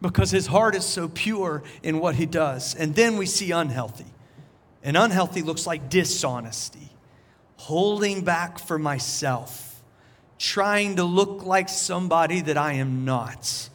because 0.00 0.30
his 0.30 0.46
heart 0.46 0.74
is 0.74 0.84
so 0.84 1.08
pure 1.08 1.62
in 1.82 1.98
what 1.98 2.16
he 2.16 2.26
does. 2.26 2.74
And 2.74 2.94
then 2.94 3.16
we 3.16 3.26
see 3.26 3.50
unhealthy. 3.50 4.06
And 4.82 4.96
unhealthy 4.96 5.42
looks 5.42 5.66
like 5.66 5.88
dishonesty, 5.88 6.90
holding 7.56 8.22
back 8.22 8.58
for 8.58 8.78
myself 8.78 9.65
trying 10.46 10.96
to 10.96 11.04
look 11.04 11.44
like 11.44 11.68
somebody 11.68 12.40
that 12.40 12.56
I 12.56 12.74
am 12.74 13.04
not, 13.04 13.68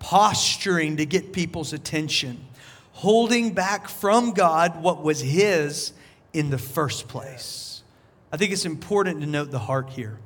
posturing 0.00 0.96
to 0.96 1.06
get 1.06 1.32
people's 1.32 1.72
attention, 1.72 2.44
holding 2.92 3.54
back 3.54 3.88
from 3.88 4.32
God 4.32 4.82
what 4.82 5.02
was 5.02 5.20
His 5.20 5.92
in 6.32 6.50
the 6.50 6.58
first 6.58 7.06
place. 7.06 7.82
I 8.32 8.36
think 8.36 8.52
it's 8.52 8.64
important 8.64 9.20
to 9.20 9.26
note 9.26 9.50
the 9.50 9.58
heart 9.60 9.90
here. 9.90 10.18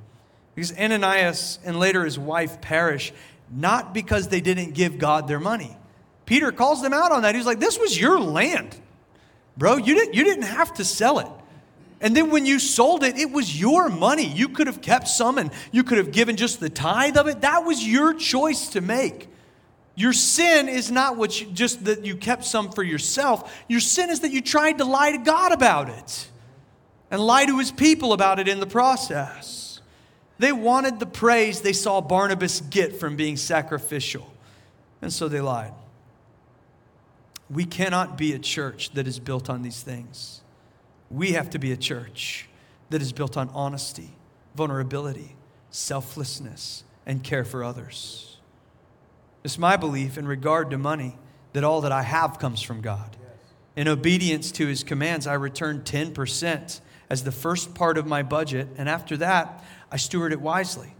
Because 0.54 0.76
Ananias 0.76 1.58
and 1.64 1.78
later 1.78 2.04
his 2.04 2.18
wife 2.18 2.60
perish 2.60 3.12
not 3.50 3.92
because 3.92 4.28
they 4.28 4.40
didn't 4.40 4.72
give 4.72 4.98
God 4.98 5.28
their 5.28 5.40
money. 5.40 5.76
Peter 6.24 6.50
calls 6.52 6.82
them 6.82 6.92
out 6.92 7.12
on 7.12 7.22
that. 7.22 7.34
He's 7.34 7.46
like, 7.46 7.60
This 7.60 7.78
was 7.78 8.00
your 8.00 8.18
land, 8.18 8.80
bro. 9.56 9.76
You 9.76 9.94
didn't, 9.94 10.14
you 10.14 10.24
didn't 10.24 10.44
have 10.44 10.72
to 10.74 10.84
sell 10.84 11.18
it. 11.18 11.28
And 12.00 12.16
then 12.16 12.30
when 12.30 12.46
you 12.46 12.58
sold 12.58 13.04
it, 13.04 13.18
it 13.18 13.30
was 13.30 13.60
your 13.60 13.88
money. 13.88 14.26
You 14.26 14.48
could 14.48 14.66
have 14.66 14.80
kept 14.80 15.08
some 15.08 15.36
and 15.36 15.50
you 15.70 15.84
could 15.84 15.98
have 15.98 16.12
given 16.12 16.36
just 16.36 16.58
the 16.58 16.70
tithe 16.70 17.16
of 17.16 17.26
it. 17.26 17.42
That 17.42 17.64
was 17.64 17.86
your 17.86 18.14
choice 18.14 18.68
to 18.70 18.80
make. 18.80 19.28
Your 19.96 20.14
sin 20.14 20.68
is 20.68 20.90
not 20.90 21.18
what 21.18 21.40
you, 21.40 21.48
just 21.48 21.84
that 21.84 22.06
you 22.06 22.16
kept 22.16 22.44
some 22.44 22.72
for 22.72 22.82
yourself. 22.82 23.54
Your 23.68 23.80
sin 23.80 24.08
is 24.08 24.20
that 24.20 24.30
you 24.30 24.40
tried 24.40 24.78
to 24.78 24.84
lie 24.84 25.12
to 25.12 25.18
God 25.18 25.52
about 25.52 25.90
it 25.90 26.28
and 27.10 27.20
lie 27.20 27.44
to 27.44 27.58
his 27.58 27.70
people 27.70 28.14
about 28.14 28.38
it 28.38 28.48
in 28.48 28.60
the 28.60 28.66
process. 28.66 29.80
They 30.38 30.52
wanted 30.52 31.00
the 31.00 31.06
praise 31.06 31.60
they 31.60 31.74
saw 31.74 32.00
Barnabas 32.00 32.62
get 32.62 32.98
from 32.98 33.14
being 33.14 33.36
sacrificial, 33.36 34.32
and 35.02 35.12
so 35.12 35.28
they 35.28 35.42
lied. 35.42 35.74
We 37.50 37.66
cannot 37.66 38.16
be 38.16 38.32
a 38.32 38.38
church 38.38 38.92
that 38.92 39.06
is 39.06 39.18
built 39.18 39.50
on 39.50 39.60
these 39.60 39.82
things. 39.82 40.40
We 41.10 41.32
have 41.32 41.50
to 41.50 41.58
be 41.58 41.72
a 41.72 41.76
church 41.76 42.48
that 42.90 43.02
is 43.02 43.12
built 43.12 43.36
on 43.36 43.50
honesty, 43.52 44.10
vulnerability, 44.54 45.36
selflessness, 45.70 46.84
and 47.04 47.24
care 47.24 47.44
for 47.44 47.64
others. 47.64 48.38
It's 49.42 49.58
my 49.58 49.76
belief 49.76 50.18
in 50.18 50.26
regard 50.26 50.70
to 50.70 50.78
money 50.78 51.16
that 51.52 51.64
all 51.64 51.80
that 51.80 51.92
I 51.92 52.02
have 52.02 52.38
comes 52.38 52.62
from 52.62 52.80
God. 52.80 53.16
In 53.74 53.88
obedience 53.88 54.52
to 54.52 54.66
his 54.66 54.84
commands, 54.84 55.26
I 55.26 55.34
return 55.34 55.80
10% 55.80 56.80
as 57.08 57.24
the 57.24 57.32
first 57.32 57.74
part 57.74 57.98
of 57.98 58.06
my 58.06 58.22
budget, 58.22 58.68
and 58.76 58.88
after 58.88 59.16
that, 59.16 59.64
I 59.90 59.96
steward 59.96 60.32
it 60.32 60.40
wisely. 60.40 60.94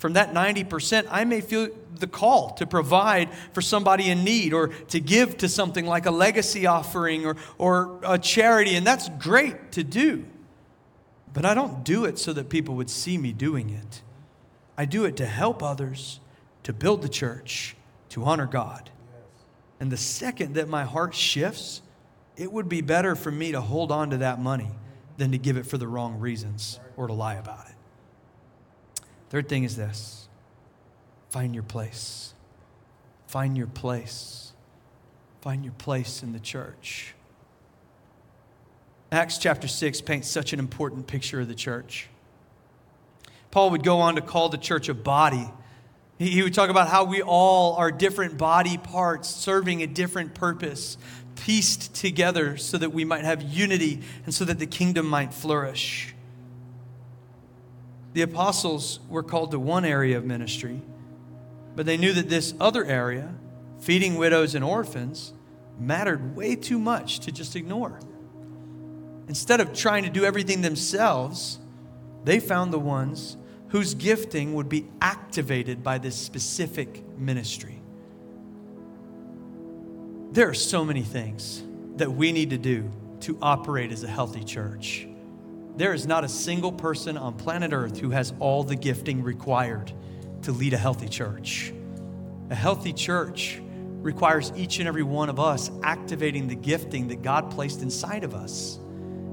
From 0.00 0.14
that 0.14 0.32
90%, 0.32 1.08
I 1.10 1.24
may 1.24 1.42
feel 1.42 1.68
the 1.98 2.06
call 2.06 2.54
to 2.54 2.66
provide 2.66 3.28
for 3.52 3.60
somebody 3.60 4.08
in 4.08 4.24
need 4.24 4.54
or 4.54 4.68
to 4.68 4.98
give 4.98 5.36
to 5.36 5.48
something 5.48 5.84
like 5.84 6.06
a 6.06 6.10
legacy 6.10 6.66
offering 6.66 7.26
or, 7.26 7.36
or 7.58 8.00
a 8.02 8.18
charity, 8.18 8.76
and 8.76 8.86
that's 8.86 9.10
great 9.18 9.72
to 9.72 9.84
do. 9.84 10.24
But 11.34 11.44
I 11.44 11.52
don't 11.52 11.84
do 11.84 12.06
it 12.06 12.18
so 12.18 12.32
that 12.32 12.48
people 12.48 12.76
would 12.76 12.88
see 12.88 13.18
me 13.18 13.34
doing 13.34 13.68
it. 13.68 14.00
I 14.78 14.86
do 14.86 15.04
it 15.04 15.18
to 15.18 15.26
help 15.26 15.62
others, 15.62 16.18
to 16.62 16.72
build 16.72 17.02
the 17.02 17.08
church, 17.10 17.76
to 18.08 18.24
honor 18.24 18.46
God. 18.46 18.88
And 19.80 19.92
the 19.92 19.98
second 19.98 20.54
that 20.54 20.66
my 20.66 20.84
heart 20.84 21.14
shifts, 21.14 21.82
it 22.38 22.50
would 22.50 22.70
be 22.70 22.80
better 22.80 23.14
for 23.14 23.30
me 23.30 23.52
to 23.52 23.60
hold 23.60 23.92
on 23.92 24.08
to 24.10 24.16
that 24.16 24.40
money 24.40 24.70
than 25.18 25.32
to 25.32 25.38
give 25.38 25.58
it 25.58 25.66
for 25.66 25.76
the 25.76 25.86
wrong 25.86 26.18
reasons 26.18 26.80
or 26.96 27.06
to 27.06 27.12
lie 27.12 27.34
about 27.34 27.66
it. 27.66 27.69
Third 29.30 29.48
thing 29.48 29.64
is 29.64 29.76
this 29.76 30.28
find 31.30 31.54
your 31.54 31.64
place. 31.64 32.34
Find 33.26 33.56
your 33.56 33.68
place. 33.68 34.52
Find 35.40 35.64
your 35.64 35.72
place 35.74 36.22
in 36.22 36.32
the 36.32 36.40
church. 36.40 37.14
Acts 39.12 39.38
chapter 39.38 39.66
6 39.66 40.00
paints 40.02 40.28
such 40.28 40.52
an 40.52 40.58
important 40.58 41.06
picture 41.06 41.40
of 41.40 41.48
the 41.48 41.54
church. 41.54 42.08
Paul 43.50 43.70
would 43.70 43.82
go 43.82 44.00
on 44.00 44.16
to 44.16 44.20
call 44.20 44.48
the 44.48 44.58
church 44.58 44.88
a 44.88 44.94
body. 44.94 45.48
He 46.18 46.42
would 46.42 46.54
talk 46.54 46.70
about 46.70 46.88
how 46.88 47.04
we 47.04 47.22
all 47.22 47.74
are 47.76 47.90
different 47.90 48.36
body 48.36 48.76
parts 48.76 49.28
serving 49.28 49.82
a 49.82 49.86
different 49.86 50.34
purpose, 50.34 50.98
pieced 51.36 51.94
together 51.94 52.56
so 52.56 52.78
that 52.78 52.92
we 52.92 53.04
might 53.04 53.24
have 53.24 53.42
unity 53.42 54.02
and 54.24 54.34
so 54.34 54.44
that 54.44 54.58
the 54.58 54.66
kingdom 54.66 55.06
might 55.06 55.32
flourish. 55.32 56.14
The 58.12 58.22
apostles 58.22 59.00
were 59.08 59.22
called 59.22 59.52
to 59.52 59.58
one 59.58 59.84
area 59.84 60.18
of 60.18 60.24
ministry, 60.24 60.80
but 61.76 61.86
they 61.86 61.96
knew 61.96 62.12
that 62.12 62.28
this 62.28 62.54
other 62.60 62.84
area, 62.84 63.34
feeding 63.78 64.16
widows 64.16 64.54
and 64.54 64.64
orphans, 64.64 65.32
mattered 65.78 66.36
way 66.36 66.56
too 66.56 66.78
much 66.78 67.20
to 67.20 67.32
just 67.32 67.56
ignore. 67.56 68.00
Instead 69.28 69.60
of 69.60 69.72
trying 69.72 70.02
to 70.02 70.10
do 70.10 70.24
everything 70.24 70.60
themselves, 70.60 71.58
they 72.24 72.40
found 72.40 72.72
the 72.72 72.78
ones 72.78 73.36
whose 73.68 73.94
gifting 73.94 74.54
would 74.54 74.68
be 74.68 74.88
activated 75.00 75.82
by 75.82 75.96
this 75.98 76.16
specific 76.16 77.04
ministry. 77.16 77.80
There 80.32 80.48
are 80.48 80.54
so 80.54 80.84
many 80.84 81.02
things 81.02 81.62
that 81.96 82.10
we 82.10 82.32
need 82.32 82.50
to 82.50 82.58
do 82.58 82.90
to 83.20 83.38
operate 83.40 83.92
as 83.92 84.02
a 84.02 84.08
healthy 84.08 84.42
church. 84.42 85.06
There 85.76 85.94
is 85.94 86.06
not 86.06 86.24
a 86.24 86.28
single 86.28 86.72
person 86.72 87.16
on 87.16 87.34
planet 87.34 87.72
Earth 87.72 87.98
who 87.98 88.10
has 88.10 88.34
all 88.38 88.64
the 88.64 88.76
gifting 88.76 89.22
required 89.22 89.92
to 90.42 90.52
lead 90.52 90.72
a 90.72 90.78
healthy 90.78 91.08
church. 91.08 91.72
A 92.50 92.54
healthy 92.54 92.92
church 92.92 93.60
requires 94.02 94.52
each 94.56 94.78
and 94.78 94.88
every 94.88 95.02
one 95.02 95.28
of 95.28 95.38
us 95.38 95.70
activating 95.82 96.48
the 96.48 96.54
gifting 96.54 97.08
that 97.08 97.22
God 97.22 97.50
placed 97.50 97.82
inside 97.82 98.24
of 98.24 98.34
us 98.34 98.78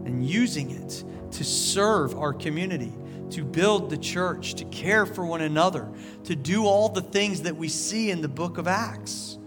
and 0.06 0.26
using 0.26 0.72
it 0.72 1.04
to 1.32 1.44
serve 1.44 2.16
our 2.16 2.34
community, 2.34 2.94
to 3.32 3.44
build 3.44 3.90
the 3.90 3.98
church, 3.98 4.56
to 4.56 4.66
care 4.66 5.06
for 5.06 5.26
one 5.26 5.42
another, 5.42 5.90
to 6.26 6.36
do 6.36 6.66
all 6.66 6.90
the 6.90 7.02
things 7.02 7.42
that 7.42 7.56
we 7.56 7.68
see 7.68 8.12
in 8.12 8.22
the 8.22 8.28
book 8.28 8.58
of 8.58 8.68
Acts 8.68 9.38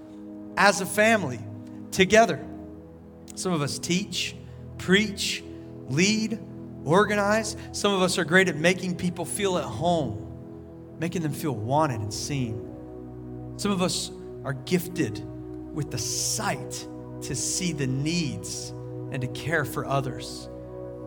as 0.57 0.81
a 0.81 0.87
family 0.87 1.41
together. 1.91 2.45
Some 3.35 3.53
of 3.53 3.63
us 3.63 3.79
teach, 3.79 4.35
preach, 4.79 5.43
lead, 5.89 6.39
organize. 6.85 7.57
Some 7.73 7.93
of 7.93 8.03
us 8.03 8.19
are 8.19 8.25
great 8.25 8.49
at 8.49 8.57
making 8.57 8.97
people 8.97 9.25
feel 9.25 9.59
at 9.59 9.65
home, 9.65 10.97
making 10.99 11.23
them 11.23 11.33
feel 11.33 11.55
wanted 11.55 12.01
and 12.01 12.13
seen. 12.13 13.55
Some 13.57 13.71
of 13.71 13.83
us 13.83 14.11
are 14.45 14.55
gifted 14.55 15.23
with 15.75 15.91
the 15.91 15.99
sight 15.99 16.87
to 17.23 17.35
see 17.35 17.73
the 17.73 17.87
needs 17.87 18.71
and 19.13 19.21
to 19.21 19.29
care 19.29 19.65
for 19.65 19.85
others, 19.87 20.49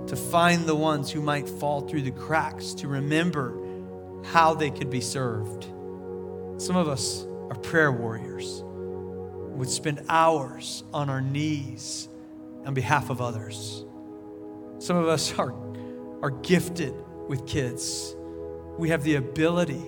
to 0.07 0.15
find 0.15 0.65
the 0.65 0.75
ones 0.75 1.09
who 1.09 1.21
might 1.21 1.49
fall 1.49 1.81
through 1.81 2.03
the 2.03 2.11
cracks, 2.11 2.73
to 2.75 2.87
remember 2.87 3.57
how 4.25 4.53
they 4.53 4.69
could 4.69 4.89
be 4.89 5.01
served. 5.01 5.65
Some 6.57 6.75
of 6.75 6.87
us 6.87 7.25
are 7.49 7.55
prayer 7.55 7.91
warriors, 7.91 8.61
would 8.63 9.69
spend 9.69 10.01
hours 10.09 10.83
on 10.93 11.09
our 11.09 11.21
knees 11.21 12.07
on 12.65 12.73
behalf 12.73 13.09
of 13.09 13.21
others. 13.21 13.85
Some 14.79 14.97
of 14.97 15.07
us 15.07 15.37
are, 15.37 15.53
are 16.23 16.31
gifted 16.31 16.95
with 17.27 17.45
kids. 17.45 18.15
We 18.77 18.89
have 18.89 19.03
the 19.03 19.15
ability 19.15 19.83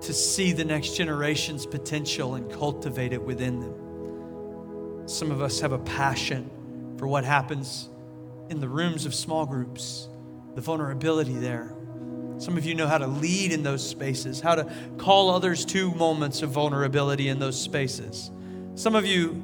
to 0.00 0.12
see 0.12 0.52
the 0.52 0.64
next 0.64 0.96
generation's 0.96 1.66
potential 1.66 2.34
and 2.34 2.50
cultivate 2.50 3.12
it 3.12 3.22
within 3.22 3.60
them. 3.60 5.06
Some 5.06 5.30
of 5.30 5.40
us 5.40 5.60
have 5.60 5.70
a 5.70 5.78
passion 5.78 6.50
for 6.98 7.06
what 7.06 7.24
happens 7.24 7.88
in 8.50 8.58
the 8.58 8.68
rooms 8.68 9.06
of 9.06 9.14
small 9.14 9.46
groups, 9.46 10.08
the 10.56 10.60
vulnerability 10.60 11.34
there. 11.34 11.76
Some 12.38 12.58
of 12.58 12.66
you 12.66 12.74
know 12.74 12.88
how 12.88 12.98
to 12.98 13.06
lead 13.06 13.52
in 13.52 13.62
those 13.62 13.88
spaces, 13.88 14.40
how 14.40 14.56
to 14.56 14.68
call 14.98 15.30
others 15.30 15.64
to 15.66 15.94
moments 15.94 16.42
of 16.42 16.50
vulnerability 16.50 17.28
in 17.28 17.38
those 17.38 17.58
spaces. 17.60 18.32
Some 18.74 18.96
of 18.96 19.06
you 19.06 19.40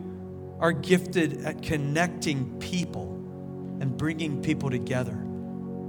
are 0.58 0.72
gifted 0.72 1.44
at 1.44 1.62
connecting 1.62 2.58
people 2.58 3.14
and 3.80 3.96
bringing 3.96 4.42
people 4.42 4.68
together. 4.68 5.27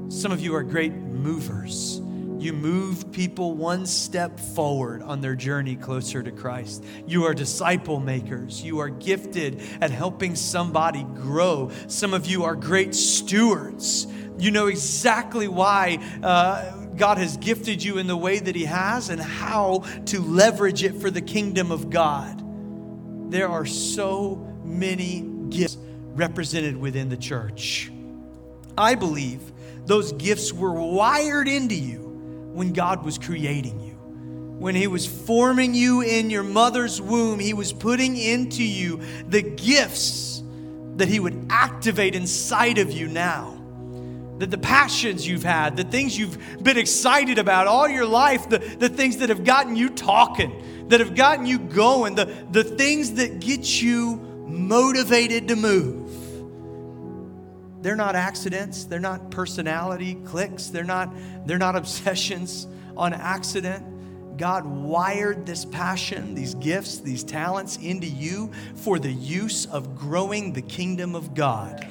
Some 0.09 0.31
of 0.31 0.41
you 0.41 0.55
are 0.55 0.63
great 0.63 0.91
movers. 0.91 2.01
You 2.39 2.51
move 2.51 3.11
people 3.11 3.53
one 3.53 3.85
step 3.85 4.39
forward 4.39 5.03
on 5.03 5.21
their 5.21 5.35
journey 5.35 5.75
closer 5.75 6.23
to 6.23 6.31
Christ. 6.31 6.83
You 7.05 7.25
are 7.25 7.35
disciple 7.35 7.99
makers. 7.99 8.63
You 8.63 8.79
are 8.79 8.89
gifted 8.89 9.61
at 9.81 9.91
helping 9.91 10.35
somebody 10.35 11.03
grow. 11.03 11.69
Some 11.85 12.15
of 12.15 12.25
you 12.25 12.45
are 12.45 12.55
great 12.55 12.95
stewards. 12.95 14.07
You 14.39 14.49
know 14.49 14.65
exactly 14.65 15.47
why 15.47 15.99
uh, 16.23 16.71
God 16.95 17.19
has 17.19 17.37
gifted 17.37 17.83
you 17.83 17.99
in 17.99 18.07
the 18.07 18.17
way 18.17 18.39
that 18.39 18.55
He 18.55 18.65
has 18.65 19.09
and 19.09 19.21
how 19.21 19.83
to 20.07 20.21
leverage 20.21 20.83
it 20.83 20.95
for 20.95 21.11
the 21.11 21.21
kingdom 21.21 21.71
of 21.71 21.91
God. 21.91 22.41
There 23.31 23.47
are 23.47 23.65
so 23.67 24.37
many 24.63 25.21
gifts 25.49 25.77
represented 26.15 26.77
within 26.77 27.09
the 27.09 27.17
church. 27.17 27.91
I 28.75 28.95
believe 28.95 29.51
those 29.89 30.11
gifts 30.13 30.53
were 30.53 30.71
wired 30.71 31.47
into 31.47 31.73
you 31.73 31.97
when 32.53 32.73
God 32.73 33.03
was 33.03 33.17
creating 33.17 33.79
you. 33.79 33.95
When 34.59 34.75
He 34.75 34.85
was 34.85 35.07
forming 35.07 35.73
you 35.73 36.01
in 36.01 36.29
your 36.29 36.43
mother's 36.43 37.01
womb, 37.01 37.39
He 37.39 37.55
was 37.55 37.73
putting 37.73 38.15
into 38.15 38.63
you 38.63 39.01
the 39.27 39.41
gifts 39.41 40.43
that 40.97 41.07
He 41.07 41.19
would 41.19 41.47
activate 41.49 42.13
inside 42.13 42.77
of 42.77 42.91
you 42.91 43.07
now. 43.07 43.59
That 44.37 44.51
the 44.51 44.59
passions 44.59 45.27
you've 45.27 45.43
had, 45.43 45.75
the 45.75 45.83
things 45.83 46.15
you've 46.15 46.37
been 46.61 46.77
excited 46.77 47.39
about 47.39 47.65
all 47.65 47.89
your 47.89 48.05
life, 48.05 48.47
the, 48.47 48.59
the 48.59 48.89
things 48.89 49.17
that 49.17 49.29
have 49.29 49.43
gotten 49.43 49.75
you 49.75 49.89
talking, 49.89 50.87
that 50.89 50.99
have 50.99 51.15
gotten 51.15 51.47
you 51.47 51.57
going, 51.57 52.13
the, 52.13 52.25
the 52.51 52.63
things 52.63 53.13
that 53.13 53.39
get 53.39 53.81
you 53.81 54.17
motivated 54.45 55.47
to 55.47 55.55
move 55.55 56.08
they're 57.81 57.95
not 57.95 58.15
accidents, 58.15 58.85
they're 58.85 58.99
not 58.99 59.31
personality 59.31 60.15
clicks, 60.25 60.67
they're 60.67 60.83
not, 60.83 61.13
they're 61.45 61.57
not 61.57 61.75
obsessions 61.75 62.67
on 62.97 63.13
accident. 63.13 63.85
God 64.37 64.65
wired 64.65 65.45
this 65.45 65.65
passion, 65.65 66.33
these 66.33 66.55
gifts, 66.55 66.99
these 66.99 67.25
talents 67.25 67.75
into 67.77 68.07
you 68.07 68.51
for 68.75 68.97
the 68.97 69.11
use 69.11 69.65
of 69.65 69.97
growing 69.97 70.53
the 70.53 70.61
kingdom 70.61 71.13
of 71.13 71.33
God. 71.33 71.85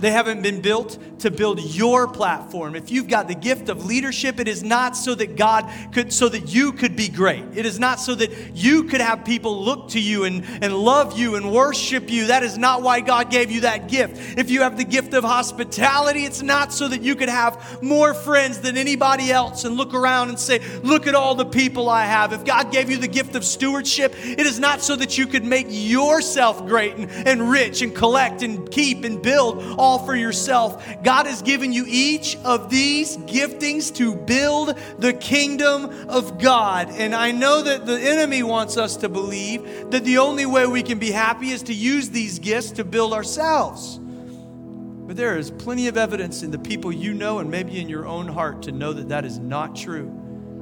They 0.00 0.10
haven't 0.10 0.42
been 0.42 0.60
built 0.60 0.98
to 1.20 1.30
build 1.30 1.60
your 1.60 2.08
platform. 2.08 2.74
If 2.74 2.90
you've 2.90 3.08
got 3.08 3.28
the 3.28 3.34
gift 3.34 3.68
of 3.68 3.84
leadership, 3.84 4.40
it 4.40 4.48
is 4.48 4.62
not 4.62 4.96
so 4.96 5.14
that 5.14 5.36
God 5.36 5.70
could, 5.92 6.12
so 6.12 6.28
that 6.28 6.52
you 6.52 6.72
could 6.72 6.96
be 6.96 7.08
great. 7.08 7.44
It 7.54 7.66
is 7.66 7.78
not 7.78 8.00
so 8.00 8.14
that 8.14 8.56
you 8.56 8.84
could 8.84 9.00
have 9.00 9.24
people 9.24 9.62
look 9.62 9.90
to 9.90 10.00
you 10.00 10.24
and, 10.24 10.44
and 10.62 10.74
love 10.74 11.18
you 11.18 11.34
and 11.34 11.52
worship 11.52 12.10
you. 12.10 12.28
That 12.28 12.42
is 12.42 12.56
not 12.56 12.82
why 12.82 13.00
God 13.00 13.30
gave 13.30 13.50
you 13.50 13.62
that 13.62 13.88
gift. 13.88 14.38
If 14.38 14.50
you 14.50 14.62
have 14.62 14.76
the 14.76 14.84
gift 14.84 15.12
of 15.12 15.24
hospitality, 15.24 16.24
it's 16.24 16.42
not 16.42 16.72
so 16.72 16.88
that 16.88 17.02
you 17.02 17.14
could 17.14 17.28
have 17.28 17.82
more 17.82 18.14
friends 18.14 18.60
than 18.60 18.76
anybody 18.76 19.30
else 19.30 19.64
and 19.64 19.76
look 19.76 19.92
around 19.94 20.30
and 20.30 20.38
say, 20.38 20.60
Look 20.82 21.06
at 21.06 21.14
all 21.14 21.34
the 21.34 21.44
people 21.44 21.88
I 21.88 22.04
have. 22.04 22.32
If 22.32 22.44
God 22.44 22.72
gave 22.72 22.90
you 22.90 22.96
the 22.96 23.08
gift 23.08 23.34
of 23.34 23.44
stewardship, 23.44 24.14
it 24.24 24.46
is 24.46 24.58
not 24.58 24.80
so 24.80 24.96
that 24.96 25.18
you 25.18 25.26
could 25.26 25.44
make 25.44 25.66
yourself 25.68 26.66
great 26.66 26.96
and, 26.96 27.10
and 27.10 27.50
rich 27.50 27.82
and 27.82 27.94
collect 27.94 28.42
and 28.42 28.70
keep 28.70 29.04
and 29.04 29.20
build 29.20 29.62
all 29.78 29.89
all 29.90 29.98
for 29.98 30.14
yourself. 30.14 30.86
God 31.02 31.26
has 31.26 31.42
given 31.42 31.72
you 31.72 31.84
each 31.88 32.36
of 32.44 32.70
these 32.70 33.16
giftings 33.16 33.92
to 33.96 34.14
build 34.14 34.78
the 34.98 35.12
kingdom 35.12 36.08
of 36.08 36.38
God. 36.38 36.90
And 36.90 37.12
I 37.12 37.32
know 37.32 37.62
that 37.62 37.86
the 37.86 38.00
enemy 38.00 38.44
wants 38.44 38.76
us 38.76 38.96
to 38.98 39.08
believe 39.08 39.90
that 39.90 40.04
the 40.04 40.18
only 40.18 40.46
way 40.46 40.64
we 40.68 40.84
can 40.84 41.00
be 41.00 41.10
happy 41.10 41.50
is 41.50 41.64
to 41.64 41.74
use 41.74 42.10
these 42.10 42.38
gifts 42.38 42.70
to 42.72 42.84
build 42.84 43.12
ourselves. 43.12 43.98
But 43.98 45.16
there 45.16 45.36
is 45.36 45.50
plenty 45.50 45.88
of 45.88 45.96
evidence 45.96 46.44
in 46.44 46.52
the 46.52 46.58
people 46.58 46.92
you 46.92 47.12
know 47.12 47.40
and 47.40 47.50
maybe 47.50 47.80
in 47.80 47.88
your 47.88 48.06
own 48.06 48.28
heart 48.28 48.62
to 48.62 48.72
know 48.72 48.92
that 48.92 49.08
that 49.08 49.24
is 49.24 49.40
not 49.40 49.74
true. 49.74 50.16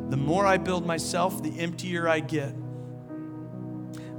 The 0.09 0.16
more 0.16 0.47
I 0.47 0.57
build 0.57 0.87
myself, 0.87 1.43
the 1.43 1.61
emptier 1.61 2.09
I 2.09 2.20
get. 2.20 2.55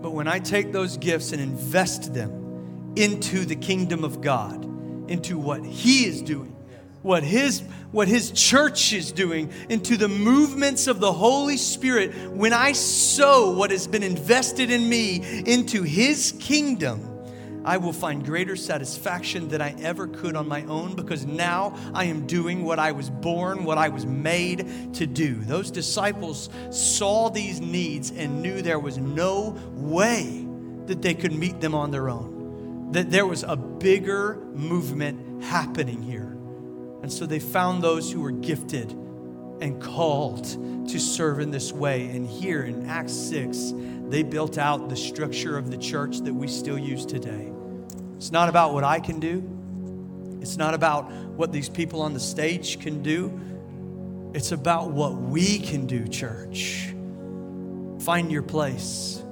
But 0.03 0.11
when 0.11 0.27
I 0.27 0.37
take 0.37 0.71
those 0.71 0.97
gifts 0.97 1.31
and 1.31 1.41
invest 1.41 2.13
them 2.13 2.93
into 2.95 3.43
the 3.43 3.55
kingdom 3.55 4.03
of 4.03 4.21
God, 4.21 4.69
into 5.09 5.37
what 5.37 5.65
He 5.65 6.05
is 6.05 6.21
doing, 6.21 6.55
what 7.01 7.23
His 7.23 7.61
what 7.91 8.07
His 8.07 8.31
church 8.31 8.93
is 8.93 9.11
doing, 9.11 9.51
into 9.67 9.97
the 9.97 10.07
movements 10.07 10.87
of 10.87 10.99
the 10.99 11.11
Holy 11.11 11.57
Spirit. 11.57 12.31
When 12.31 12.53
I 12.53 12.71
sow 12.73 13.51
what 13.51 13.71
has 13.71 13.87
been 13.87 14.03
invested 14.03 14.69
in 14.69 14.87
me 14.87 15.43
into 15.45 15.83
His 15.83 16.33
kingdom, 16.39 17.05
I 17.65 17.77
will 17.77 17.93
find 17.93 18.23
greater 18.23 18.55
satisfaction 18.55 19.49
than 19.49 19.61
I 19.61 19.75
ever 19.81 20.07
could 20.07 20.35
on 20.35 20.47
my 20.47 20.63
own 20.63 20.95
because 20.95 21.25
now 21.25 21.75
I 21.93 22.05
am 22.05 22.25
doing 22.25 22.63
what 22.63 22.79
I 22.79 22.91
was 22.91 23.09
born, 23.09 23.65
what 23.65 23.77
I 23.77 23.89
was 23.89 24.05
made 24.05 24.93
to 24.93 25.05
do. 25.05 25.35
Those 25.35 25.69
disciples 25.69 26.49
saw 26.69 27.29
these 27.29 27.59
needs 27.59 28.11
and 28.11 28.41
knew 28.41 28.61
there 28.61 28.79
was 28.79 28.97
no 28.97 29.57
way 29.73 30.47
that 30.85 31.01
they 31.01 31.13
could 31.13 31.33
meet 31.33 31.59
them 31.59 31.75
on 31.75 31.91
their 31.91 32.09
own 32.09 32.38
that 32.91 33.11
there 33.11 33.25
was 33.25 33.43
a 33.43 33.55
bigger 33.55 34.35
movement 34.53 35.43
happening 35.43 36.01
here. 36.01 36.35
And 37.01 37.11
so 37.11 37.25
they 37.25 37.39
found 37.39 37.83
those 37.83 38.11
who 38.11 38.21
were 38.21 38.31
gifted 38.31 38.91
and 39.61 39.81
called 39.81 40.43
to 40.89 40.99
serve 40.99 41.39
in 41.39 41.51
this 41.51 41.71
way. 41.71 42.07
And 42.07 42.27
here 42.27 42.63
in 42.63 42.89
Acts 42.89 43.13
6, 43.13 43.73
they 44.07 44.23
built 44.23 44.57
out 44.57 44.89
the 44.89 44.95
structure 44.95 45.57
of 45.57 45.69
the 45.69 45.77
church 45.77 46.19
that 46.19 46.33
we 46.33 46.47
still 46.47 46.79
use 46.79 47.05
today. 47.05 47.51
It's 48.17 48.31
not 48.31 48.49
about 48.49 48.73
what 48.73 48.83
I 48.83 48.99
can 48.99 49.19
do, 49.19 49.43
it's 50.41 50.57
not 50.57 50.73
about 50.73 51.11
what 51.11 51.51
these 51.51 51.69
people 51.69 52.01
on 52.01 52.13
the 52.13 52.19
stage 52.19 52.79
can 52.79 53.03
do. 53.03 53.39
It's 54.33 54.51
about 54.51 54.91
what 54.91 55.15
we 55.15 55.57
can 55.57 55.87
do, 55.87 56.07
church. 56.07 56.93
Find 58.01 58.31
your 58.31 58.43
place. 58.43 59.23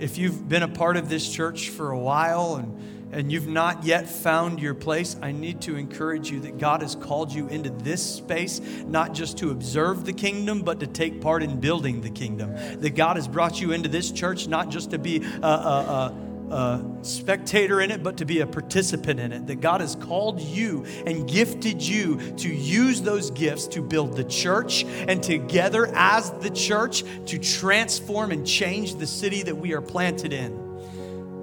If 0.00 0.18
you've 0.18 0.48
been 0.48 0.62
a 0.62 0.68
part 0.68 0.96
of 0.96 1.08
this 1.08 1.30
church 1.30 1.68
for 1.68 1.90
a 1.90 1.98
while 1.98 2.56
and 2.56 2.90
and 3.12 3.32
you've 3.32 3.48
not 3.48 3.84
yet 3.84 4.08
found 4.08 4.60
your 4.60 4.74
place, 4.74 5.16
I 5.20 5.32
need 5.32 5.62
to 5.62 5.76
encourage 5.76 6.30
you 6.30 6.40
that 6.40 6.58
God 6.58 6.82
has 6.82 6.94
called 6.94 7.32
you 7.32 7.48
into 7.48 7.70
this 7.70 8.02
space, 8.02 8.60
not 8.86 9.14
just 9.14 9.38
to 9.38 9.50
observe 9.50 10.04
the 10.04 10.12
kingdom, 10.12 10.62
but 10.62 10.80
to 10.80 10.86
take 10.86 11.20
part 11.20 11.42
in 11.42 11.58
building 11.58 12.02
the 12.02 12.10
kingdom. 12.10 12.54
That 12.80 12.90
God 12.90 13.16
has 13.16 13.26
brought 13.26 13.60
you 13.60 13.72
into 13.72 13.88
this 13.88 14.12
church 14.12 14.46
not 14.46 14.68
just 14.68 14.92
to 14.92 14.98
be 14.98 15.24
a, 15.42 15.46
a, 15.46 15.48
a, 15.48 16.14
a 16.50 16.84
spectator 17.02 17.80
in 17.80 17.90
it, 17.90 18.02
but 18.02 18.16
to 18.18 18.24
be 18.24 18.40
a 18.40 18.46
participant 18.46 19.20
in 19.20 19.32
it. 19.32 19.46
That 19.46 19.60
God 19.60 19.80
has 19.80 19.94
called 19.94 20.40
you 20.40 20.84
and 21.06 21.28
gifted 21.28 21.82
you 21.82 22.16
to 22.36 22.48
use 22.48 23.02
those 23.02 23.30
gifts 23.30 23.66
to 23.68 23.82
build 23.82 24.16
the 24.16 24.24
church 24.24 24.84
and 24.84 25.22
together 25.22 25.90
as 25.94 26.30
the 26.40 26.50
church 26.50 27.04
to 27.26 27.38
transform 27.38 28.32
and 28.32 28.46
change 28.46 28.96
the 28.96 29.06
city 29.06 29.42
that 29.42 29.56
we 29.56 29.72
are 29.72 29.82
planted 29.82 30.32
in. 30.32 30.68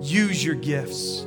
Use 0.02 0.44
your 0.44 0.56
gifts 0.56 1.26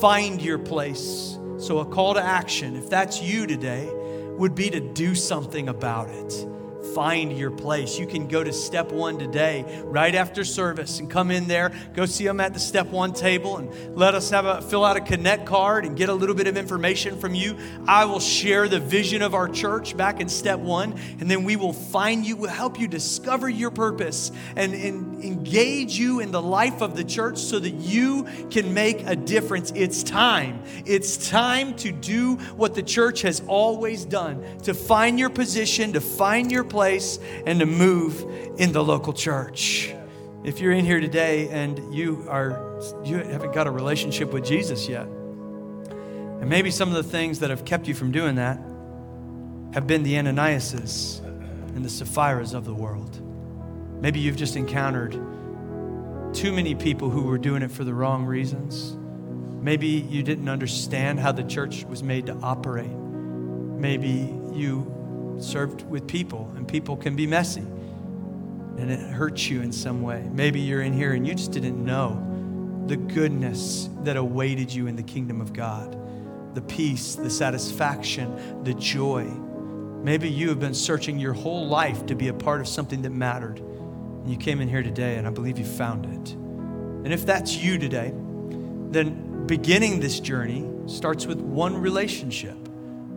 find 0.00 0.40
your 0.40 0.58
place. 0.58 1.38
So, 1.58 1.78
a 1.78 1.84
call 1.84 2.14
to 2.14 2.22
action, 2.22 2.76
if 2.76 2.88
that's 2.90 3.22
you 3.22 3.46
today, 3.46 3.88
would 4.36 4.54
be 4.54 4.70
to 4.70 4.80
do 4.80 5.14
something 5.14 5.68
about 5.68 6.08
it 6.08 6.46
find 6.94 7.36
your 7.36 7.50
place. 7.50 7.98
You 7.98 8.06
can 8.06 8.28
go 8.28 8.44
to 8.44 8.52
step 8.52 8.92
one 8.92 9.18
today, 9.18 9.64
right 9.84 10.14
after 10.14 10.44
service, 10.44 10.98
and 10.98 11.10
come 11.10 11.30
in 11.30 11.48
there. 11.48 11.72
Go 11.94 12.06
see 12.06 12.24
them 12.24 12.40
at 12.40 12.54
the 12.54 12.60
step 12.60 12.88
one 12.88 13.12
table 13.12 13.56
and 13.56 13.96
let 13.96 14.14
us 14.14 14.30
have 14.30 14.46
a 14.46 14.62
fill 14.62 14.84
out 14.84 14.96
a 14.96 15.00
connect 15.00 15.46
card 15.46 15.84
and 15.84 15.96
get 15.96 16.08
a 16.08 16.14
little 16.14 16.34
bit 16.34 16.46
of 16.46 16.56
information 16.56 17.18
from 17.18 17.34
you. 17.34 17.56
I 17.86 18.04
will 18.04 18.20
share 18.20 18.68
the 18.68 18.80
vision 18.80 19.22
of 19.22 19.34
our 19.34 19.48
church 19.48 19.96
back 19.96 20.20
in 20.20 20.28
step 20.28 20.58
one, 20.58 20.98
and 21.20 21.30
then 21.30 21.44
we 21.44 21.56
will 21.56 21.72
find 21.72 22.26
you, 22.26 22.36
we'll 22.36 22.50
help 22.50 22.78
you 22.78 22.88
discover 22.88 23.48
your 23.48 23.70
purpose 23.70 24.30
and, 24.56 24.74
and 24.74 25.24
engage 25.24 25.98
you 25.98 26.20
in 26.20 26.30
the 26.30 26.42
life 26.42 26.82
of 26.82 26.96
the 26.96 27.04
church 27.04 27.38
so 27.38 27.58
that 27.58 27.74
you 27.74 28.26
can 28.50 28.74
make 28.74 29.06
a 29.06 29.16
difference. 29.16 29.72
It's 29.74 30.02
time. 30.02 30.62
It's 30.84 31.30
time 31.30 31.74
to 31.76 31.92
do 31.92 32.36
what 32.56 32.74
the 32.74 32.82
church 32.82 33.22
has 33.22 33.42
always 33.46 34.04
done 34.04 34.44
to 34.64 34.74
find 34.74 35.18
your 35.18 35.30
position, 35.30 35.92
to 35.92 36.00
find 36.00 36.50
your 36.50 36.64
place 36.64 36.81
place 36.82 37.20
and 37.46 37.60
to 37.60 37.66
move 37.66 38.26
in 38.58 38.72
the 38.72 38.82
local 38.82 39.12
church. 39.12 39.94
If 40.42 40.58
you're 40.58 40.72
in 40.72 40.84
here 40.84 40.98
today 40.98 41.48
and 41.48 41.94
you 41.94 42.26
are 42.28 42.80
you 43.04 43.18
haven't 43.18 43.54
got 43.54 43.68
a 43.68 43.70
relationship 43.70 44.32
with 44.32 44.44
Jesus 44.44 44.88
yet, 44.88 45.06
and 45.06 46.50
maybe 46.50 46.72
some 46.72 46.88
of 46.88 46.96
the 46.96 47.08
things 47.08 47.38
that 47.38 47.50
have 47.50 47.64
kept 47.64 47.86
you 47.86 47.94
from 47.94 48.10
doing 48.10 48.34
that 48.34 48.58
have 49.74 49.86
been 49.86 50.02
the 50.02 50.14
Ananiases 50.14 51.24
and 51.76 51.84
the 51.84 51.88
Sapphiras 51.88 52.52
of 52.52 52.64
the 52.64 52.74
world. 52.74 53.16
Maybe 54.00 54.18
you've 54.18 54.36
just 54.36 54.56
encountered 54.56 55.12
too 56.34 56.52
many 56.52 56.74
people 56.74 57.10
who 57.10 57.22
were 57.22 57.38
doing 57.38 57.62
it 57.62 57.70
for 57.70 57.84
the 57.84 57.94
wrong 57.94 58.24
reasons. 58.24 58.96
Maybe 59.62 59.86
you 59.86 60.24
didn't 60.24 60.48
understand 60.48 61.20
how 61.20 61.30
the 61.30 61.44
church 61.44 61.84
was 61.84 62.02
made 62.02 62.26
to 62.26 62.34
operate. 62.42 62.90
Maybe 62.90 64.34
you 64.52 65.01
served 65.38 65.88
with 65.88 66.06
people, 66.06 66.52
and 66.56 66.66
people 66.66 66.96
can 66.96 67.16
be 67.16 67.26
messy 67.26 67.64
and 68.78 68.90
it 68.90 69.00
hurts 69.00 69.48
you 69.48 69.60
in 69.62 69.72
some 69.72 70.02
way. 70.02 70.28
Maybe 70.32 70.60
you're 70.60 70.82
in 70.82 70.92
here 70.92 71.12
and 71.12 71.26
you 71.26 71.34
just 71.34 71.52
didn't 71.52 71.82
know 71.82 72.84
the 72.86 72.96
goodness 72.96 73.88
that 74.02 74.16
awaited 74.16 74.72
you 74.72 74.86
in 74.86 74.96
the 74.96 75.02
kingdom 75.02 75.40
of 75.40 75.52
God 75.52 75.98
the 76.54 76.60
peace, 76.60 77.14
the 77.14 77.30
satisfaction, 77.30 78.62
the 78.62 78.74
joy. 78.74 79.24
Maybe 79.24 80.28
you 80.28 80.50
have 80.50 80.60
been 80.60 80.74
searching 80.74 81.18
your 81.18 81.32
whole 81.32 81.66
life 81.66 82.04
to 82.06 82.14
be 82.14 82.28
a 82.28 82.34
part 82.34 82.60
of 82.60 82.68
something 82.68 83.00
that 83.02 83.10
mattered. 83.10 83.58
And 83.58 84.30
you 84.30 84.36
came 84.36 84.60
in 84.60 84.68
here 84.68 84.82
today, 84.82 85.16
and 85.16 85.26
I 85.26 85.30
believe 85.30 85.58
you 85.58 85.64
found 85.64 86.04
it. 86.04 86.32
And 86.34 87.10
if 87.10 87.24
that's 87.24 87.56
you 87.56 87.78
today, 87.78 88.12
then 88.90 89.46
beginning 89.46 90.00
this 90.00 90.20
journey 90.20 90.68
starts 90.84 91.24
with 91.24 91.40
one 91.40 91.74
relationship 91.80 92.58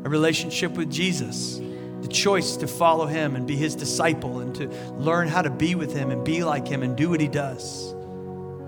a 0.06 0.10
relationship 0.10 0.72
with 0.74 0.90
Jesus 0.90 1.60
the 2.06 2.14
choice 2.14 2.58
to 2.58 2.68
follow 2.68 3.08
him 3.08 3.36
and 3.36 3.48
be 3.48 3.56
his 3.56 3.76
disciple 3.76 4.40
and 4.40 4.54
to 4.54 4.68
learn 4.94 5.28
how 5.28 5.42
to 5.42 5.50
be 5.50 5.74
with 5.74 5.92
him 5.92 6.12
and 6.12 6.24
be 6.24 6.44
like 6.44 6.68
him 6.68 6.84
and 6.84 6.96
do 6.96 7.10
what 7.10 7.20
he 7.20 7.28
does. 7.28 7.94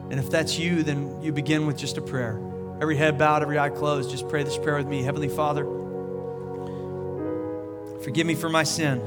And 0.09 0.13
if 0.13 0.31
that's 0.31 0.57
you, 0.57 0.81
then 0.81 1.21
you 1.21 1.31
begin 1.31 1.67
with 1.67 1.77
just 1.77 1.97
a 1.97 2.01
prayer. 2.01 2.41
Every 2.81 2.97
head 2.97 3.19
bowed, 3.19 3.43
every 3.43 3.59
eye 3.59 3.69
closed. 3.69 4.09
Just 4.09 4.27
pray 4.27 4.41
this 4.41 4.57
prayer 4.57 4.77
with 4.77 4.87
me. 4.87 5.03
Heavenly 5.03 5.29
Father, 5.29 5.65
forgive 8.01 8.25
me 8.25 8.33
for 8.33 8.49
my 8.49 8.63
sin. 8.63 9.03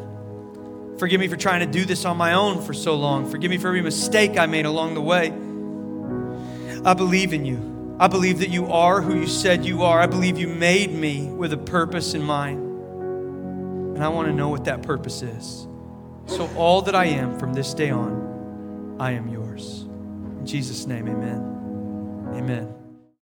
Forgive 1.01 1.19
me 1.19 1.27
for 1.27 1.37
trying 1.37 1.61
to 1.61 1.67
do 1.67 1.85
this 1.85 2.05
on 2.05 2.17
my 2.17 2.35
own 2.35 2.63
for 2.63 2.73
so 2.73 2.95
long. 2.95 3.29
Forgive 3.29 3.51
me 3.51 3.59
for 3.59 3.67
every 3.67 3.83
mistake 3.83 4.39
I 4.39 4.47
made 4.47 4.65
along 4.65 4.95
the 4.95 5.01
way. 5.01 5.33
I 6.89 6.95
believe 6.95 7.33
in 7.33 7.45
you. 7.45 7.97
I 7.99 8.07
believe 8.07 8.39
that 8.39 8.51
you 8.51 8.71
are 8.71 9.03
who 9.03 9.19
you 9.19 9.27
said 9.27 9.65
you 9.65 9.83
are. 9.83 9.99
I 9.99 10.07
believe 10.07 10.39
you 10.39 10.47
made 10.47 10.93
me 10.93 11.27
with 11.27 11.53
a 11.53 11.59
purpose 11.59 12.15
in 12.15 12.23
mind. 12.23 12.70
And 14.01 14.07
I 14.07 14.09
want 14.09 14.29
to 14.29 14.33
know 14.33 14.49
what 14.49 14.65
that 14.65 14.83
purpose 14.83 15.21
is. 15.21 15.69
So, 16.25 16.49
all 16.57 16.81
that 16.81 16.95
I 16.95 17.05
am 17.05 17.39
from 17.39 17.53
this 17.53 17.75
day 17.75 17.91
on, 17.91 18.97
I 18.99 19.11
am 19.11 19.29
yours. 19.29 19.83
In 19.83 20.47
Jesus' 20.47 20.87
name, 20.87 21.07
amen. 21.07 22.31
Amen. 22.35 22.80